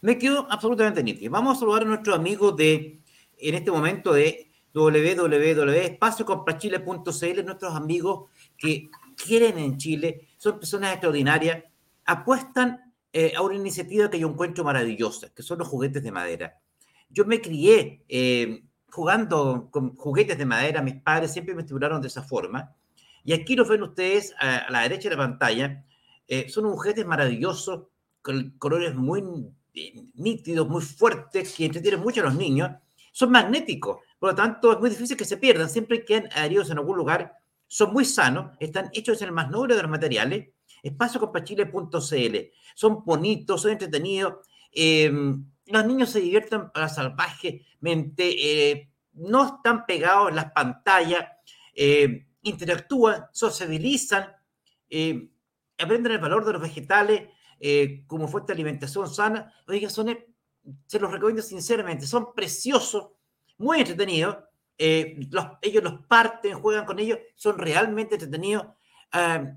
Me 0.00 0.18
quedo 0.18 0.44
absolutamente 0.50 1.04
nítido. 1.04 1.30
Vamos 1.30 1.56
a 1.56 1.60
saludar 1.60 1.82
a 1.82 1.86
nuestros 1.86 2.18
amigos 2.18 2.56
de, 2.56 2.98
en 3.38 3.54
este 3.54 3.70
momento, 3.70 4.12
de 4.12 4.50
www.espaciocomprachile.cl, 4.74 7.44
nuestros 7.44 7.74
amigos 7.74 8.24
que 8.56 8.88
quieren 9.16 9.58
en 9.58 9.76
Chile, 9.78 10.28
son 10.38 10.58
personas 10.58 10.92
extraordinarias, 10.92 11.64
apuestan 12.04 12.92
eh, 13.12 13.32
a 13.36 13.42
una 13.42 13.54
iniciativa 13.54 14.10
que 14.10 14.18
yo 14.18 14.28
encuentro 14.28 14.64
maravillosa, 14.64 15.32
que 15.34 15.42
son 15.42 15.58
los 15.58 15.68
juguetes 15.68 16.02
de 16.02 16.12
madera. 16.12 16.58
Yo 17.08 17.24
me 17.24 17.40
crié 17.40 18.04
eh, 18.08 18.62
jugando 18.90 19.68
con 19.70 19.96
juguetes 19.96 20.38
de 20.38 20.46
madera, 20.46 20.82
mis 20.82 21.00
padres 21.02 21.32
siempre 21.32 21.54
me 21.54 21.62
estimularon 21.62 22.00
de 22.00 22.08
esa 22.08 22.22
forma, 22.22 22.74
y 23.24 23.32
aquí 23.32 23.56
los 23.56 23.68
ven 23.68 23.82
ustedes 23.82 24.34
a, 24.38 24.70
la 24.70 24.82
derecha 24.82 25.08
de 25.08 25.16
la 25.16 25.22
pantalla, 25.22 25.84
eh, 26.28 26.48
son 26.48 26.70
juguetes 26.70 27.06
maravillosos 27.06 27.86
colores 28.58 28.94
muy 28.94 29.22
nítidos, 30.14 30.68
muy 30.68 30.82
fuertes, 30.82 31.54
que 31.54 31.66
entretienen 31.66 32.00
mucho 32.00 32.20
a 32.22 32.24
los 32.24 32.34
niños, 32.34 32.70
son 33.12 33.30
magnéticos. 33.30 33.98
Por 34.18 34.30
lo 34.30 34.34
tanto, 34.34 34.72
es 34.72 34.80
muy 34.80 34.90
difícil 34.90 35.16
que 35.16 35.24
se 35.24 35.36
pierdan. 35.36 35.68
Siempre 35.68 36.00
que 36.00 36.04
quedan 36.04 36.28
adheridos 36.34 36.70
en 36.70 36.78
algún 36.78 36.96
lugar. 36.96 37.38
Son 37.66 37.92
muy 37.92 38.04
sanos, 38.04 38.56
están 38.60 38.90
hechos 38.92 39.20
en 39.22 39.28
el 39.28 39.34
más 39.34 39.50
noble 39.50 39.74
de 39.74 39.82
los 39.82 39.90
materiales. 39.90 40.48
Espaciocompachile.cl. 40.82 42.36
Son 42.74 43.04
bonitos, 43.04 43.62
son 43.62 43.72
entretenidos. 43.72 44.46
Eh, 44.72 45.10
los 45.66 45.86
niños 45.86 46.10
se 46.10 46.20
divierten 46.20 46.70
para 46.70 46.88
salvajemente. 46.88 48.70
Eh, 48.70 48.90
no 49.14 49.56
están 49.56 49.84
pegados 49.86 50.28
en 50.30 50.36
las 50.36 50.52
pantallas. 50.52 51.26
Eh, 51.74 52.26
interactúan, 52.42 53.26
sociabilizan. 53.32 54.28
aprenden 55.78 56.12
el 56.12 56.18
valor 56.18 56.44
de 56.44 56.52
los 56.52 56.62
vegetales 56.62 57.28
eh, 57.58 58.04
como 58.06 58.28
fuente 58.28 58.48
de 58.48 58.54
alimentación 58.54 59.08
sana. 59.08 59.52
Oiga, 59.66 59.88
son, 59.88 60.10
eh, 60.10 60.26
se 60.86 61.00
los 61.00 61.10
recomiendo 61.10 61.42
sinceramente, 61.42 62.06
son 62.06 62.34
preciosos, 62.34 63.08
muy 63.58 63.78
entretenidos. 63.78 64.36
Eh, 64.78 65.18
ellos 65.62 65.82
los 65.82 66.04
parten, 66.06 66.60
juegan 66.60 66.84
con 66.84 66.98
ellos, 66.98 67.18
son 67.34 67.58
realmente 67.58 68.16
entretenidos. 68.16 68.66
Ah, 69.12 69.54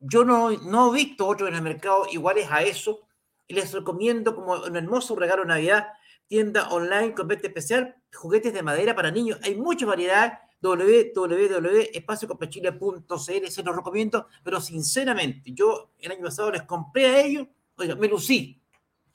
yo 0.00 0.24
no, 0.24 0.50
no 0.50 0.92
he 0.92 0.96
visto 0.96 1.26
otros 1.26 1.48
en 1.48 1.56
el 1.56 1.62
mercado 1.62 2.06
iguales 2.12 2.48
a 2.50 2.62
eso 2.62 3.00
y 3.46 3.54
les 3.54 3.72
recomiendo 3.72 4.34
como 4.34 4.54
un 4.54 4.76
hermoso 4.76 5.16
regalo 5.16 5.42
de 5.42 5.48
Navidad, 5.48 5.88
tienda 6.26 6.68
online 6.70 7.14
con 7.14 7.28
venta 7.28 7.46
especial, 7.46 7.94
juguetes 8.12 8.52
de 8.52 8.62
madera 8.62 8.94
para 8.94 9.10
niños. 9.10 9.38
Hay 9.42 9.56
mucha 9.56 9.86
variedad 9.86 10.40
www.espaciocomprachile.cl, 10.60 13.46
se 13.48 13.62
los 13.62 13.76
recomiendo, 13.76 14.28
pero 14.42 14.60
sinceramente, 14.60 15.52
yo 15.52 15.92
el 16.00 16.12
año 16.12 16.22
pasado 16.22 16.52
les 16.52 16.62
compré 16.62 17.06
a 17.06 17.20
ellos, 17.20 17.48
oiga, 17.76 17.94
me 17.96 18.08
lucí, 18.08 18.62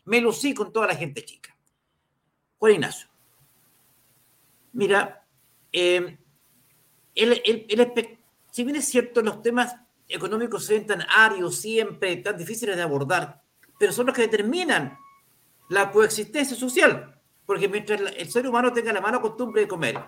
me 0.06 0.22
lucí 0.22 0.54
con 0.54 0.72
toda 0.72 0.86
la 0.88 0.96
gente 0.96 1.26
chica. 1.26 1.58
Juan 2.60 2.74
Ignacio, 2.74 3.10
mira, 4.74 5.19
eh, 5.72 6.18
si 8.52 8.64
bien 8.64 8.76
es 8.76 8.86
cierto, 8.86 9.22
los 9.22 9.42
temas 9.42 9.76
económicos 10.08 10.66
se 10.66 10.74
ven 10.74 10.88
tan 10.88 11.02
áridos 11.10 11.58
siempre, 11.58 12.16
tan 12.18 12.38
difíciles 12.38 12.76
de 12.76 12.82
abordar, 12.82 13.42
pero 13.78 13.92
son 13.92 14.08
los 14.08 14.16
que 14.16 14.24
determinan 14.24 14.98
la 15.70 15.92
coexistencia 15.92 16.58
social, 16.58 17.20
porque 17.46 17.70
mientras 17.70 18.02
el 18.18 18.30
ser 18.30 18.48
humano 18.48 18.74
tenga 18.74 18.92
la 18.92 19.02
mala 19.02 19.22
costumbre 19.22 19.62
de 19.62 19.68
comer, 19.68 20.00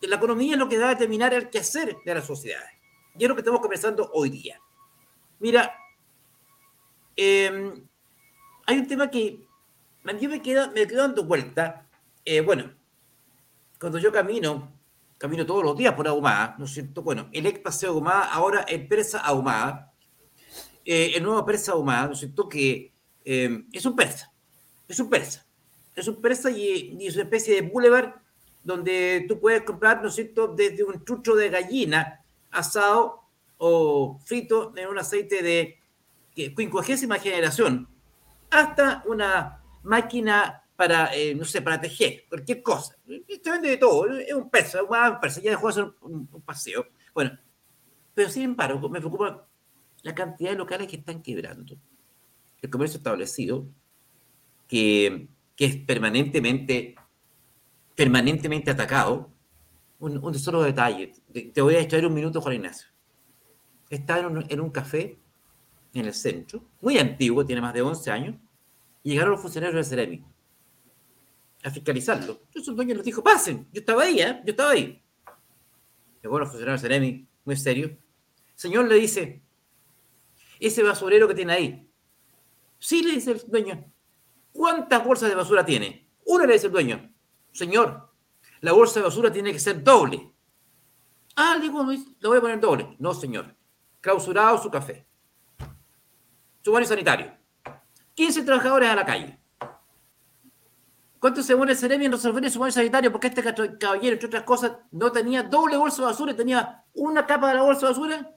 la 0.00 0.16
economía 0.16 0.54
es 0.54 0.58
lo 0.58 0.68
que 0.68 0.78
va 0.78 0.86
a 0.86 0.94
determinar 0.94 1.32
el 1.34 1.48
quehacer 1.48 1.96
de 2.04 2.14
las 2.14 2.26
sociedades. 2.26 2.70
Y 3.16 3.22
es 3.22 3.28
lo 3.28 3.34
que 3.34 3.40
estamos 3.40 3.60
conversando 3.60 4.10
hoy 4.12 4.30
día. 4.30 4.60
Mira, 5.38 5.76
em, 7.16 7.86
hay 8.66 8.78
un 8.78 8.86
tema 8.86 9.10
que 9.10 9.46
yo 10.20 10.28
me 10.28 10.42
quedo, 10.42 10.70
me 10.72 10.86
quedo 10.86 11.02
dando 11.02 11.24
vuelta. 11.24 11.88
Eh, 12.24 12.40
bueno, 12.40 12.74
cuando 13.84 13.98
yo 13.98 14.10
camino, 14.10 14.72
camino 15.18 15.44
todos 15.44 15.62
los 15.62 15.76
días 15.76 15.92
por 15.92 16.08
Ahumada, 16.08 16.54
¿no 16.58 16.64
es 16.64 16.70
cierto? 16.70 17.02
Bueno, 17.02 17.28
el 17.32 17.44
ex 17.44 17.58
paseo 17.58 17.90
Ahumada, 17.90 18.32
ahora 18.32 18.62
el 18.62 18.88
persa 18.88 19.18
Ahumada, 19.18 19.92
eh, 20.86 21.12
el 21.14 21.22
nuevo 21.22 21.44
persa 21.44 21.72
Ahumada, 21.72 22.06
¿no 22.06 22.12
es 22.14 22.20
cierto? 22.20 22.48
Que 22.48 22.94
em, 23.26 23.68
es 23.70 23.84
un 23.84 23.94
persa, 23.94 24.32
es 24.88 24.98
un 25.00 25.10
persa, 25.10 25.46
es 25.94 26.08
un 26.08 26.18
persa 26.22 26.50
y, 26.50 26.96
y 26.98 27.06
es 27.08 27.14
una 27.16 27.24
especie 27.24 27.56
de 27.56 27.68
boulevard 27.68 28.14
donde 28.62 29.26
tú 29.28 29.38
puedes 29.38 29.60
comprar, 29.64 30.00
¿no 30.00 30.08
es 30.08 30.14
cierto?, 30.14 30.48
desde 30.48 30.82
un 30.82 31.04
chucho 31.04 31.34
de 31.34 31.50
gallina 31.50 32.24
asado 32.52 33.20
o 33.58 34.18
frito 34.24 34.72
en 34.78 34.88
un 34.88 34.98
aceite 34.98 35.42
de 35.42 35.78
quincuagésima 36.34 37.18
generación, 37.18 37.86
hasta 38.48 39.02
una 39.04 39.60
máquina 39.82 40.63
para, 40.76 41.14
eh, 41.14 41.34
no 41.34 41.44
sé, 41.44 41.62
para 41.62 41.80
tejer, 41.80 42.24
cualquier 42.28 42.62
cosa. 42.62 42.96
Te 43.06 43.50
vende 43.50 43.68
de 43.70 43.76
todo, 43.76 44.06
es 44.18 44.32
un 44.32 44.50
persa, 44.50 44.82
un 44.82 44.90
ya 44.90 45.50
dejó 45.50 45.66
de 45.66 45.72
hacer 45.72 45.94
un, 46.00 46.26
paseo. 46.44 46.86
Bueno, 47.14 47.38
pero 48.12 48.28
sin 48.28 48.42
embargo, 48.42 48.88
me 48.88 48.98
preocupa 48.98 49.46
la 50.02 50.14
cantidad 50.14 50.50
de 50.50 50.56
locales 50.56 50.88
que 50.88 50.96
están 50.96 51.22
quebrando. 51.22 51.76
El 52.60 52.70
comercio 52.70 52.98
establecido, 52.98 53.66
que, 54.66 55.28
que 55.54 55.64
es 55.66 55.76
permanentemente 55.76 56.96
permanentemente 57.94 58.72
atacado, 58.72 59.30
un, 60.00 60.18
un 60.18 60.34
solo 60.34 60.62
detalle. 60.62 61.12
Te 61.52 61.60
voy 61.60 61.76
a 61.76 61.80
extraer 61.80 62.06
un 62.06 62.14
minuto, 62.14 62.40
Juan 62.40 62.56
Ignacio. 62.56 62.88
Estaba 63.88 64.28
en 64.48 64.60
un, 64.60 64.70
café 64.70 65.16
en 65.92 66.06
el 66.06 66.14
centro, 66.14 66.64
muy 66.80 66.98
antiguo, 66.98 67.46
tiene 67.46 67.62
más 67.62 67.72
de 67.72 67.82
11 67.82 68.10
años, 68.10 68.36
y 69.04 69.10
llegaron 69.10 69.32
los 69.32 69.40
funcionarios 69.40 69.76
del 69.76 69.84
Ceremi 69.84 70.24
a 71.64 71.70
fiscalizarlo. 71.70 72.42
Entonces 72.46 72.68
el 72.68 72.76
dueño 72.76 72.94
les 72.94 73.04
dijo, 73.04 73.22
pasen, 73.22 73.66
yo 73.72 73.80
estaba 73.80 74.02
ahí, 74.02 74.20
¿eh? 74.20 74.42
yo 74.44 74.50
estaba 74.50 74.70
ahí. 74.70 75.02
Llegó 76.22 76.38
los 76.38 76.48
funcionarios 76.48 76.82
Ceremi, 76.82 77.26
muy 77.44 77.56
serio. 77.56 77.86
El 77.86 77.98
señor 78.54 78.86
le 78.86 78.96
dice, 78.96 79.42
ese 80.60 80.82
basurero 80.82 81.26
que 81.26 81.34
tiene 81.34 81.52
ahí. 81.54 81.90
Sí, 82.78 83.02
le 83.02 83.14
dice 83.14 83.32
el 83.32 83.42
dueño. 83.46 83.90
¿Cuántas 84.52 85.02
bolsas 85.04 85.30
de 85.30 85.34
basura 85.34 85.64
tiene? 85.64 86.10
Una 86.26 86.46
le 86.46 86.52
dice 86.52 86.66
el 86.66 86.72
dueño. 86.72 87.12
Señor, 87.50 88.12
la 88.60 88.72
bolsa 88.72 89.00
de 89.00 89.04
basura 89.06 89.32
tiene 89.32 89.52
que 89.52 89.58
ser 89.58 89.82
doble. 89.82 90.32
Ah, 91.34 91.56
le 91.56 91.62
digo, 91.62 91.82
lo 92.20 92.28
voy 92.28 92.38
a 92.38 92.40
poner 92.40 92.60
doble. 92.60 92.94
No, 92.98 93.14
señor. 93.14 93.56
Clausurado 94.00 94.62
su 94.62 94.70
café. 94.70 95.06
Su 96.62 96.72
baño 96.72 96.86
sanitario. 96.86 97.34
15 98.14 98.42
trabajadores 98.42 98.88
a 98.90 98.94
la 98.94 99.06
calle. 99.06 99.43
¿Cuánto 101.24 101.42
se 101.42 101.56
muere 101.56 101.72
el 101.72 101.78
Ceremi 101.78 102.04
en 102.04 102.12
resolver 102.12 102.50
su 102.50 102.58
baño 102.58 102.70
sanitario? 102.70 103.10
Porque 103.10 103.28
este 103.28 103.42
caballero, 103.78 104.12
entre 104.12 104.26
otras 104.26 104.42
cosas, 104.42 104.72
no 104.90 105.10
tenía 105.10 105.42
doble 105.42 105.74
bolsa 105.78 106.02
de 106.02 106.08
basura, 106.08 106.36
tenía 106.36 106.84
una 106.92 107.24
capa 107.24 107.48
de 107.48 107.54
la 107.54 107.62
bolsa 107.62 107.86
de 107.86 107.92
basura. 107.94 108.34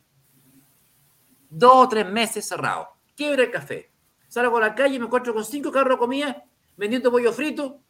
Dos 1.50 1.74
o 1.74 1.90
tres 1.90 2.10
meses 2.10 2.48
cerrado. 2.48 2.88
Quiebra 3.14 3.44
el 3.44 3.52
café. 3.52 3.92
Salgo 4.30 4.56
a 4.56 4.62
la 4.62 4.74
calle 4.74 5.00
me 5.00 5.06
encuentro 5.06 5.34
con 5.34 5.44
cinco 5.44 5.70
carros 5.70 5.96
de 5.96 5.98
comida 5.98 6.46
vendiendo 6.78 7.12
pollo 7.12 7.34
frito, 7.34 7.82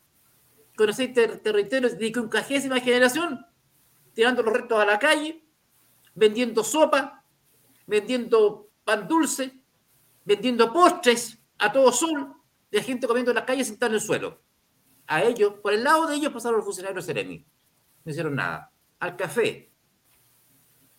con 0.75 0.89
aceite 0.89 1.27
territorio 1.27 1.89
de 1.89 2.11
quincuagésima 2.11 2.79
generación, 2.79 3.45
tirando 4.15 4.41
los 4.41 4.51
restos 4.51 4.79
a 4.79 4.85
la 4.87 4.97
calle, 4.97 5.45
vendiendo 6.15 6.63
sopa, 6.63 7.23
vendiendo 7.85 8.71
pan 8.83 9.07
dulce, 9.07 9.61
vendiendo 10.25 10.73
postres 10.73 11.37
a 11.59 11.71
todo 11.71 11.91
sol, 11.91 12.33
de 12.71 12.81
gente 12.81 13.05
comiendo 13.05 13.29
en 13.29 13.35
las 13.35 13.45
calles 13.45 13.67
sentada 13.67 13.91
en 13.91 13.93
el 13.93 14.01
suelo. 14.01 14.46
A 15.07 15.23
ellos, 15.23 15.53
por 15.61 15.73
el 15.73 15.83
lado 15.83 16.05
de 16.07 16.15
ellos 16.15 16.33
pasaron 16.33 16.57
los 16.57 16.65
funcionarios 16.65 17.05
Seremi. 17.05 17.45
No 18.03 18.11
hicieron 18.11 18.35
nada. 18.35 18.71
Al 18.99 19.15
café, 19.15 19.71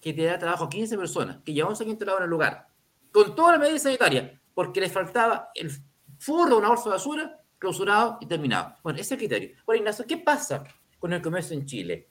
que 0.01 0.13
te 0.13 0.25
da 0.25 0.39
trabajo 0.39 0.65
a 0.65 0.69
15 0.69 0.97
personas, 0.97 1.39
que 1.45 1.53
lleva 1.53 1.69
11 1.69 1.85
años 1.85 1.99
en 2.01 2.23
el 2.23 2.31
lugar, 2.31 2.69
con 3.13 3.35
toda 3.35 3.53
la 3.53 3.59
medida 3.59 3.79
sanitaria, 3.79 4.41
porque 4.55 4.81
les 4.81 4.93
faltaba 4.93 5.51
el 5.55 5.71
forro 6.19 6.55
de 6.55 6.57
una 6.57 6.69
bolsa 6.69 6.85
de 6.85 6.91
basura, 6.91 7.41
clausurado 7.59 8.19
y 8.21 8.27
terminado. 8.27 8.77
Bueno, 8.83 8.99
ese 8.99 9.07
es 9.07 9.13
el 9.13 9.19
criterio. 9.19 9.57
Bueno, 9.67 9.81
Ignacio, 9.81 10.07
¿qué 10.07 10.17
pasa 10.17 10.65
con 10.99 11.13
el 11.13 11.21
comercio 11.21 11.57
en 11.57 11.67
Chile? 11.67 12.09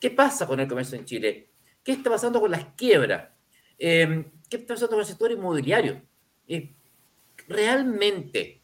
¿Qué 0.00 0.10
pasa 0.10 0.46
con 0.46 0.60
el 0.60 0.68
comercio 0.68 0.98
en 0.98 1.04
Chile? 1.04 1.50
¿Qué 1.82 1.92
está 1.92 2.10
pasando 2.10 2.40
con 2.40 2.50
las 2.50 2.64
quiebras? 2.74 3.28
Eh, 3.78 4.30
¿Qué 4.48 4.56
está 4.56 4.74
pasando 4.74 4.90
con 4.90 5.00
el 5.00 5.06
sector 5.06 5.30
inmobiliario? 5.30 6.02
Eh, 6.48 6.74
realmente, 7.48 8.62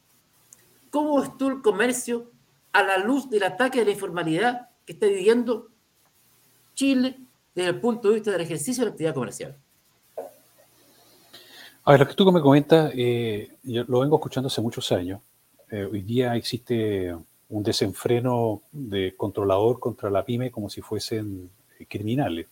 ¿cómo 0.90 1.36
tú 1.36 1.48
el 1.48 1.62
comercio 1.62 2.32
a 2.72 2.82
la 2.82 2.98
luz 2.98 3.28
del 3.28 3.42
ataque 3.42 3.80
de 3.80 3.86
la 3.86 3.90
informalidad 3.92 4.68
que 4.84 4.92
está 4.92 5.06
viviendo 5.06 5.68
Chile 6.74 7.18
desde 7.54 7.70
el 7.70 7.80
punto 7.80 8.08
de 8.08 8.14
vista 8.14 8.30
del 8.30 8.40
ejercicio 8.40 8.82
de 8.82 8.86
la 8.86 8.92
actividad 8.92 9.14
comercial? 9.14 9.56
A 11.84 11.92
ver, 11.92 12.00
lo 12.00 12.08
que 12.08 12.14
tú 12.14 12.30
me 12.30 12.40
comentas, 12.40 12.92
eh, 12.94 13.56
yo 13.62 13.84
lo 13.88 14.00
vengo 14.00 14.16
escuchando 14.16 14.48
hace 14.48 14.60
muchos 14.60 14.90
años. 14.92 15.20
Eh, 15.70 15.84
hoy 15.84 16.02
día 16.02 16.36
existe 16.36 17.14
un 17.48 17.62
desenfreno 17.62 18.62
de 18.70 19.14
controlador 19.16 19.80
contra 19.80 20.10
la 20.10 20.24
pyme 20.24 20.50
como 20.50 20.68
si 20.70 20.82
fuesen 20.82 21.50
criminales. 21.88 22.46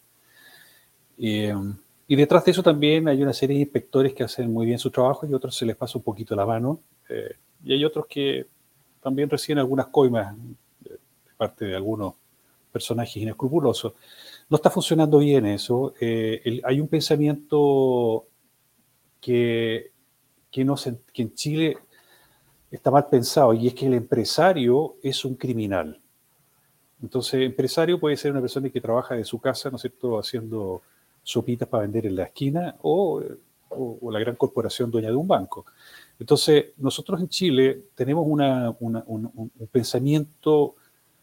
Y 2.10 2.16
detrás 2.16 2.42
de 2.46 2.52
eso 2.52 2.62
también 2.62 3.06
hay 3.06 3.22
una 3.22 3.34
serie 3.34 3.56
de 3.56 3.62
inspectores 3.62 4.14
que 4.14 4.24
hacen 4.24 4.50
muy 4.50 4.64
bien 4.64 4.78
su 4.78 4.90
trabajo 4.90 5.26
y 5.26 5.34
otros 5.34 5.54
se 5.54 5.66
les 5.66 5.76
pasa 5.76 5.98
un 5.98 6.04
poquito 6.04 6.34
la 6.34 6.46
mano. 6.46 6.80
Eh, 7.06 7.36
y 7.62 7.74
hay 7.74 7.84
otros 7.84 8.06
que 8.06 8.46
también 9.08 9.30
reciben 9.30 9.58
algunas 9.58 9.86
coimas 9.86 10.36
de 10.80 10.98
parte 11.36 11.64
de 11.64 11.74
algunos 11.74 12.14
personajes 12.70 13.16
inescrupulosos. 13.16 13.94
No 14.50 14.56
está 14.56 14.70
funcionando 14.70 15.18
bien 15.18 15.46
eso. 15.46 15.94
Eh, 16.00 16.60
hay 16.62 16.80
un 16.80 16.88
pensamiento 16.88 18.26
que, 19.20 19.92
que, 20.50 20.60
en 20.60 21.34
Chile 21.34 21.78
está 22.70 22.90
mal 22.90 23.06
pensado 23.06 23.54
y 23.54 23.68
es 23.68 23.74
que 23.74 23.86
el 23.86 23.94
empresario 23.94 24.96
es 25.02 25.24
un 25.24 25.36
criminal. 25.36 25.98
Entonces, 27.02 27.40
empresario 27.42 27.98
puede 27.98 28.16
ser 28.16 28.32
una 28.32 28.40
persona 28.40 28.68
que 28.68 28.80
trabaja 28.80 29.14
de 29.14 29.24
su 29.24 29.40
casa, 29.40 29.70
¿no 29.70 29.76
es 29.76 29.82
cierto?, 29.82 30.18
haciendo 30.18 30.82
sopitas 31.22 31.68
para 31.68 31.82
vender 31.82 32.06
en 32.06 32.16
la 32.16 32.24
esquina 32.24 32.76
o, 32.82 33.22
la 34.10 34.18
gran 34.18 34.36
corporación 34.36 34.90
dueña 34.90 35.08
de 35.08 35.16
un 35.16 35.28
banco. 35.28 35.64
Entonces, 36.18 36.66
nosotros 36.78 37.20
en 37.20 37.28
Chile 37.28 37.82
tenemos 37.94 38.26
un, 38.26 39.50
pensamiento 39.70 40.74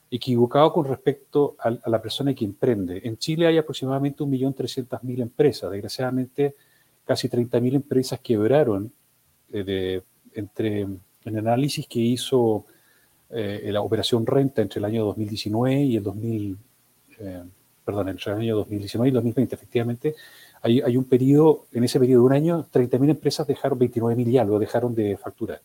equivocado 0.09 0.71
con 0.71 0.85
respecto 0.85 1.55
a, 1.59 1.89
la 1.89 2.01
persona 2.01 2.33
que 2.33 2.45
emprende. 2.45 3.01
En 3.03 3.17
Chile 3.17 3.47
hay 3.47 3.57
aproximadamente 3.57 4.23
1.300.000 4.23 5.21
empresas. 5.21 5.71
Desgraciadamente, 5.71 6.55
casi 7.03 7.27
30.000 7.27 7.75
empresas 7.75 8.19
quebraron 8.19 8.91
eh, 9.51 10.01
entre, 10.33 10.81
en 10.81 11.01
el 11.25 11.37
análisis 11.39 11.87
que 11.87 11.99
hizo 11.99 12.65
eh, 13.29 13.69
la 13.71 13.81
operación 13.81 14.25
Renta 14.25 14.61
entre 14.61 14.79
el 14.79 14.85
año 14.85 15.05
2019 15.05 15.81
y 15.81 15.97
el 15.97 16.03
2000 16.03 16.57
perdón, 17.85 18.09
entre 18.09 18.31
el 18.33 18.39
año 18.39 18.55
2019 18.57 19.09
y 19.09 19.13
2020, 19.13 19.55
efectivamente, 19.55 20.15
hay, 20.61 20.97
un 20.97 21.03
periodo, 21.03 21.67
en 21.73 21.83
ese 21.83 21.99
periodo 21.99 22.21
de 22.21 22.25
un 22.25 22.33
año, 22.33 22.65
30.000 22.73 23.11
empresas 23.11 23.45
dejaron 23.45 23.77
29.000 23.77 24.27
y 24.27 24.37
algo, 24.39 24.57
dejaron 24.57 24.95
de 24.95 25.15
facturar. 25.15 25.61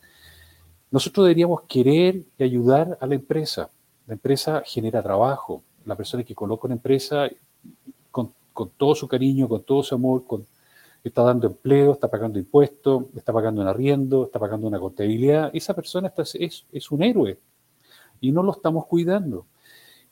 Nosotros 0.90 1.24
deberíamos 1.24 1.62
querer 1.62 2.22
y 2.36 2.44
ayudar 2.44 2.98
a 3.00 3.06
la 3.06 3.14
empresa. 3.14 3.70
La 4.06 4.12
empresa 4.12 4.62
genera 4.66 5.02
trabajo. 5.02 5.62
La 5.86 5.96
persona 5.96 6.22
que 6.22 6.34
coloca 6.34 6.66
una 6.66 6.74
empresa 6.74 7.30
con, 8.10 8.34
todo 8.76 8.94
su 8.94 9.08
cariño, 9.08 9.48
con 9.48 9.62
todo 9.62 9.82
su 9.82 9.94
amor, 9.94 10.24
está 11.02 11.22
dando 11.22 11.46
empleo, 11.46 11.92
está 11.92 12.08
pagando 12.08 12.38
impuestos, 12.38 13.04
está 13.16 13.32
pagando 13.32 13.62
un 13.62 13.68
arriendo, 13.68 14.26
está 14.26 14.38
pagando 14.38 14.66
una 14.66 14.78
contabilidad. 14.78 15.50
Esa 15.54 15.72
persona 15.72 16.08
está, 16.08 16.24
es, 16.24 16.66
es 16.70 16.90
un 16.90 17.02
héroe 17.02 17.38
y 18.20 18.32
no 18.32 18.42
lo 18.42 18.52
estamos 18.52 18.84
cuidando. 18.84 19.46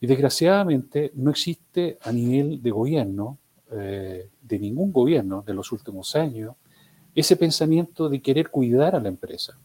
Y 0.01 0.07
desgraciadamente 0.07 1.11
no 1.15 1.31
existe 1.31 1.97
a 2.01 2.11
nivel 2.11 2.61
de 2.61 2.71
gobierno, 2.71 3.37
eh, 3.71 4.29
de 4.41 4.59
ningún 4.59 4.91
gobierno 4.91 5.41
de 5.41 5.53
los 5.53 5.71
últimos 5.71 6.15
años, 6.15 6.55
ese 7.13 7.35
pensamiento 7.35 8.07
de 8.07 8.21
querer 8.21 8.49
cuidar 8.49 8.95
a 8.95 8.99
la 8.99 9.09
empresa. 9.09 9.57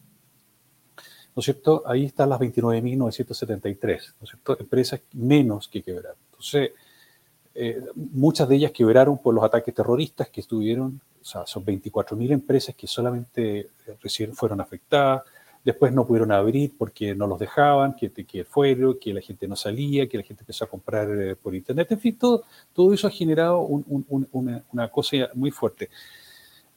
¿No 1.34 1.40
es 1.40 1.44
cierto? 1.44 1.82
Ahí 1.86 2.04
están 2.04 2.30
las 2.30 2.40
29.973, 2.40 4.14
¿no 4.20 4.24
es 4.24 4.30
cierto? 4.30 4.56
Empresas 4.58 5.00
menos 5.12 5.68
que 5.68 5.82
quebrar. 5.82 6.14
Entonces, 6.30 6.72
eh, 7.54 7.80
muchas 7.94 8.48
de 8.48 8.56
ellas 8.56 8.72
quebraron 8.72 9.18
por 9.18 9.34
los 9.34 9.44
ataques 9.44 9.74
terroristas 9.74 10.28
que 10.28 10.40
estuvieron, 10.40 11.00
o 11.20 11.24
sea, 11.24 11.46
son 11.46 11.64
24.000 11.64 12.32
empresas 12.32 12.74
que 12.74 12.86
solamente 12.86 13.58
eh, 13.60 13.68
recién 14.00 14.34
fueron 14.34 14.60
afectadas, 14.60 15.22
Después 15.64 15.92
no 15.92 16.06
pudieron 16.06 16.30
abrir 16.30 16.74
porque 16.76 17.14
no 17.14 17.26
los 17.26 17.38
dejaban, 17.38 17.96
que, 17.96 18.10
que 18.10 18.44
fueron, 18.44 18.98
que 19.00 19.14
la 19.14 19.22
gente 19.22 19.48
no 19.48 19.56
salía, 19.56 20.06
que 20.06 20.18
la 20.18 20.22
gente 20.22 20.42
empezó 20.42 20.64
a 20.64 20.68
comprar 20.68 21.08
eh, 21.10 21.36
por 21.36 21.54
internet. 21.54 21.90
En 21.90 21.98
fin, 21.98 22.18
todo, 22.18 22.44
todo 22.74 22.92
eso 22.92 23.06
ha 23.06 23.10
generado 23.10 23.60
una, 23.60 24.88
cosa 24.88 25.30
muy 25.34 25.50
fuerte 25.50 25.88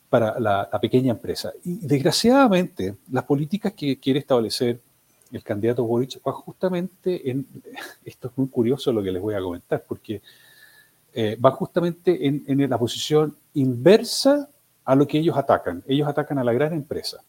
para 0.09 0.39
la, 0.39 0.69
pequeña 0.79 1.11
empresa. 1.11 1.51
Y 1.65 1.85
desgraciadamente, 1.85 2.95
las 3.11 3.25
políticas 3.25 3.73
que 3.73 3.99
quiere 3.99 4.19
establecer 4.19 4.79
el 5.33 5.43
candidato 5.43 5.83
Boric 5.83 6.21
va 6.25 6.31
justamente 6.31 7.29
en, 7.29 7.45
esto 8.05 8.29
es 8.29 8.37
muy 8.37 8.47
curioso 8.47 8.93
lo 8.93 9.03
que 9.03 9.11
les 9.11 9.21
voy 9.21 9.35
a 9.35 9.41
comentar, 9.41 9.83
porque 9.85 10.21
eh, 11.13 11.35
va 11.35 11.51
justamente 11.51 12.25
en, 12.25 12.45
en 12.47 12.69
la 12.69 12.77
posición 12.77 13.35
inversa 13.53 14.49
a 14.85 14.95
lo 14.95 15.05
que 15.05 15.19
ellos 15.19 15.35
atacan. 15.35 15.83
Ellos 15.85 16.07
atacan 16.07 16.39
a 16.39 16.43
la 16.45 16.53
gran 16.53 16.71
empresa. 16.71 17.21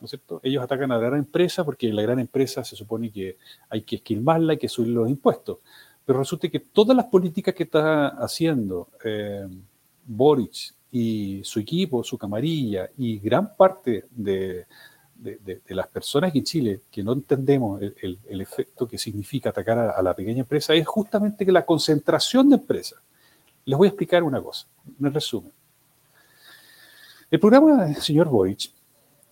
¿No 0.00 0.04
es 0.04 0.10
cierto? 0.10 0.40
Ellos 0.42 0.62
atacan 0.62 0.90
a 0.92 0.98
la 0.98 1.06
gran 1.06 1.18
empresa 1.20 1.64
porque 1.64 1.92
la 1.92 2.02
gran 2.02 2.18
empresa 2.18 2.64
se 2.64 2.76
supone 2.76 3.10
que 3.10 3.38
hay 3.68 3.82
que 3.82 3.96
esquilmarla, 3.96 4.52
hay 4.52 4.58
que 4.58 4.68
subir 4.68 4.90
los 4.90 5.08
impuestos. 5.08 5.58
Pero 6.04 6.18
resulta 6.18 6.48
que 6.48 6.60
todas 6.60 6.96
las 6.96 7.06
políticas 7.06 7.54
que 7.54 7.62
está 7.62 8.08
haciendo 8.08 8.88
eh, 9.04 9.46
Boric 10.04 10.74
y 10.92 11.40
su 11.42 11.60
equipo, 11.60 12.04
su 12.04 12.18
camarilla 12.18 12.90
y 12.98 13.18
gran 13.18 13.56
parte 13.56 14.04
de, 14.10 14.66
las 15.68 15.88
personas 15.88 16.34
en 16.34 16.44
Chile 16.44 16.80
que 16.90 17.02
no 17.02 17.12
entendemos 17.14 17.80
el, 17.80 18.40
efecto 18.40 18.86
que 18.86 18.98
significa 18.98 19.50
atacar 19.50 19.78
a, 19.78 19.90
a, 19.92 20.02
la 20.02 20.14
pequeña 20.14 20.40
empresa 20.40 20.74
es 20.74 20.86
justamente 20.86 21.46
que 21.46 21.52
la 21.52 21.64
concentración 21.64 22.50
de 22.50 22.56
empresas. 22.56 23.00
Les 23.64 23.78
voy 23.78 23.86
a 23.86 23.90
explicar 23.90 24.22
una 24.22 24.42
cosa, 24.42 24.66
en 25.00 25.14
resumen. 25.14 25.52
El 27.30 27.40
programa 27.40 27.86
del 27.86 27.96
señor 27.96 28.28
Boric 28.28 28.70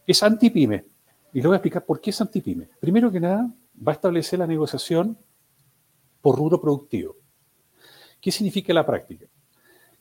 es 0.06 0.22
antipyme. 0.22 0.84
Y 1.32 1.40
le 1.40 1.46
voy 1.46 1.54
a 1.54 1.58
explicar 1.58 1.84
por 1.84 2.00
qué 2.00 2.10
es 2.10 2.20
antipyme. 2.20 2.68
Primero 2.80 3.10
que 3.10 3.20
nada, 3.20 3.50
va 3.86 3.92
a 3.92 3.94
establecer 3.94 4.38
la 4.38 4.46
negociación 4.46 5.18
por 6.20 6.36
rubro 6.36 6.60
productivo. 6.60 7.16
¿Qué 8.20 8.30
significa 8.30 8.72
la 8.72 8.86
práctica? 8.86 9.26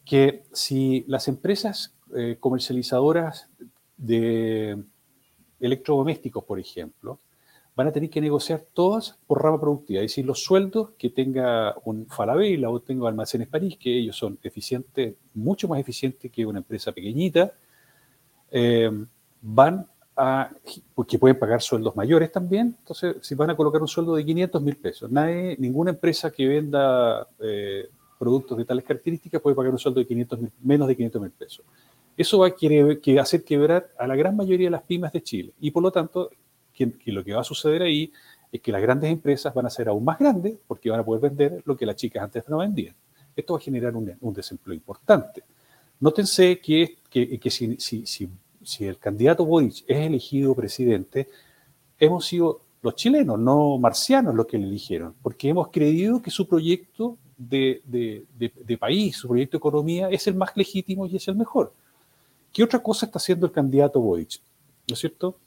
Que 0.05 0.43
si 0.51 1.03
las 1.07 1.27
empresas 1.27 1.95
eh, 2.15 2.37
comercializadoras 2.39 3.49
de 3.97 4.83
electrodomésticos, 5.59 6.43
por 6.43 6.59
ejemplo, 6.59 7.19
van 7.75 7.87
a 7.87 7.91
tener 7.91 8.09
que 8.09 8.19
negociar 8.19 8.65
todas 8.73 9.17
por 9.25 9.41
rama 9.41 9.59
productiva, 9.59 10.01
es 10.01 10.11
decir, 10.11 10.25
los 10.25 10.43
sueldos 10.43 10.91
que 10.97 11.09
tenga 11.09 11.75
un 11.85 12.05
Falabella 12.07 12.69
o 12.69 12.81
tenga 12.81 13.07
Almacenes 13.07 13.47
París, 13.47 13.77
que 13.77 13.97
ellos 13.97 14.17
son 14.17 14.37
eficientes, 14.43 15.15
mucho 15.33 15.67
más 15.67 15.79
eficientes 15.79 16.31
que 16.31 16.45
una 16.45 16.59
empresa 16.59 16.91
pequeñita, 16.91 17.53
eh, 18.51 18.91
van 19.41 19.87
porque 20.93 21.17
pueden 21.17 21.39
pagar 21.39 21.61
sueldos 21.61 21.95
mayores 21.95 22.31
también, 22.31 22.75
entonces 22.79 23.15
si 23.21 23.35
van 23.35 23.49
a 23.49 23.55
colocar 23.55 23.81
un 23.81 23.87
sueldo 23.87 24.15
de 24.15 24.25
500 24.25 24.61
mil 24.61 24.75
pesos, 24.75 25.11
nadie, 25.11 25.55
ninguna 25.59 25.91
empresa 25.91 26.29
que 26.31 26.47
venda 26.47 27.27
eh, 27.39 27.89
productos 28.19 28.57
de 28.57 28.65
tales 28.65 28.85
características 28.85 29.41
puede 29.41 29.55
pagar 29.55 29.71
un 29.71 29.79
sueldo 29.79 29.99
de 29.99 30.05
500 30.05 30.39
menos 30.61 30.87
de 30.87 30.95
500 30.95 31.21
mil 31.21 31.31
pesos. 31.31 31.65
Eso 32.15 32.39
va 32.39 32.47
a 32.47 33.21
hacer 33.21 33.43
quebrar 33.43 33.89
a 33.97 34.05
la 34.05 34.15
gran 34.15 34.35
mayoría 34.35 34.67
de 34.67 34.71
las 34.71 34.83
pymes 34.83 35.11
de 35.11 35.23
Chile 35.23 35.53
y 35.59 35.71
por 35.71 35.81
lo 35.81 35.91
tanto 35.91 36.29
lo 37.05 37.23
que 37.23 37.33
va 37.33 37.41
a 37.41 37.43
suceder 37.43 37.81
ahí 37.81 38.11
es 38.51 38.61
que 38.61 38.71
las 38.71 38.81
grandes 38.81 39.11
empresas 39.11 39.53
van 39.53 39.65
a 39.65 39.69
ser 39.69 39.87
aún 39.87 40.03
más 40.03 40.19
grandes 40.19 40.55
porque 40.67 40.89
van 40.89 40.99
a 40.99 41.05
poder 41.05 41.21
vender 41.21 41.61
lo 41.65 41.75
que 41.77 41.85
las 41.85 41.95
chicas 41.95 42.23
antes 42.23 42.47
no 42.49 42.57
vendían. 42.57 42.95
Esto 43.35 43.53
va 43.53 43.59
a 43.59 43.61
generar 43.61 43.95
un, 43.95 44.33
desempleo 44.33 44.75
importante. 44.75 45.43
Nótense 45.99 46.59
que, 46.59 46.97
que, 47.09 47.39
que 47.39 47.49
si, 47.49 48.29
el 48.79 48.97
candidato 48.97 49.45
Boric 49.45 49.83
es 49.87 49.97
elegido 49.97 50.55
presidente, 50.55 51.27
hemos 51.99 52.25
sido 52.25 52.61
los 52.81 52.95
chilenos, 52.95 53.37
no 53.39 53.77
marcianos, 53.77 54.33
los 54.33 54.47
que 54.47 54.57
le 54.57 54.65
eligieron, 54.65 55.13
porque 55.21 55.49
hemos 55.49 55.69
creído 55.69 56.21
que 56.21 56.31
su 56.31 56.47
proyecto 56.47 57.17
de, 57.37 57.81
país, 58.79 59.17
su 59.17 59.27
proyecto 59.27 59.57
de 59.57 59.59
economía 59.59 60.09
es 60.09 60.27
el 60.27 60.35
más 60.35 60.55
legítimo 60.55 61.05
y 61.05 61.15
es 61.15 61.27
el 61.27 61.35
mejor. 61.35 61.73
¿Qué 62.51 62.63
otra 62.63 62.79
cosa 62.79 63.05
está 63.05 63.19
haciendo 63.19 63.45
el 63.45 63.51
candidato 63.51 64.01
Boric? 64.01 64.39
¿No 64.87 64.93
es 64.93 64.99
cierto? 64.99 65.37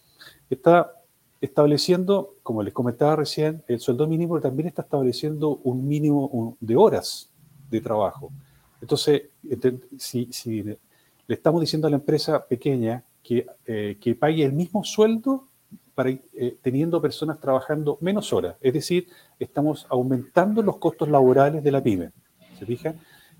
Está 0.48 0.92
estableciendo, 1.40 2.34
como 2.42 2.62
les 2.62 2.72
comentaba 2.72 3.16
recién, 3.16 3.62
el 3.68 3.80
sueldo 3.80 4.06
mínimo, 4.06 4.34
pero 4.34 4.42
también 4.42 4.68
está 4.68 4.82
estableciendo 4.82 5.60
un 5.64 5.86
mínimo 5.86 6.56
de 6.60 6.76
horas 6.76 7.28
de 7.70 7.80
trabajo. 7.80 8.30
Entonces, 8.80 9.22
si, 9.98 10.28
le 11.26 11.34
estamos 11.34 11.60
diciendo 11.60 11.86
a 11.86 11.90
la 11.90 11.96
empresa 11.96 12.46
pequeña 12.46 13.04
que, 13.22 13.46
eh, 13.66 13.96
que 14.00 14.14
pague 14.14 14.44
el 14.44 14.52
mismo 14.52 14.84
sueldo 14.84 15.48
para, 15.94 16.10
eh, 16.10 16.58
teniendo 16.60 17.00
personas 17.00 17.40
trabajando 17.40 17.98
menos 18.00 18.32
horas, 18.32 18.56
es 18.60 18.72
decir, 18.72 19.08
estamos 19.38 19.86
aumentando 19.88 20.62
los 20.62 20.78
costos 20.78 21.08
laborales 21.08 21.62
de 21.62 21.70
la 21.70 21.82
pyme. 21.82 22.10
¿Se 22.58 22.66
fija? 22.66 22.94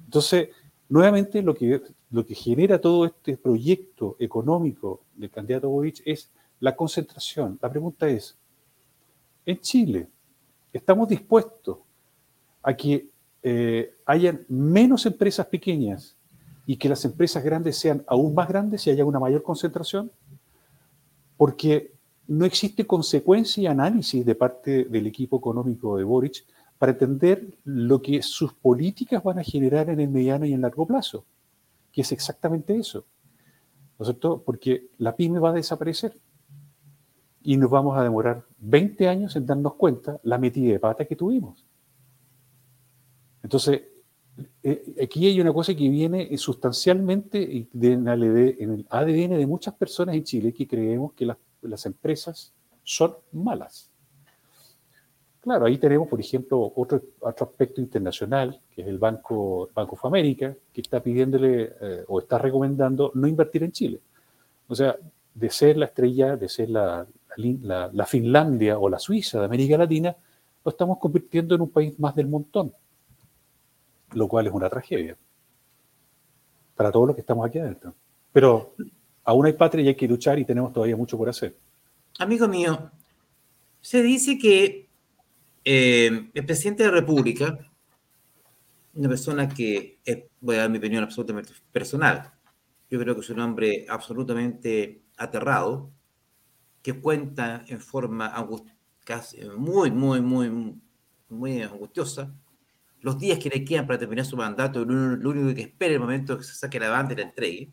Entonces, 0.04 0.48
nuevamente 0.88 1.42
lo 1.42 1.54
que, 1.54 1.82
lo 2.10 2.24
que 2.24 2.34
genera 2.34 2.80
todo 2.80 3.06
este 3.06 3.36
proyecto 3.36 4.16
económico 4.18 5.02
del 5.14 5.30
candidato 5.30 5.68
Boric 5.68 6.02
es 6.04 6.30
la 6.60 6.74
concentración. 6.74 7.58
La 7.60 7.70
pregunta 7.70 8.08
es, 8.08 8.38
en 9.44 9.60
Chile, 9.60 10.08
¿estamos 10.72 11.08
dispuestos 11.08 11.78
a 12.62 12.74
que 12.74 13.08
eh, 13.42 13.94
hayan 14.06 14.44
menos 14.48 15.04
empresas 15.04 15.46
pequeñas 15.46 16.16
y 16.66 16.76
que 16.76 16.88
las 16.88 17.04
empresas 17.04 17.44
grandes 17.44 17.76
sean 17.76 18.04
aún 18.06 18.34
más 18.34 18.48
grandes 18.48 18.86
y 18.86 18.90
haya 18.90 19.04
una 19.04 19.18
mayor 19.18 19.42
concentración? 19.42 20.10
Porque 21.36 21.94
no 22.26 22.44
existe 22.44 22.86
consecuencia 22.86 23.62
y 23.62 23.66
análisis 23.66 24.24
de 24.24 24.34
parte 24.34 24.84
del 24.84 25.06
equipo 25.06 25.38
económico 25.38 25.96
de 25.96 26.04
Boric 26.04 26.44
para 26.78 26.92
entender 26.92 27.58
lo 27.64 28.00
que 28.00 28.22
sus 28.22 28.52
políticas 28.52 29.22
van 29.22 29.38
a 29.38 29.44
generar 29.44 29.90
en 29.90 30.00
el 30.00 30.08
mediano 30.08 30.46
y 30.46 30.52
en 30.52 30.62
largo 30.62 30.86
plazo, 30.86 31.24
que 31.92 32.00
es 32.00 32.12
exactamente 32.12 32.76
eso. 32.76 33.04
¿No 33.98 34.04
es 34.04 34.08
cierto? 34.08 34.42
Porque 34.44 34.88
la 34.98 35.14
pyme 35.14 35.38
va 35.38 35.50
a 35.50 35.54
desaparecer 35.54 36.18
y 37.42 37.56
nos 37.56 37.70
vamos 37.70 37.96
a 37.96 38.02
demorar 38.02 38.44
20 38.58 39.06
años 39.08 39.36
en 39.36 39.46
darnos 39.46 39.74
cuenta 39.74 40.18
la 40.22 40.38
metida 40.38 40.72
de 40.72 40.80
pata 40.80 41.04
que 41.04 41.14
tuvimos. 41.14 41.64
Entonces, 43.42 43.82
eh, 44.62 44.94
aquí 45.02 45.26
hay 45.26 45.40
una 45.40 45.52
cosa 45.52 45.74
que 45.74 45.88
viene 45.88 46.36
sustancialmente 46.38 47.68
en 47.72 48.08
el 48.08 48.86
ADN 48.88 49.38
de 49.38 49.46
muchas 49.46 49.74
personas 49.74 50.14
en 50.16 50.24
Chile 50.24 50.52
que 50.52 50.66
creemos 50.66 51.12
que 51.12 51.26
las, 51.26 51.86
empresas 51.86 52.52
son 52.82 53.14
malas. 53.32 53.90
Claro, 55.40 55.66
ahí 55.66 55.76
tenemos, 55.76 56.08
por 56.08 56.18
ejemplo, 56.18 56.72
otro, 56.74 57.02
otro 57.20 57.46
aspecto 57.46 57.80
internacional, 57.80 58.60
que 58.74 58.80
es 58.82 58.88
el 58.88 58.98
Banco, 58.98 59.68
Banco 59.74 59.94
of 59.94 60.04
America, 60.06 60.54
que 60.72 60.80
está 60.80 61.02
pidiéndole 61.02 61.72
eh, 61.80 62.04
o 62.08 62.18
está 62.18 62.38
recomendando 62.38 63.12
no 63.14 63.26
invertir 63.26 63.62
en 63.62 63.72
Chile. 63.72 64.00
O 64.66 64.74
sea, 64.74 64.96
de 65.34 65.50
ser 65.50 65.76
la 65.76 65.86
estrella, 65.86 66.36
de 66.36 66.48
ser 66.48 66.70
la, 66.70 67.06
la, 67.36 68.06
Finlandia 68.06 68.78
o 68.78 68.88
la 68.88 68.98
Suiza 68.98 69.38
de 69.40 69.44
América 69.44 69.76
Latina, 69.76 70.16
lo 70.64 70.70
estamos 70.70 70.98
convirtiendo 70.98 71.54
en 71.54 71.60
un 71.60 71.70
país 71.70 71.98
más 71.98 72.14
del 72.14 72.28
montón, 72.28 72.72
lo 74.12 74.28
cual 74.28 74.46
es 74.46 74.52
una 74.52 74.68
tragedia 74.68 75.16
para 76.74 76.90
todos 76.90 77.08
los 77.08 77.16
que 77.16 77.20
estamos 77.20 77.46
aquí 77.46 77.58
adentro. 77.58 77.94
Pero 78.32 78.74
aún 79.24 79.46
hay 79.46 79.52
patria 79.52 79.84
y 79.84 79.88
hay 79.88 79.94
que 79.94 80.08
luchar 80.08 80.38
y 80.38 80.44
tenemos 80.44 80.72
todavía 80.72 80.96
mucho 80.96 81.16
por 81.16 81.28
hacer. 81.28 81.56
Amigo 82.18 82.48
mío, 82.48 82.90
se 83.80 84.02
dice 84.02 84.38
que 84.38 84.88
eh, 85.64 86.30
el 86.32 86.46
presidente 86.46 86.82
de 86.82 86.90
la 86.90 86.96
República, 86.96 87.58
una 88.94 89.08
persona 89.08 89.48
que, 89.48 89.98
voy 90.40 90.56
a 90.56 90.60
dar 90.60 90.70
mi 90.70 90.78
opinión 90.78 91.02
absolutamente 91.02 91.52
personal, 91.72 92.32
yo 92.90 92.98
creo 93.00 93.14
que 93.14 93.22
es 93.22 93.30
un 93.30 93.40
hombre 93.40 93.86
absolutamente 93.88 95.02
aterrado, 95.16 95.90
que 96.82 97.00
cuenta 97.00 97.64
en 97.66 97.80
forma 97.80 98.32
muy, 99.56 99.90
muy, 99.90 100.20
muy, 100.20 100.80
muy 101.28 101.62
angustiosa 101.62 102.32
los 103.04 103.18
días 103.18 103.38
que 103.38 103.50
le 103.50 103.62
quedan 103.66 103.86
para 103.86 103.98
terminar 103.98 104.24
su 104.24 104.34
mandato, 104.34 104.82
lo, 104.82 105.30
único 105.30 105.54
que 105.54 105.60
espera 105.60 105.90
es 105.90 105.96
el 105.96 106.00
momento 106.00 106.38
que 106.38 106.44
se 106.44 106.54
saque 106.54 106.80
la 106.80 106.88
banda 106.88 107.12
y 107.12 107.16
la 107.16 107.22
entregue. 107.22 107.70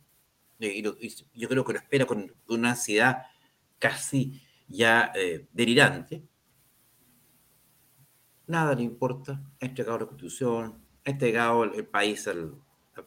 Y, 0.60 0.84
yo 0.84 1.48
creo 1.48 1.64
que 1.64 1.72
lo 1.72 1.80
espera 1.80 2.06
con 2.06 2.36
una 2.50 2.72
ansiedad 2.72 3.24
casi 3.80 4.42
ya 4.68 5.10
eh, 5.16 5.48
delirante. 5.54 6.22
Nada 8.46 8.76
le 8.76 8.84
importa, 8.84 9.42
ha 9.62 9.66
entregado 9.66 10.00
la 10.00 10.06
constitución, 10.06 10.84
ha 11.06 11.10
entregado 11.10 11.64
el, 11.64 11.86
país 11.86 12.28
al, 12.28 12.54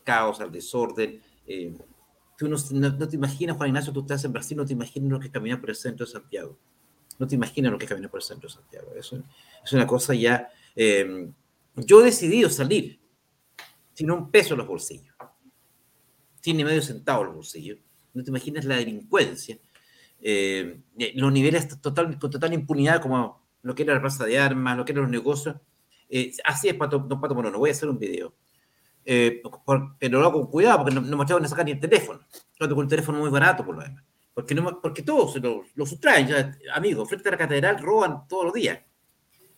caos, 0.02 0.40
al 0.40 0.50
desorden. 0.50 1.20
Eh, 1.46 1.76
Tú 2.38 2.48
no, 2.48 2.56
te 3.06 3.16
imaginas, 3.16 3.56
Juan 3.56 3.68
Ignacio, 3.68 3.92
tú 3.92 4.00
estás 4.00 4.24
en 4.24 4.32
Brasil, 4.32 4.56
no 4.56 4.64
te 4.64 4.72
imaginas 4.72 5.10
lo 5.10 5.20
que 5.20 5.26
es 5.28 5.58
por 5.58 5.70
el 5.70 5.76
centro 5.76 6.06
de 6.06 6.10
Santiago. 6.10 6.58
No 7.18 7.28
te 7.28 7.34
imaginas 7.34 7.70
lo 7.70 7.78
que 7.78 7.84
es 7.84 7.88
caminar 7.88 8.10
por 8.10 8.20
el 8.20 8.24
centro 8.24 8.48
de 8.48 8.54
Santiago. 8.54 8.92
Eso 8.96 9.22
es 9.62 9.72
una 9.74 9.86
cosa 9.86 10.14
ya... 10.14 10.48
yo 11.76 12.00
he 12.00 12.04
decidido 12.04 12.50
salir 12.50 13.00
sin 13.92 14.10
un 14.10 14.30
peso 14.30 14.54
en 14.54 14.58
los 14.58 14.68
bolsillos, 14.68 15.14
sin 16.40 16.56
ni 16.56 16.64
medio 16.64 16.82
centavo 16.82 17.22
en 17.22 17.26
los 17.28 17.36
bolsillos. 17.36 17.78
No 18.12 18.22
te 18.22 18.30
imaginas 18.30 18.64
la 18.64 18.76
delincuencia, 18.76 19.58
em, 20.20 20.82
eh, 20.98 21.12
los 21.16 21.32
niveles 21.32 21.80
total, 21.80 22.18
con 22.18 22.30
total 22.30 22.52
impunidad 22.52 23.00
como 23.00 23.44
lo 23.62 23.74
que 23.74 23.82
era 23.82 23.94
la 23.94 24.00
plaza 24.00 24.24
de 24.24 24.38
armas, 24.38 24.76
lo 24.76 24.84
que 24.84 24.92
eran 24.92 25.04
los 25.04 25.10
negocios. 25.10 25.56
Eh, 26.08 26.32
así 26.44 26.68
es, 26.68 26.74
Pato, 26.74 26.98
don 26.98 27.20
Pato 27.20 27.34
no 27.34 27.58
voy 27.58 27.70
a 27.70 27.72
hacer 27.72 27.88
un 27.88 27.98
video 27.98 28.34
eh, 29.04 29.42
pero 29.98 30.18
lo 30.18 30.26
hago 30.26 30.40
con 30.40 30.50
cuidado 30.50 30.78
porque 30.78 30.94
no, 30.94 31.02
no 31.02 31.16
me 31.16 31.24
a 31.24 31.48
sacar 31.48 31.64
ni 31.64 31.72
el 31.72 31.80
teléfono. 31.80 32.20
Lo 32.58 32.68
con 32.68 32.78
un 32.78 32.88
teléfono 32.88 33.18
muy 33.18 33.30
barato, 33.30 33.64
por 33.64 33.76
lo 33.76 33.82
demás. 33.82 34.02
Porque, 34.32 34.54
no, 34.54 34.80
porque 34.80 35.02
todos 35.02 35.36
lo, 35.36 35.64
lo 35.74 35.86
sustraen, 35.86 36.26
ya, 36.26 36.56
amigos. 36.74 37.08
Frente 37.08 37.28
a 37.28 37.32
la 37.32 37.38
catedral 37.38 37.78
roban 37.80 38.26
todos 38.26 38.46
los 38.46 38.54
días. 38.54 38.80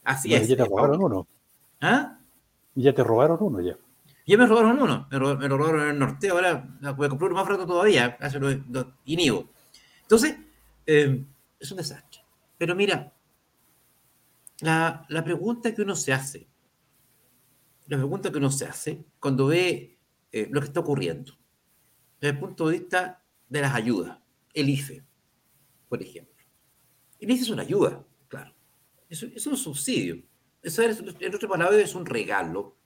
Así 0.05 0.35
es. 0.35 0.49
¿Ya 0.49 0.57
te 0.57 0.65
robaron 0.65 1.03
uno? 1.03 1.29
¿Ah? 1.81 2.19
¿Ya 2.75 2.95
te 2.95 3.03
robaron 3.05 3.39
uno 3.41 3.61
ya? 3.61 3.77
Ya 4.27 4.37
me 4.37 4.47
robaron 4.47 4.81
uno. 4.81 5.07
Me, 5.11 5.19
me 5.19 5.49
lo 5.49 5.57
robaron 5.57 5.83
en 5.83 5.89
el 5.91 5.99
norte. 5.99 6.29
Ahora 6.31 6.67
voy 6.97 7.07
a 7.07 7.09
comprar 7.09 7.31
uno 7.31 7.41
más 7.41 7.47
barato 7.47 7.67
todavía. 7.67 8.17
Hace 8.21 8.39
lo, 8.39 8.51
inhibo. 9.05 9.49
Entonces, 10.03 10.37
eh, 10.87 11.25
es 11.61 11.71
un 11.71 11.77
desastre. 11.77 12.21
Pero 12.59 12.75
mira, 12.75 13.13
la, 14.61 15.07
la 15.09 15.25
pregunta 15.25 15.75
que 15.75 15.83
uno 15.83 15.95
se 15.95 16.13
hace 16.13 16.49
la 17.89 17.97
pregunta 17.97 18.31
que 18.31 18.39
uno 18.39 18.51
se 18.51 18.65
hace 18.65 19.05
cuando 19.21 19.47
ve 19.47 19.99
eh, 20.33 20.49
lo 20.51 20.61
que 20.61 20.67
está 20.67 20.81
ocurriendo, 20.81 21.37
desde 22.21 22.35
el 22.35 22.41
punto 22.41 22.69
de 22.69 22.79
vista 22.79 23.23
de 23.49 23.61
las 23.61 23.75
ayudas, 23.75 24.19
el 24.53 24.69
IFE, 24.69 25.05
por 25.89 26.03
ejemplo. 26.03 26.45
El 27.21 27.31
IFE 27.31 27.43
es 27.43 27.51
una 27.51 27.63
ayuda, 27.63 28.05
claro. 28.29 28.53
Es, 29.09 29.23
es 29.23 29.47
un 29.47 29.57
subsidio. 29.57 30.23
Eso 30.63 30.83
es, 30.83 30.99
en 31.21 31.35
otras 31.35 31.51
palabras, 31.51 31.81
es 31.81 31.95
un 31.95 32.07
regalo, 32.07 32.77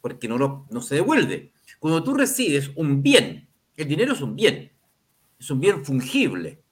porque 0.00 0.28
no, 0.28 0.38
lo, 0.38 0.66
no 0.70 0.80
se 0.80 0.96
devuelve. 0.96 1.52
Cuando 1.78 2.02
tú 2.02 2.14
recibes 2.14 2.70
un 2.76 3.02
bien, 3.02 3.48
el 3.76 3.88
dinero 3.88 4.12
es 4.12 4.20
un 4.20 4.36
bien, 4.36 4.72
es 5.38 5.50
un 5.50 5.60
bien 5.60 5.84
fungible, 5.84 6.62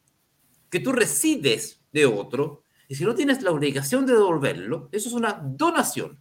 que 0.71 0.81
tú 0.81 0.93
recibes 0.93 1.81
de 1.93 2.07
otro, 2.07 2.63
y 2.89 2.95
si 2.95 3.05
no 3.05 3.15
tienes 3.15 3.43
la 3.43 3.51
obligación 3.51 4.07
de 4.07 4.13
devolverlo, 4.13 4.89
eso 4.93 5.09
es 5.09 5.15
una 5.15 5.33
donación 5.33 6.19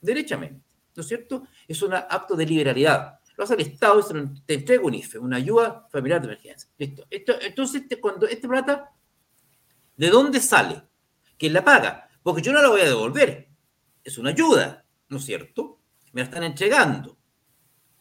derechamente, 0.00 0.62
¿no 0.94 1.00
es 1.00 1.08
cierto? 1.08 1.46
Es 1.66 1.80
un 1.82 1.94
acto 1.94 2.34
de 2.34 2.44
liberalidad. 2.44 3.18
lo 3.36 3.44
hace 3.44 3.54
el 3.54 3.60
Estado 3.60 4.00
y 4.00 4.40
te 4.44 4.54
entrega 4.54 4.82
un 4.82 4.94
IFE, 4.94 5.18
una 5.18 5.36
ayuda 5.36 5.86
familiar 5.90 6.20
de 6.20 6.26
emergencia. 6.26 6.68
Esto, 6.78 7.34
entonces, 7.40 7.82
este, 7.82 8.00
cuando 8.00 8.26
este 8.26 8.46
plata, 8.46 8.90
¿de 9.96 10.10
dónde 10.10 10.40
sale? 10.40 10.82
¿Quién 11.38 11.54
la 11.54 11.64
paga? 11.64 12.08
Porque 12.22 12.42
yo 12.42 12.52
no 12.52 12.62
la 12.62 12.68
voy 12.68 12.80
a 12.80 12.86
devolver. 12.86 13.50
Es 14.04 14.18
una 14.18 14.30
ayuda, 14.30 14.84
¿no 15.08 15.18
es 15.18 15.24
cierto? 15.24 15.80
Me 16.12 16.20
la 16.20 16.26
están 16.26 16.44
entregando. 16.44 17.18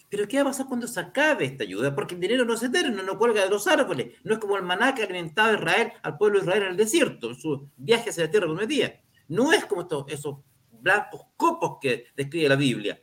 Pero 0.09 0.27
¿qué 0.27 0.37
va 0.37 0.41
a 0.41 0.51
pasar 0.51 0.67
cuando 0.67 0.87
se 0.87 0.99
acabe 0.99 1.45
esta 1.45 1.63
ayuda? 1.63 1.95
Porque 1.95 2.15
el 2.15 2.21
dinero 2.21 2.43
no 2.43 2.57
se 2.57 2.65
eterno, 2.65 3.01
no 3.01 3.17
cuelga 3.17 3.43
de 3.43 3.49
los 3.49 3.65
árboles. 3.67 4.17
No 4.23 4.33
es 4.33 4.39
como 4.39 4.57
el 4.57 4.63
maná 4.63 4.93
que 4.93 5.03
alimentaba 5.03 5.53
Israel, 5.53 5.93
al 6.03 6.17
pueblo 6.17 6.39
de 6.39 6.45
Israel 6.45 6.63
en 6.63 6.69
el 6.71 6.77
desierto, 6.77 7.29
en 7.29 7.35
su 7.35 7.69
viaje 7.77 8.09
hacia 8.09 8.25
la 8.25 8.31
tierra 8.31 8.47
prometida. 8.47 8.91
No 9.29 9.53
es 9.53 9.65
como 9.65 9.83
estos, 9.83 10.05
esos 10.09 10.39
blancos 10.69 11.21
copos 11.37 11.77
que 11.79 12.07
describe 12.15 12.49
la 12.49 12.57
Biblia. 12.57 13.01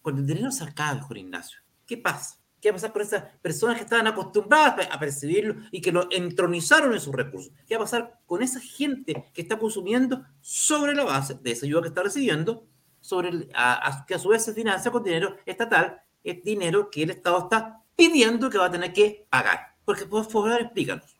Cuando 0.00 0.22
el 0.22 0.26
dinero 0.26 0.50
se 0.50 0.64
acabe, 0.64 1.02
Juan 1.02 1.18
Ignacio, 1.18 1.58
¿qué 1.86 1.98
pasa? 1.98 2.41
¿Qué 2.62 2.70
va 2.70 2.74
a 2.74 2.76
pasar 2.76 2.92
con 2.92 3.02
esas 3.02 3.24
personas 3.42 3.74
que 3.74 3.82
estaban 3.82 4.06
acostumbradas 4.06 4.88
a 4.88 4.96
percibirlo 5.00 5.56
y 5.72 5.80
que 5.80 5.90
lo 5.90 6.06
entronizaron 6.12 6.92
en 6.92 7.00
sus 7.00 7.12
recursos? 7.12 7.52
¿Qué 7.66 7.74
va 7.74 7.82
a 7.82 7.86
pasar 7.86 8.20
con 8.24 8.40
esa 8.40 8.60
gente 8.60 9.30
que 9.34 9.42
está 9.42 9.58
consumiendo 9.58 10.24
sobre 10.40 10.94
la 10.94 11.02
base 11.02 11.34
de 11.34 11.50
esa 11.50 11.66
ayuda 11.66 11.82
que 11.82 11.88
está 11.88 12.04
recibiendo, 12.04 12.64
sobre 13.00 13.48
que 13.48 14.14
a 14.14 14.18
su 14.20 14.28
vez 14.28 14.44
se 14.44 14.54
financia 14.54 14.92
con 14.92 15.02
dinero 15.02 15.36
estatal 15.44 16.02
es 16.22 16.44
dinero 16.44 16.88
que 16.88 17.02
el 17.02 17.10
Estado 17.10 17.38
está 17.40 17.82
pidiendo 17.96 18.48
que 18.48 18.58
va 18.58 18.66
a 18.66 18.70
tener 18.70 18.92
que 18.92 19.26
pagar. 19.28 19.74
Porque, 19.84 20.06
por 20.06 20.24
favor, 20.24 20.60
explícanos. 20.60 21.16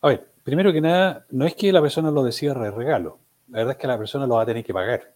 A 0.00 0.08
ver, 0.08 0.32
primero 0.42 0.72
que 0.72 0.80
nada, 0.80 1.26
no 1.28 1.44
es 1.44 1.54
que 1.54 1.70
la 1.70 1.82
persona 1.82 2.10
lo 2.10 2.24
decida 2.24 2.54
de 2.54 2.70
regalo. 2.70 3.18
La 3.48 3.58
verdad 3.58 3.72
es 3.72 3.78
que 3.78 3.86
la 3.86 3.98
persona 3.98 4.26
lo 4.26 4.36
va 4.36 4.44
a 4.44 4.46
tener 4.46 4.64
que 4.64 4.72
pagar. 4.72 5.14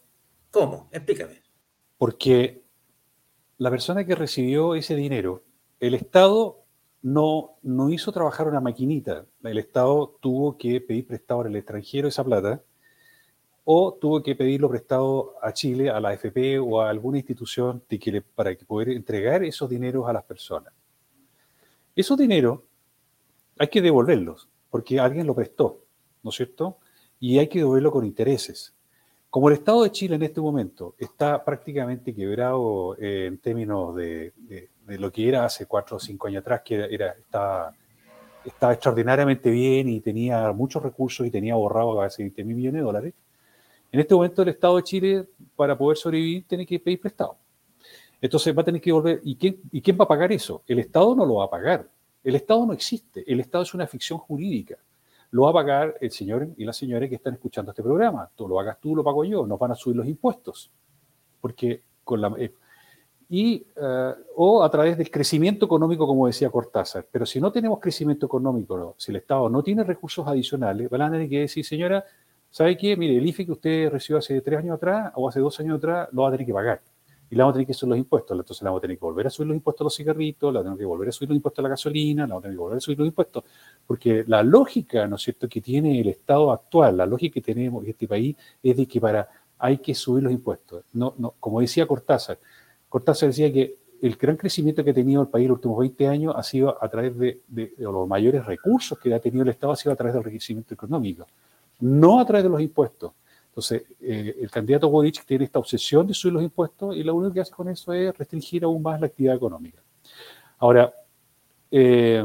¿Cómo? 0.51 0.91
Explícame. 0.93 1.43
Porque 1.97 2.66
la 3.59 3.71
persona 3.71 4.05
que 4.05 4.15
recibió 4.15 4.75
ese 4.75 4.95
dinero, 4.95 5.43
el 5.81 5.95
Estado 5.95 6.63
no, 7.03 7.57
no 7.63 7.91
hizo 7.91 8.13
trabajar 8.13 8.49
una 8.49 8.61
maquinita. 8.61 9.27
El 9.43 9.59
Estado 9.59 10.17
tuvo 10.21 10.59
que 10.59 10.81
pedir 10.81 11.07
prestado 11.07 11.43
al 11.43 11.57
extranjero 11.57 12.09
esa 12.09 12.25
plata 12.25 12.63
o 13.65 13.95
tuvo 14.01 14.23
que 14.23 14.37
pedirlo 14.37 14.69
prestado 14.69 15.35
a 15.43 15.53
Chile, 15.53 15.91
a 15.91 15.99
la 15.99 16.11
AFP 16.11 16.59
o 16.61 16.81
a 16.81 16.89
alguna 16.89 17.19
institución 17.19 17.83
que 17.89 18.23
para 18.23 18.55
que 18.55 18.65
poder 18.65 18.91
entregar 18.91 19.43
esos 19.43 19.69
dineros 19.69 20.09
a 20.09 20.13
las 20.13 20.23
personas. 20.23 20.73
Esos 21.97 22.17
dineros 22.17 22.61
hay 23.59 23.67
que 23.69 23.83
devolverlos, 23.83 24.49
porque 24.71 25.01
alguien 25.01 25.27
lo 25.27 25.35
prestó, 25.35 25.81
¿no 26.23 26.31
es 26.31 26.37
cierto? 26.37 26.79
Y 27.19 27.39
hay 27.39 27.49
que 27.49 27.59
devolverlo 27.59 27.91
con 27.91 28.05
intereses. 28.05 28.76
Como 29.31 29.49
el 29.49 29.55
Estado 29.55 29.83
de 29.83 29.91
Chile 29.91 30.17
en 30.17 30.23
este 30.23 30.41
momento 30.41 30.95
está 30.99 31.45
prácticamente 31.45 32.15
quebrado 32.15 32.97
eh, 32.99 33.27
en 33.27 33.39
términos 33.39 33.95
de, 33.95 34.33
lo 34.87 35.13
que 35.13 35.29
era 35.29 35.45
hace 35.45 35.67
cuatro 35.67 35.97
o 35.97 36.01
cinco 36.01 36.29
años 36.29 36.41
atrás, 36.41 36.63
que 36.65 36.89
era, 36.91 37.11
estaba, 37.13 37.75
estaba 38.45 38.73
extraordinariamente 38.73 39.51
bien 39.51 39.89
y 39.89 40.01
tenía 40.01 40.53
muchos 40.53 40.83
recursos 40.83 41.27
y 41.27 41.31
tenía 41.31 41.55
ahorrado 41.55 41.99
casi 41.99 42.23
20 42.23 42.45
mil 42.45 42.57
millones 42.57 42.81
de 42.81 42.85
dólares, 42.85 43.15
en 43.93 44.01
este 44.01 44.15
momento 44.15 44.43
el 44.43 44.49
Estado 44.49 44.77
de 44.77 44.83
Chile, 44.83 45.29
para 45.55 45.77
poder 45.77 45.97
sobrevivir, 45.97 46.45
tiene 46.47 46.67
que 46.67 46.79
pedir 46.79 47.01
prestado. 47.01 47.37
Entonces 48.21 48.57
va 48.57 48.63
a 48.63 48.65
tener 48.65 48.81
que 48.81 48.93
volver. 48.93 49.21
¿Y 49.25 49.37
quién, 49.37 49.61
¿Y 49.71 49.81
quién 49.81 49.97
va 49.99 50.05
a 50.05 50.09
pagar 50.09 50.33
eso? 50.33 50.63
El 50.67 50.81
Estado 50.81 51.15
no 51.15 51.25
lo 51.25 51.37
va 51.37 51.45
a 51.45 51.51
pagar. 51.51 51.89
El 52.25 52.35
Estado 52.35 52.67
no 52.67 52.73
existe. 52.73 53.25
El 53.27 53.41
Estado 53.41 53.65
es 53.65 53.75
una 53.75 53.87
ficción 53.87 54.19
jurídica. 54.19 54.77
Lo 55.31 55.43
va 55.43 55.51
a 55.51 55.53
pagar 55.53 55.97
el 56.01 56.11
señor 56.11 56.49
y 56.57 56.65
la 56.65 56.73
señora 56.73 57.09
que 57.09 57.17
están 57.17 57.35
escuchando 57.35 57.73
este 57.73 57.83
programa. 57.83 58.31
Tú 58.35 58.49
lo 58.49 58.59
hagas 58.61 58.79
tú, 58.81 58.95
lo 58.95 59.05
pago 59.05 59.25
yo. 59.25 59.47
Nos 59.47 59.59
van 59.59 59.73
a 59.73 59.75
subir 59.75 59.97
los 59.97 60.07
impuestos. 60.07 60.71
Porque 61.41 61.83
con 62.05 62.21
la. 62.21 62.35
Eh, 62.39 62.53
y, 63.29 63.67
eh, 63.77 64.15
o 64.37 64.63
a 64.63 64.71
través 64.71 64.97
del 64.97 65.11
crecimiento 65.11 65.67
económico, 65.67 66.07
como 66.07 66.27
decía 66.27 66.51
Cortázar. 66.51 67.07
Pero 67.11 67.27
si 67.27 67.41
no 67.41 67.51
tenemos 67.51 67.81
crecimiento 67.81 68.27
económico, 68.27 68.95
si 68.99 69.11
el 69.11 69.17
Estado 69.17 69.49
no 69.49 69.63
tiene 69.63 69.83
recursos 69.83 70.27
adicionales, 70.27 70.89
van 70.89 71.03
a 71.03 71.11
tener 71.11 71.29
que 71.29 71.41
decir, 71.41 71.65
señora, 71.65 72.05
¿Sabe 72.57 72.75
qué? 72.79 72.97
Mire, 72.97 73.19
el 73.19 73.27
IFE 73.27 73.45
que 73.45 73.53
usted 73.53 73.91
recibió 73.91 74.17
hace 74.17 74.41
tres 74.41 74.59
años 74.59 74.77
atrás 74.77 75.13
o 75.15 75.29
hace 75.29 75.41
dos 75.41 75.61
años 75.61 75.77
atrás 75.77 76.09
lo 76.13 76.23
va 76.23 76.29
a 76.29 76.31
tener 76.31 76.47
que 76.47 76.55
pagar. 76.55 76.81
Y 77.31 77.35
le 77.35 77.43
vamos 77.43 77.53
a 77.53 77.55
tener 77.55 77.67
que 77.67 77.75
subir 77.75 77.91
los 77.91 77.99
impuestos. 77.99 78.39
Entonces 78.39 78.63
le 78.63 78.67
vamos 78.67 78.79
a 78.79 78.83
tener 78.83 78.99
que 78.99 79.05
volver 79.05 79.27
a 79.27 79.31
subir 79.31 79.49
los 79.49 79.57
impuestos 79.57 79.81
a 79.81 79.85
los 79.85 79.95
cigarritos, 79.97 80.53
le 80.53 80.59
vamos 80.59 80.61
a 80.61 80.65
tener 80.65 80.79
que 80.79 80.87
volver 80.87 81.09
a 81.09 81.13
subir 81.13 81.29
los 81.31 81.37
impuestos 81.37 81.59
a 81.59 81.63
la 81.63 81.69
gasolina, 81.71 82.25
le 82.25 82.29
vamos 82.29 82.41
a 82.41 82.43
tener 82.43 82.57
que 82.57 82.61
volver 82.61 82.77
a 82.77 82.81
subir 82.81 82.99
los 82.99 83.09
impuestos. 83.09 83.45
Porque 83.87 84.25
la 84.27 84.43
lógica, 84.43 85.07
¿no 85.07 85.17
es 85.17 85.23
cierto?, 85.23 85.49
que 85.49 85.61
tiene 85.61 86.01
el 86.01 86.09
Estado 86.09 86.53
actual, 86.53 86.97
la 86.97 87.07
lógica 87.07 87.35
que 87.35 87.43
tenemos 87.43 87.85
en 87.85 87.91
este 87.91 88.07
país 88.09 88.37
es 88.63 88.77
de 88.77 88.87
que 88.87 89.01
para 89.01 89.29
hay 89.59 89.79
que 89.79 89.95
subir 89.95 90.23
los 90.23 90.33
impuestos. 90.33 90.85
No, 90.93 91.15
no, 91.19 91.35
como 91.41 91.61
decía 91.61 91.87
Cortázar, 91.87 92.39
Cortázar 92.89 93.31
decía 93.31 93.53
que 93.53 93.77
el 94.03 94.15
gran 94.17 94.37
crecimiento 94.37 94.85
que 94.85 94.91
ha 94.91 94.95
tenido 94.95 95.23
el 95.23 95.29
país 95.29 95.45
en 95.45 95.49
los 95.49 95.57
últimos 95.57 95.79
20 95.79 96.07
años 96.07 96.35
ha 96.37 96.43
sido 96.43 96.77
a 96.83 96.89
través 96.89 97.17
de, 97.17 97.41
de, 97.49 97.73
de 97.77 97.85
los 97.85 98.07
mayores 98.07 98.45
recursos 98.45 98.99
que 98.99 99.13
ha 99.15 99.19
tenido 99.19 99.43
el 99.43 99.49
Estado, 99.49 99.73
ha 99.73 99.77
sido 99.77 99.93
a 99.93 99.97
través 99.97 100.15
del 100.15 100.23
crecimiento 100.23 100.75
económico 100.75 101.27
no 101.81 102.21
a 102.21 102.27
través 102.27 102.45
de 102.45 102.51
los 102.51 102.61
impuestos. 102.61 103.13
Entonces, 103.57 103.85
eh, 104.03 104.37
el 104.43 104.51
candidato 104.51 104.91
Boric 104.91 105.25
tiene 105.25 105.47
esta 105.47 105.59
obsesión 105.59 106.07
de 106.07 106.13
subir 106.13 106.35
los 106.35 106.43
impuestos 106.43 106.95
y 106.95 107.03
lo 107.03 107.15
único 107.15 107.33
que 107.33 107.41
hace 107.41 107.53
con 107.53 107.71
eso 107.71 107.91
es 107.95 108.15
restringir 108.15 108.65
aún 108.65 108.83
más 108.83 109.01
la 109.01 109.07
actividad 109.07 109.35
económica. 109.35 109.81
Ahora, 110.59 110.93
eh, 111.71 112.23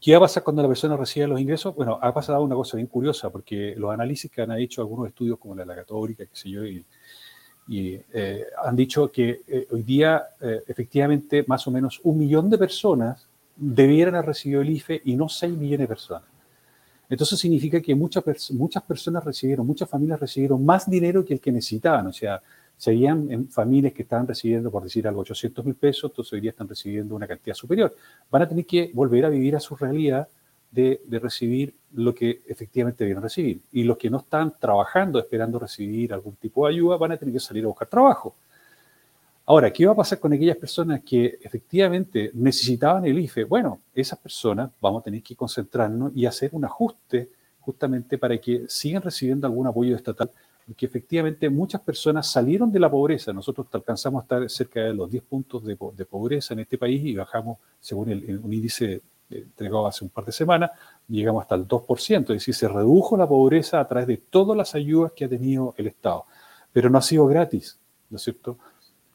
¿qué 0.00 0.12
va 0.12 0.16
a 0.16 0.20
pasar 0.22 0.42
cuando 0.42 0.62
la 0.62 0.68
persona 0.68 0.96
reciba 0.96 1.26
los 1.26 1.38
ingresos? 1.38 1.74
Bueno, 1.74 1.98
ha 2.00 2.14
pasado 2.14 2.42
una 2.42 2.54
cosa 2.54 2.78
bien 2.78 2.86
curiosa, 2.86 3.28
porque 3.28 3.74
los 3.76 3.92
análisis 3.92 4.30
que 4.30 4.40
han 4.40 4.52
hecho 4.52 4.80
algunos 4.80 5.08
estudios 5.08 5.38
como 5.38 5.54
la 5.54 5.66
la 5.66 5.74
Católica, 5.74 6.24
qué 6.24 6.34
sé 6.34 6.48
yo, 6.48 6.64
y, 6.64 6.82
eh, 7.68 8.46
han 8.64 8.74
dicho 8.74 9.12
que 9.12 9.66
hoy 9.70 9.82
día 9.82 10.28
efectivamente 10.66 11.44
más 11.46 11.66
o 11.66 11.70
menos 11.70 12.00
un 12.04 12.18
millón 12.18 12.48
de 12.48 12.56
personas 12.56 13.28
debieran 13.54 14.14
haber 14.14 14.28
recibido 14.28 14.62
el 14.62 14.70
IFE 14.70 15.02
y 15.04 15.14
no 15.14 15.28
seis 15.28 15.54
millones 15.54 15.80
de 15.80 15.88
personas. 15.88 16.31
Entonces 17.12 17.38
significa 17.38 17.78
que 17.82 17.94
muchas, 17.94 18.50
muchas 18.52 18.82
personas 18.84 19.22
recibieron, 19.22 19.66
muchas 19.66 19.86
familias 19.86 20.18
recibieron 20.18 20.64
más 20.64 20.88
dinero 20.88 21.22
que 21.22 21.34
el 21.34 21.40
que 21.40 21.52
necesitaban. 21.52 22.06
O 22.06 22.12
sea, 22.12 22.40
seguían 22.74 23.30
en 23.30 23.50
familias 23.50 23.92
que 23.92 24.00
estaban 24.00 24.26
recibiendo, 24.26 24.70
por 24.70 24.82
decir 24.82 25.06
algo, 25.06 25.20
800 25.20 25.62
mil 25.62 25.74
pesos, 25.74 26.10
entonces 26.10 26.32
hoy 26.32 26.40
día 26.40 26.52
están 26.52 26.66
recibiendo 26.66 27.14
una 27.14 27.26
cantidad 27.26 27.54
superior. 27.54 27.94
Van 28.30 28.40
a 28.40 28.48
tener 28.48 28.64
que 28.64 28.90
volver 28.94 29.26
a 29.26 29.28
vivir 29.28 29.54
a 29.54 29.60
su 29.60 29.76
realidad 29.76 30.26
de, 30.70 31.02
de, 31.04 31.18
recibir 31.18 31.74
lo 31.92 32.14
que 32.14 32.40
efectivamente 32.46 33.04
deben 33.04 33.22
recibir. 33.22 33.60
Y 33.72 33.82
los 33.84 33.98
que 33.98 34.08
no 34.08 34.16
están 34.16 34.54
trabajando, 34.58 35.18
esperando 35.18 35.58
recibir 35.58 36.14
algún 36.14 36.36
tipo 36.36 36.66
de 36.66 36.72
ayuda, 36.72 36.96
van 36.96 37.12
a 37.12 37.18
tener 37.18 37.34
que 37.34 37.40
salir 37.40 37.64
a 37.64 37.66
buscar 37.66 37.88
trabajo. 37.88 38.36
Ahora, 39.44 39.72
¿qué 39.72 39.84
va 39.86 39.92
a 39.92 39.96
pasar 39.96 40.20
con 40.20 40.32
aquellas 40.32 40.56
personas 40.56 41.02
que 41.02 41.38
efectivamente 41.42 42.30
necesitaban 42.34 43.04
el 43.04 43.18
IFE? 43.18 43.44
Bueno, 43.44 43.80
esas 43.92 44.18
personas 44.18 44.70
vamos 44.80 45.00
a 45.00 45.04
tener 45.04 45.22
que 45.22 45.34
concentrarnos 45.34 46.12
y 46.14 46.26
hacer 46.26 46.50
un 46.52 46.64
ajuste 46.64 47.28
justamente 47.58 48.18
para 48.18 48.38
que 48.38 48.66
sigan 48.68 49.02
recibiendo 49.02 49.46
algún 49.46 49.66
apoyo 49.66 49.96
estatal, 49.96 50.30
porque 50.64 50.86
efectivamente 50.86 51.50
muchas 51.50 51.80
personas 51.80 52.30
salieron 52.30 52.70
de 52.70 52.78
la 52.78 52.88
pobreza. 52.88 53.32
Nosotros 53.32 53.66
alcanzamos 53.72 54.20
a 54.20 54.22
estar 54.22 54.50
cerca 54.50 54.80
de 54.80 54.94
los 54.94 55.10
10 55.10 55.24
puntos 55.24 55.64
de, 55.64 55.76
pobreza 55.76 56.54
en 56.54 56.60
este 56.60 56.78
país 56.78 57.04
y 57.04 57.16
bajamos, 57.16 57.58
según 57.80 58.10
el, 58.10 58.38
un 58.38 58.52
índice 58.52 59.02
entregado 59.28 59.88
hace 59.88 60.04
un 60.04 60.10
par 60.10 60.24
de 60.24 60.32
semanas, 60.32 60.70
llegamos 61.08 61.42
hasta 61.42 61.56
el 61.56 61.66
2%, 61.66 62.20
es 62.20 62.26
decir, 62.28 62.54
se 62.54 62.68
redujo 62.68 63.16
la 63.16 63.26
pobreza 63.26 63.80
a 63.80 63.88
través 63.88 64.06
de 64.06 64.18
todas 64.18 64.56
las 64.56 64.74
ayudas 64.76 65.12
que 65.12 65.24
ha 65.24 65.28
tenido 65.28 65.74
el 65.76 65.88
Estado. 65.88 66.26
Pero 66.72 66.90
no 66.90 66.98
ha 66.98 67.02
sido 67.02 67.26
gratis, 67.26 67.78
¿no 68.08 68.16
es 68.16 68.22
cierto? 68.22 68.58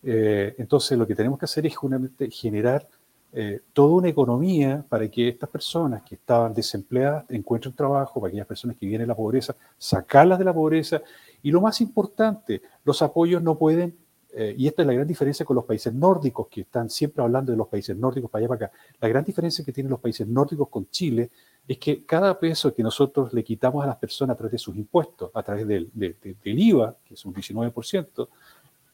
Eh, 0.03 0.55
entonces, 0.57 0.97
lo 0.97 1.07
que 1.07 1.15
tenemos 1.15 1.39
que 1.39 1.45
hacer 1.45 1.65
es 1.65 1.75
justamente 1.75 2.29
generar 2.29 2.87
eh, 3.33 3.59
toda 3.73 3.95
una 3.95 4.07
economía 4.07 4.85
para 4.87 5.07
que 5.09 5.27
estas 5.27 5.49
personas 5.49 6.01
que 6.03 6.15
estaban 6.15 6.53
desempleadas 6.53 7.25
encuentren 7.29 7.73
trabajo, 7.73 8.21
para 8.21 8.29
aquellas 8.29 8.47
personas 8.47 8.77
que 8.77 8.85
vienen 8.85 9.05
de 9.05 9.07
la 9.09 9.15
pobreza, 9.15 9.55
sacarlas 9.77 10.39
de 10.39 10.45
la 10.45 10.53
pobreza. 10.53 11.01
Y 11.43 11.51
lo 11.51 11.61
más 11.61 11.81
importante, 11.81 12.61
los 12.85 13.01
apoyos 13.01 13.43
no 13.43 13.57
pueden, 13.57 13.97
eh, 14.33 14.55
y 14.57 14.67
esta 14.67 14.81
es 14.81 14.87
la 14.87 14.93
gran 14.93 15.07
diferencia 15.07 15.45
con 15.45 15.55
los 15.55 15.65
países 15.65 15.93
nórdicos, 15.93 16.47
que 16.47 16.61
están 16.61 16.89
siempre 16.89 17.21
hablando 17.21 17.51
de 17.51 17.57
los 17.57 17.67
países 17.67 17.97
nórdicos 17.97 18.31
para 18.31 18.41
allá 18.41 18.47
para 18.47 18.65
acá. 18.67 18.77
La 19.01 19.09
gran 19.09 19.25
diferencia 19.25 19.63
que 19.63 19.73
tienen 19.73 19.91
los 19.91 19.99
países 19.99 20.25
nórdicos 20.25 20.69
con 20.69 20.89
Chile 20.89 21.29
es 21.67 21.77
que 21.77 22.05
cada 22.05 22.39
peso 22.39 22.73
que 22.73 22.81
nosotros 22.81 23.33
le 23.33 23.43
quitamos 23.43 23.83
a 23.83 23.87
las 23.87 23.97
personas 23.97 24.35
a 24.35 24.37
través 24.37 24.53
de 24.53 24.57
sus 24.57 24.75
impuestos, 24.77 25.31
a 25.33 25.43
través 25.43 25.67
del, 25.67 25.91
del 25.93 26.25
IVA, 26.43 26.95
que 27.05 27.15
es 27.15 27.25
un 27.25 27.33
19%, 27.33 28.27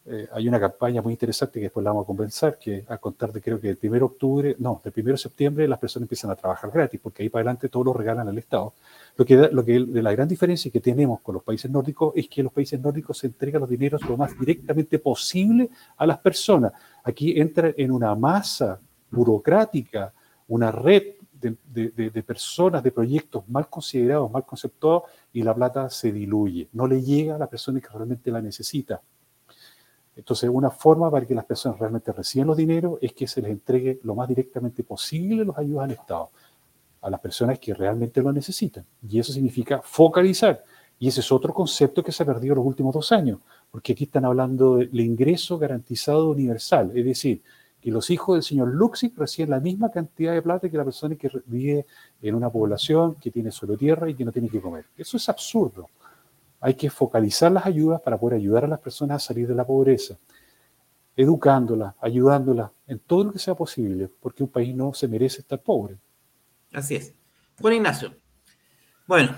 eh, 0.05 0.27
hay 0.33 0.49
una 0.49 0.59
campaña 0.59 1.01
muy 1.01 1.13
interesante 1.13 1.59
que 1.59 1.65
después 1.67 1.81
la 1.81 1.91
vamos 1.91 2.03
a 2.03 2.07
conversar, 2.07 2.59
que 2.59 2.83
a 2.89 2.97
contar 2.97 3.31
de 3.31 3.41
creo 3.41 3.57
que 3.59 3.69
el 3.69 3.79
1 3.81 3.93
de 3.93 4.01
octubre, 4.01 4.55
no, 4.59 4.81
del 4.83 4.93
1 4.95 5.11
de 5.11 5.17
septiembre 5.17 5.65
las 5.65 5.79
personas 5.79 6.03
empiezan 6.03 6.29
a 6.31 6.35
trabajar 6.35 6.71
gratis, 6.71 6.99
porque 7.01 7.23
ahí 7.23 7.29
para 7.29 7.41
adelante 7.41 7.69
todo 7.69 7.85
lo 7.85 7.93
regalan 7.93 8.27
al 8.27 8.37
Estado. 8.37 8.73
Lo 9.15 9.23
que, 9.25 9.35
lo 9.37 9.63
que 9.63 9.79
la 9.79 10.11
gran 10.11 10.27
diferencia 10.27 10.69
que 10.69 10.81
tenemos 10.81 11.21
con 11.21 11.35
los 11.35 11.43
países 11.43 11.71
nórdicos 11.71 12.13
es 12.17 12.27
que 12.27 12.43
los 12.43 12.51
países 12.51 12.81
nórdicos 12.81 13.17
se 13.17 13.27
entregan 13.27 13.61
los 13.61 13.69
dineros 13.69 14.01
lo 14.01 14.17
más 14.17 14.37
directamente 14.37 14.99
posible 14.99 15.69
a 15.95 16.05
las 16.05 16.17
personas. 16.17 16.73
Aquí 17.05 17.39
entra 17.39 17.71
en 17.77 17.91
una 17.91 18.13
masa 18.13 18.81
burocrática, 19.09 20.11
una 20.49 20.69
red 20.69 21.03
de, 21.31 21.55
de, 21.65 22.09
de, 22.09 22.23
personas, 22.23 22.83
de 22.83 22.91
proyectos 22.91 23.47
mal 23.47 23.69
considerados, 23.69 24.29
mal 24.29 24.45
conceptuados, 24.45 25.03
y 25.31 25.43
la 25.43 25.53
plata 25.53 25.89
se 25.89 26.11
diluye. 26.11 26.67
No 26.73 26.87
le 26.87 27.01
llega 27.01 27.35
a 27.35 27.37
la 27.37 27.47
persona 27.47 27.79
que 27.79 27.87
realmente 27.89 28.31
la 28.31 28.41
necesita. 28.41 29.01
Entonces, 30.15 30.49
una 30.51 30.69
forma 30.69 31.09
para 31.09 31.25
que 31.25 31.33
las 31.33 31.45
personas 31.45 31.79
realmente 31.79 32.11
reciban 32.11 32.47
los 32.47 32.57
dineros 32.57 32.99
es 33.01 33.13
que 33.13 33.27
se 33.27 33.41
les 33.41 33.51
entregue 33.51 33.99
lo 34.03 34.15
más 34.15 34.27
directamente 34.27 34.83
posible 34.83 35.43
los 35.43 35.57
ayudas 35.57 35.85
al 35.85 35.91
Estado 35.91 36.29
a 37.03 37.09
las 37.09 37.19
personas 37.19 37.59
que 37.59 37.73
realmente 37.73 38.21
lo 38.21 38.31
necesitan. 38.31 38.85
Y 39.07 39.19
eso 39.19 39.33
significa 39.33 39.81
focalizar. 39.83 40.63
Y 40.97 41.09
ese 41.09 41.19
es 41.19 41.31
otro 41.33 41.53
concepto 41.53 42.01
que 42.01 42.13
se 42.13 42.23
ha 42.23 42.25
perdido 42.25 42.53
en 42.53 42.59
los 42.59 42.65
últimos 42.65 42.93
dos 42.93 43.11
años, 43.11 43.39
porque 43.69 43.91
aquí 43.91 44.05
están 44.05 44.23
hablando 44.23 44.77
del 44.77 44.99
ingreso 45.01 45.57
garantizado 45.57 46.29
universal, 46.29 46.91
es 46.95 47.03
decir, 47.03 47.41
que 47.81 47.91
los 47.91 48.09
hijos 48.09 48.37
del 48.37 48.43
señor 48.43 48.69
Luxic 48.69 49.17
reciben 49.17 49.49
la 49.49 49.59
misma 49.59 49.91
cantidad 49.91 50.31
de 50.31 50.41
plata 50.41 50.69
que 50.69 50.77
la 50.77 50.85
persona 50.85 51.15
que 51.15 51.29
vive 51.45 51.85
en 52.21 52.35
una 52.35 52.49
población 52.49 53.15
que 53.15 53.29
tiene 53.29 53.51
solo 53.51 53.75
tierra 53.75 54.09
y 54.09 54.15
que 54.15 54.23
no 54.23 54.31
tiene 54.31 54.47
que 54.47 54.61
comer. 54.61 54.85
Eso 54.95 55.17
es 55.17 55.27
absurdo. 55.27 55.89
Hay 56.65 56.75
que 56.75 56.89
focalizar 56.89 57.51
las 57.51 57.65
ayudas 57.65 57.99
para 57.99 58.17
poder 58.17 58.37
ayudar 58.37 58.63
a 58.63 58.69
las 58.69 58.79
personas 58.79 59.17
a 59.17 59.27
salir 59.27 59.45
de 59.49 59.53
la 59.53 59.67
pobreza, 59.67 60.17
educándolas, 61.13 61.93
ayudándolas 61.99 62.71
en 62.87 62.99
todo 62.99 63.25
lo 63.25 63.33
que 63.33 63.39
sea 63.39 63.53
posible, 63.53 64.09
porque 64.21 64.43
un 64.43 64.49
país 64.49 64.73
no 64.73 64.93
se 64.93 65.09
merece 65.09 65.41
estar 65.41 65.61
pobre. 65.61 65.97
Así 66.71 66.95
es. 66.95 67.13
Juan 67.59 67.73
Ignacio. 67.73 68.15
Bueno, 69.07 69.35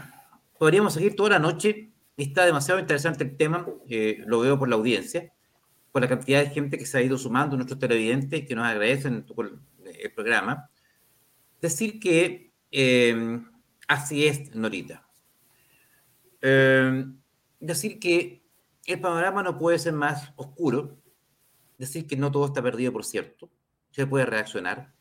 podríamos 0.59 0.93
seguir 0.93 1.15
toda 1.15 1.32
la 1.32 1.39
noche. 1.39 1.89
Está 2.15 2.45
demasiado 2.45 2.80
interesante 2.80 3.23
el 3.23 3.36
tema, 3.36 3.65
eh, 3.89 4.23
lo 4.28 4.41
veo 4.41 4.59
por 4.59 4.69
la 4.69 4.76
audiencia, 4.76 5.34
por 5.91 6.03
la 6.03 6.07
cantidad 6.07 6.41
de 6.41 6.51
gente 6.51 6.78
que 6.78 6.86
se 6.86 6.99
ha 6.99 7.01
ido 7.01 7.17
sumando, 7.17 7.55
nuestros 7.55 7.80
televidentes 7.80 8.45
que 8.45 8.53
nos 8.53 8.67
agradecen 8.67 9.26
el 9.84 10.11
programa. 10.13 10.69
Decir 11.59 11.99
que 11.99 12.53
eh, 12.71 13.39
así 13.88 14.28
es, 14.28 14.53
Norita. 14.53 15.05
Eh, 16.47 17.05
decir 17.59 17.99
que 17.99 18.43
el 18.85 19.01
panorama 19.01 19.41
no 19.41 19.57
puede 19.57 19.79
ser 19.79 19.93
más 19.93 20.31
oscuro, 20.35 20.95
decir 21.79 22.05
que 22.05 22.15
no 22.15 22.31
todo 22.31 22.45
está 22.45 22.61
perdido, 22.61 22.93
por 22.93 23.03
cierto, 23.03 23.49
se 23.89 24.05
puede 24.05 24.27
reaccionar. 24.27 24.93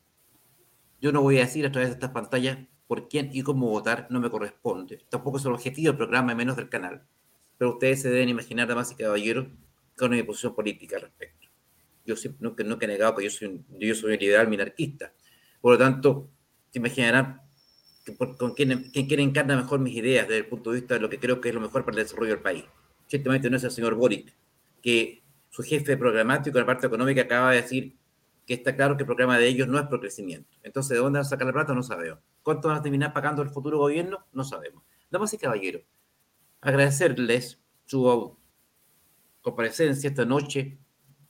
Yo 0.99 1.11
no 1.11 1.21
voy 1.21 1.37
a 1.37 1.41
decir 1.41 1.63
a 1.67 1.71
través 1.71 1.89
de 1.89 1.93
estas 1.93 2.09
pantallas 2.09 2.57
por 2.87 3.07
quién 3.09 3.29
y 3.31 3.43
cómo 3.43 3.69
votar, 3.69 4.07
no 4.09 4.19
me 4.19 4.31
corresponde. 4.31 5.05
Tampoco 5.07 5.37
es 5.37 5.45
el 5.45 5.51
objetivo 5.51 5.89
del 5.89 5.97
programa, 5.97 6.33
menos 6.33 6.55
del 6.55 6.67
canal. 6.67 7.05
Pero 7.59 7.73
ustedes 7.73 8.01
se 8.01 8.09
deben 8.09 8.29
imaginar, 8.29 8.67
damas 8.67 8.91
y 8.91 8.95
caballeros, 8.95 9.45
con 9.95 10.09
mi 10.09 10.23
posición 10.23 10.55
política 10.55 10.95
al 10.95 11.03
respecto. 11.03 11.47
Yo 12.07 12.15
siempre, 12.15 12.41
nunca, 12.41 12.63
nunca 12.63 12.85
he 12.85 12.87
negado 12.87 13.15
que 13.15 13.23
yo 13.23 13.29
soy, 13.29 13.63
yo 13.69 13.93
soy 13.93 14.13
un 14.13 14.19
liberal 14.19 14.47
minarquista. 14.47 15.13
Por 15.61 15.73
lo 15.73 15.77
tanto, 15.77 16.31
se 16.71 16.79
imaginarán 16.79 17.44
con 18.13 18.53
quién, 18.53 18.91
quién, 18.91 19.19
encarna 19.19 19.55
mejor 19.55 19.79
mis 19.79 19.95
ideas 19.95 20.27
desde 20.27 20.39
el 20.39 20.47
punto 20.47 20.71
de 20.71 20.79
vista 20.79 20.93
de 20.95 20.99
lo 20.99 21.09
que 21.09 21.19
creo 21.19 21.41
que 21.41 21.49
es 21.49 21.55
lo 21.55 21.61
mejor 21.61 21.83
para 21.83 21.97
el 21.97 22.03
desarrollo 22.03 22.31
del 22.31 22.41
país. 22.41 22.63
Ciertamente 23.07 23.49
no 23.49 23.57
es 23.57 23.63
el 23.63 23.71
señor 23.71 23.95
Boric, 23.95 24.33
que 24.81 25.23
su 25.49 25.63
jefe 25.63 25.97
programático 25.97 26.57
en 26.57 26.63
la 26.63 26.65
parte 26.67 26.87
económica 26.87 27.21
acaba 27.21 27.51
de 27.51 27.61
decir 27.61 27.95
que 28.45 28.53
está 28.53 28.75
claro 28.75 28.95
que 28.95 29.03
el 29.03 29.07
programa 29.07 29.37
de 29.37 29.47
ellos 29.47 29.67
no 29.67 29.79
es 29.79 29.87
pro 29.87 29.99
crecimiento. 29.99 30.49
Entonces, 30.61 30.91
¿de 30.91 30.97
dónde 30.97 31.17
van 31.17 31.25
a 31.25 31.29
sacar 31.29 31.47
la 31.47 31.53
plata? 31.53 31.73
No 31.73 31.81
sabemos. 31.81 32.19
¿Cuánto 32.43 32.67
van 32.67 32.77
a 32.77 32.81
terminar 32.81 33.11
pagando 33.11 33.41
el 33.41 33.49
futuro 33.49 33.79
gobierno? 33.79 34.25
No 34.33 34.43
sabemos. 34.43 34.83
Damas 35.09 35.33
y 35.33 35.37
caballeros, 35.37 35.81
agradecerles 36.61 37.59
su 37.85 38.37
comparecencia 39.41 40.09
esta 40.09 40.25
noche 40.25 40.77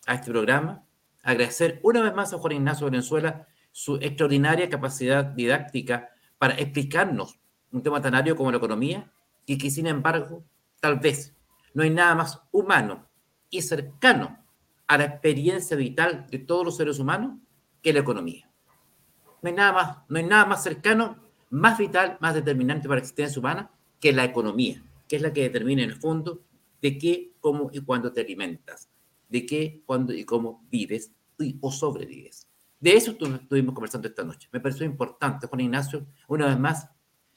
a 0.05 0.15
este 0.15 0.31
programa, 0.31 0.85
agradecer 1.23 1.79
una 1.83 2.01
vez 2.01 2.13
más 2.13 2.33
a 2.33 2.37
Juan 2.37 2.53
Ignacio 2.53 2.87
Valenzuela 2.87 3.47
su 3.71 3.97
extraordinaria 3.97 4.69
capacidad 4.69 5.25
didáctica 5.25 6.14
para 6.37 6.55
explicarnos 6.55 7.39
un 7.71 7.83
tema 7.83 8.01
tan 8.01 8.15
árido 8.15 8.35
como 8.35 8.51
la 8.51 8.57
economía 8.57 9.11
y 9.45 9.57
que 9.57 9.69
sin 9.69 9.87
embargo 9.87 10.43
tal 10.79 10.99
vez 10.99 11.35
no 11.73 11.83
hay 11.83 11.89
nada 11.89 12.15
más 12.15 12.41
humano 12.51 13.07
y 13.49 13.61
cercano 13.61 14.37
a 14.87 14.97
la 14.97 15.05
experiencia 15.05 15.75
vital 15.75 16.27
de 16.29 16.39
todos 16.39 16.65
los 16.65 16.77
seres 16.77 16.99
humanos 16.99 17.37
que 17.81 17.93
la 17.93 17.99
economía. 17.99 18.49
No 19.41 19.49
hay 19.49 19.55
nada 19.55 19.73
más, 19.73 19.97
no 20.07 20.17
hay 20.17 20.25
nada 20.25 20.45
más 20.45 20.63
cercano, 20.63 21.17
más 21.49 21.77
vital, 21.77 22.17
más 22.19 22.33
determinante 22.33 22.87
para 22.87 22.95
la 22.97 23.01
existencia 23.01 23.39
humana 23.39 23.71
que 23.99 24.13
la 24.13 24.23
economía, 24.23 24.83
que 25.07 25.17
es 25.17 25.21
la 25.21 25.33
que 25.33 25.41
determina 25.41 25.83
en 25.83 25.89
el 25.89 25.95
fondo 25.95 26.41
de 26.81 26.97
qué, 26.97 27.33
cómo 27.39 27.69
y 27.71 27.81
cuándo 27.81 28.11
te 28.11 28.21
alimentas, 28.21 28.89
de 29.29 29.45
qué, 29.45 29.81
cuándo 29.85 30.13
y 30.13 30.23
cómo 30.23 30.65
vives 30.69 31.11
o 31.61 31.71
sobrevives. 31.71 32.47
De 32.79 32.95
eso 32.95 33.11
estuvimos 33.11 33.73
conversando 33.73 34.07
esta 34.07 34.23
noche. 34.23 34.49
Me 34.51 34.59
pareció 34.59 34.85
importante, 34.85 35.47
Juan 35.47 35.61
Ignacio, 35.61 36.05
una 36.27 36.47
vez 36.47 36.59
más, 36.59 36.89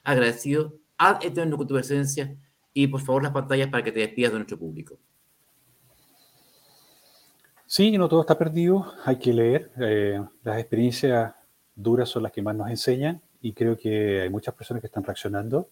agradecido 0.03 0.75
a 0.97 1.19
eterno 1.21 1.57
con 1.57 1.67
tu 1.67 1.75
presencia 1.75 2.35
y 2.73 2.87
por 2.87 3.01
favor 3.01 3.23
las 3.23 3.31
pantallas 3.31 3.69
para 3.69 3.83
que 3.83 3.91
te 3.91 3.99
despidas 4.01 4.31
de 4.31 4.39
nuestro 4.39 4.57
público. 4.57 4.97
Sí, 7.65 7.97
no 7.97 8.09
todo 8.09 8.21
está 8.21 8.37
perdido, 8.37 8.93
hay 9.05 9.17
que 9.17 9.31
leer. 9.31 9.71
Eh, 9.79 10.21
las 10.43 10.59
experiencias 10.59 11.33
duras 11.75 12.09
son 12.09 12.23
las 12.23 12.31
que 12.31 12.41
más 12.41 12.55
nos 12.55 12.69
enseñan 12.69 13.21
y 13.41 13.53
creo 13.53 13.77
que 13.77 14.21
hay 14.21 14.29
muchas 14.29 14.53
personas 14.55 14.81
que 14.81 14.87
están 14.87 15.03
reaccionando. 15.03 15.69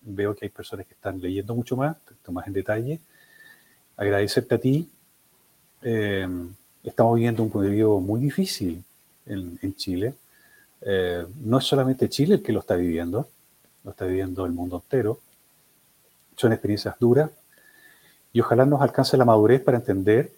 Veo 0.00 0.34
que 0.34 0.46
hay 0.46 0.50
personas 0.50 0.86
que 0.86 0.94
están 0.94 1.20
leyendo 1.20 1.54
mucho 1.54 1.76
más, 1.76 1.96
más 2.30 2.46
en 2.46 2.52
detalle. 2.52 3.00
Agradecerte 3.96 4.54
a 4.54 4.58
ti. 4.58 4.88
Eh, 5.82 6.26
estamos 6.82 7.16
viviendo 7.16 7.42
un 7.42 7.50
periodo 7.50 8.00
muy 8.00 8.20
difícil 8.20 8.82
en, 9.26 9.74
Chile. 9.74 10.14
Eh, 10.80 11.24
no 11.44 11.58
es 11.58 11.64
solamente 11.64 12.08
Chile 12.08 12.36
el 12.36 12.42
que 12.42 12.52
lo 12.52 12.60
está 12.60 12.74
viviendo, 12.76 13.28
lo 13.84 13.90
está 13.90 14.04
viviendo 14.06 14.44
el 14.46 14.52
mundo 14.52 14.76
entero. 14.76 15.20
Son 16.36 16.52
experiencias 16.52 16.96
duras 16.98 17.30
y 18.32 18.40
ojalá 18.40 18.64
nos 18.64 18.80
alcance 18.80 19.16
la 19.16 19.24
madurez 19.24 19.60
para 19.62 19.78
entender 19.78 20.32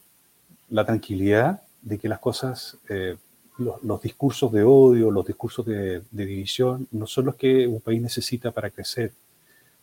la 0.71 0.85
tranquilidad 0.85 1.63
de 1.83 1.99
que 1.99 2.09
las 2.09 2.19
cosas, 2.19 2.79
eh, 2.89 3.17
los, 3.59 4.03
discursos 4.03 4.51
de 4.53 4.65
odio, 4.65 5.11
los 5.11 5.27
discursos 5.27 5.65
de, 5.65 6.03
división, 6.11 6.89
no 6.91 7.07
son 7.07 7.27
los 7.27 7.37
que 7.37 7.67
un 7.67 7.81
país 7.81 8.03
necesita 8.03 8.51
para 8.51 8.71
crecer. 8.71 9.13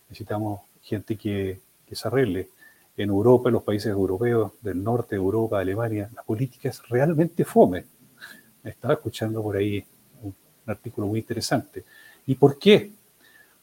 Necesitamos 0.10 0.62
gente 0.82 1.16
que, 1.16 1.60
que 1.88 1.96
se 1.96 2.08
arregle. 2.08 2.50
En 2.98 3.10
Europa, 3.10 3.50
en 3.50 3.54
los 3.54 3.64
países 3.64 3.88
europeos, 3.88 4.52
del 4.62 4.84
norte 4.84 5.16
de 5.16 5.22
Europa, 5.22 5.60
Alemania, 5.60 6.10
la 6.14 6.24
política 6.24 6.70
es 6.70 6.88
realmente 6.90 7.46
fome 7.46 7.86
estaba 8.64 8.94
escuchando 8.94 9.42
por 9.42 9.56
ahí 9.56 9.84
un, 10.22 10.34
artículo 10.66 11.08
muy 11.08 11.20
interesante. 11.20 11.84
¿Y 12.26 12.36
por 12.36 12.58
qué? 12.58 12.92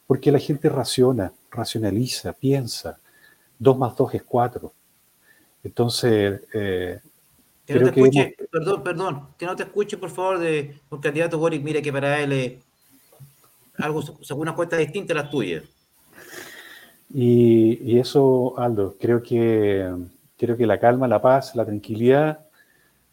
Porque 0.05 0.31
la 0.31 0.39
gente 0.39 0.69
raciona, 0.69 1.31
racionaliza, 1.51 2.33
piensa. 2.33 2.99
Dos 3.57 3.77
más 3.77 3.95
dos 3.95 4.13
es 4.13 4.23
cuatro. 4.23 4.73
Entonces, 5.63 6.41
eh, 6.53 6.99
que 7.65 7.75
no 7.75 7.91
te 7.91 7.99
escuche, 7.99 8.35
perdón, 8.51 8.83
perdón, 8.83 9.27
que 9.37 9.45
no 9.45 9.55
te 9.55 9.63
escuche, 9.63 9.97
por 9.97 10.09
favor, 10.09 10.39
de 10.39 10.79
un 10.89 10.99
candidato 10.99 11.37
Boric, 11.37 11.61
mire 11.61 11.81
que 11.81 11.93
para 11.93 12.19
él 12.21 12.31
es 12.31 12.53
algo, 13.77 14.01
según 14.01 14.41
una 14.43 14.55
cuenta 14.55 14.77
distinta 14.77 15.13
a 15.13 15.17
las 15.17 15.29
tuyas. 15.29 15.63
Y, 17.13 17.79
y, 17.83 17.99
eso, 17.99 18.57
Aldo, 18.57 18.95
creo 18.99 19.21
que, 19.21 19.87
creo 20.37 20.57
que 20.57 20.67
la 20.67 20.79
calma, 20.79 21.07
la 21.07 21.21
paz, 21.21 21.55
la 21.55 21.65
tranquilidad, 21.65 22.39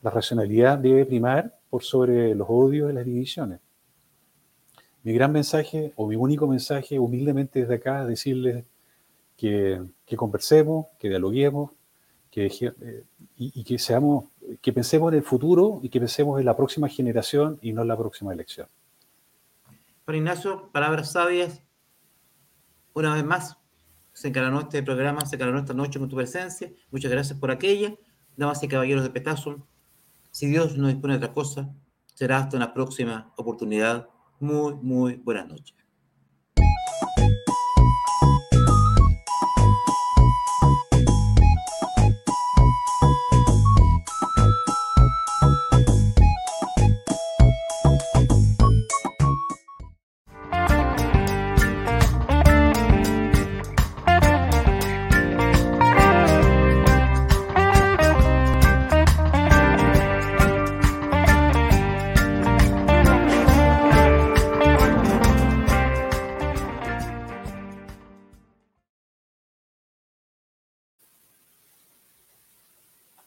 la 0.02 0.10
racionalidad 0.10 0.78
debe 0.78 1.04
primar 1.04 1.54
por 1.70 1.82
sobre 1.82 2.34
los 2.34 2.46
odios 2.48 2.90
y 2.90 2.94
las 2.94 3.04
divisiones. 3.04 3.60
Mi 5.02 5.12
gran 5.12 5.32
mensaje, 5.32 5.92
o 5.96 6.06
mi 6.06 6.16
único 6.16 6.46
mensaje, 6.46 6.98
humildemente 6.98 7.60
desde 7.60 7.76
acá, 7.76 8.02
es 8.02 8.08
decirles 8.08 8.64
que, 9.36 9.80
conversemos, 10.16 10.86
que 10.98 11.08
dialoguemos, 11.08 11.70
que, 12.30 12.46
eh, 12.46 13.04
y, 13.36 13.64
que 13.64 13.78
seamos, 13.78 14.26
que 14.60 14.72
pensemos 14.72 15.12
en 15.12 15.18
el 15.18 15.24
futuro 15.24 15.80
y 15.82 15.88
que 15.88 16.00
pensemos 16.00 16.40
en 16.40 16.46
la 16.46 16.56
próxima 16.56 16.88
generación 16.88 17.58
y 17.62 17.72
no 17.72 17.82
en 17.82 17.88
la 17.88 17.96
próxima 17.96 18.32
elección. 18.32 18.68
Juan 20.04 20.16
Ignacio, 20.16 20.70
palabras 20.72 21.12
sabias. 21.12 21.62
Una 22.92 23.14
vez 23.14 23.24
más, 23.24 23.56
se 24.12 24.28
encaranó 24.28 24.60
este 24.60 24.82
programa, 24.82 25.26
se 25.26 25.36
encaranó 25.36 25.58
esta 25.58 25.74
noche 25.74 25.98
con 25.98 26.08
tu 26.08 26.16
presencia. 26.16 26.72
Muchas 26.90 27.10
gracias 27.10 27.38
por 27.38 27.50
aquella. 27.50 27.94
Damas 28.36 28.62
y 28.62 28.68
caballeros 28.68 29.02
de 29.02 29.10
Petazo, 29.10 29.66
si 30.36 30.46
Dios 30.48 30.76
no 30.76 30.88
dispone 30.88 31.14
de 31.14 31.24
otra 31.24 31.32
cosa, 31.32 31.74
será 32.14 32.36
hasta 32.36 32.58
una 32.58 32.74
próxima 32.74 33.32
oportunidad. 33.38 34.06
Muy, 34.38 34.74
muy 34.74 35.14
buenas 35.14 35.48
noches. 35.48 35.74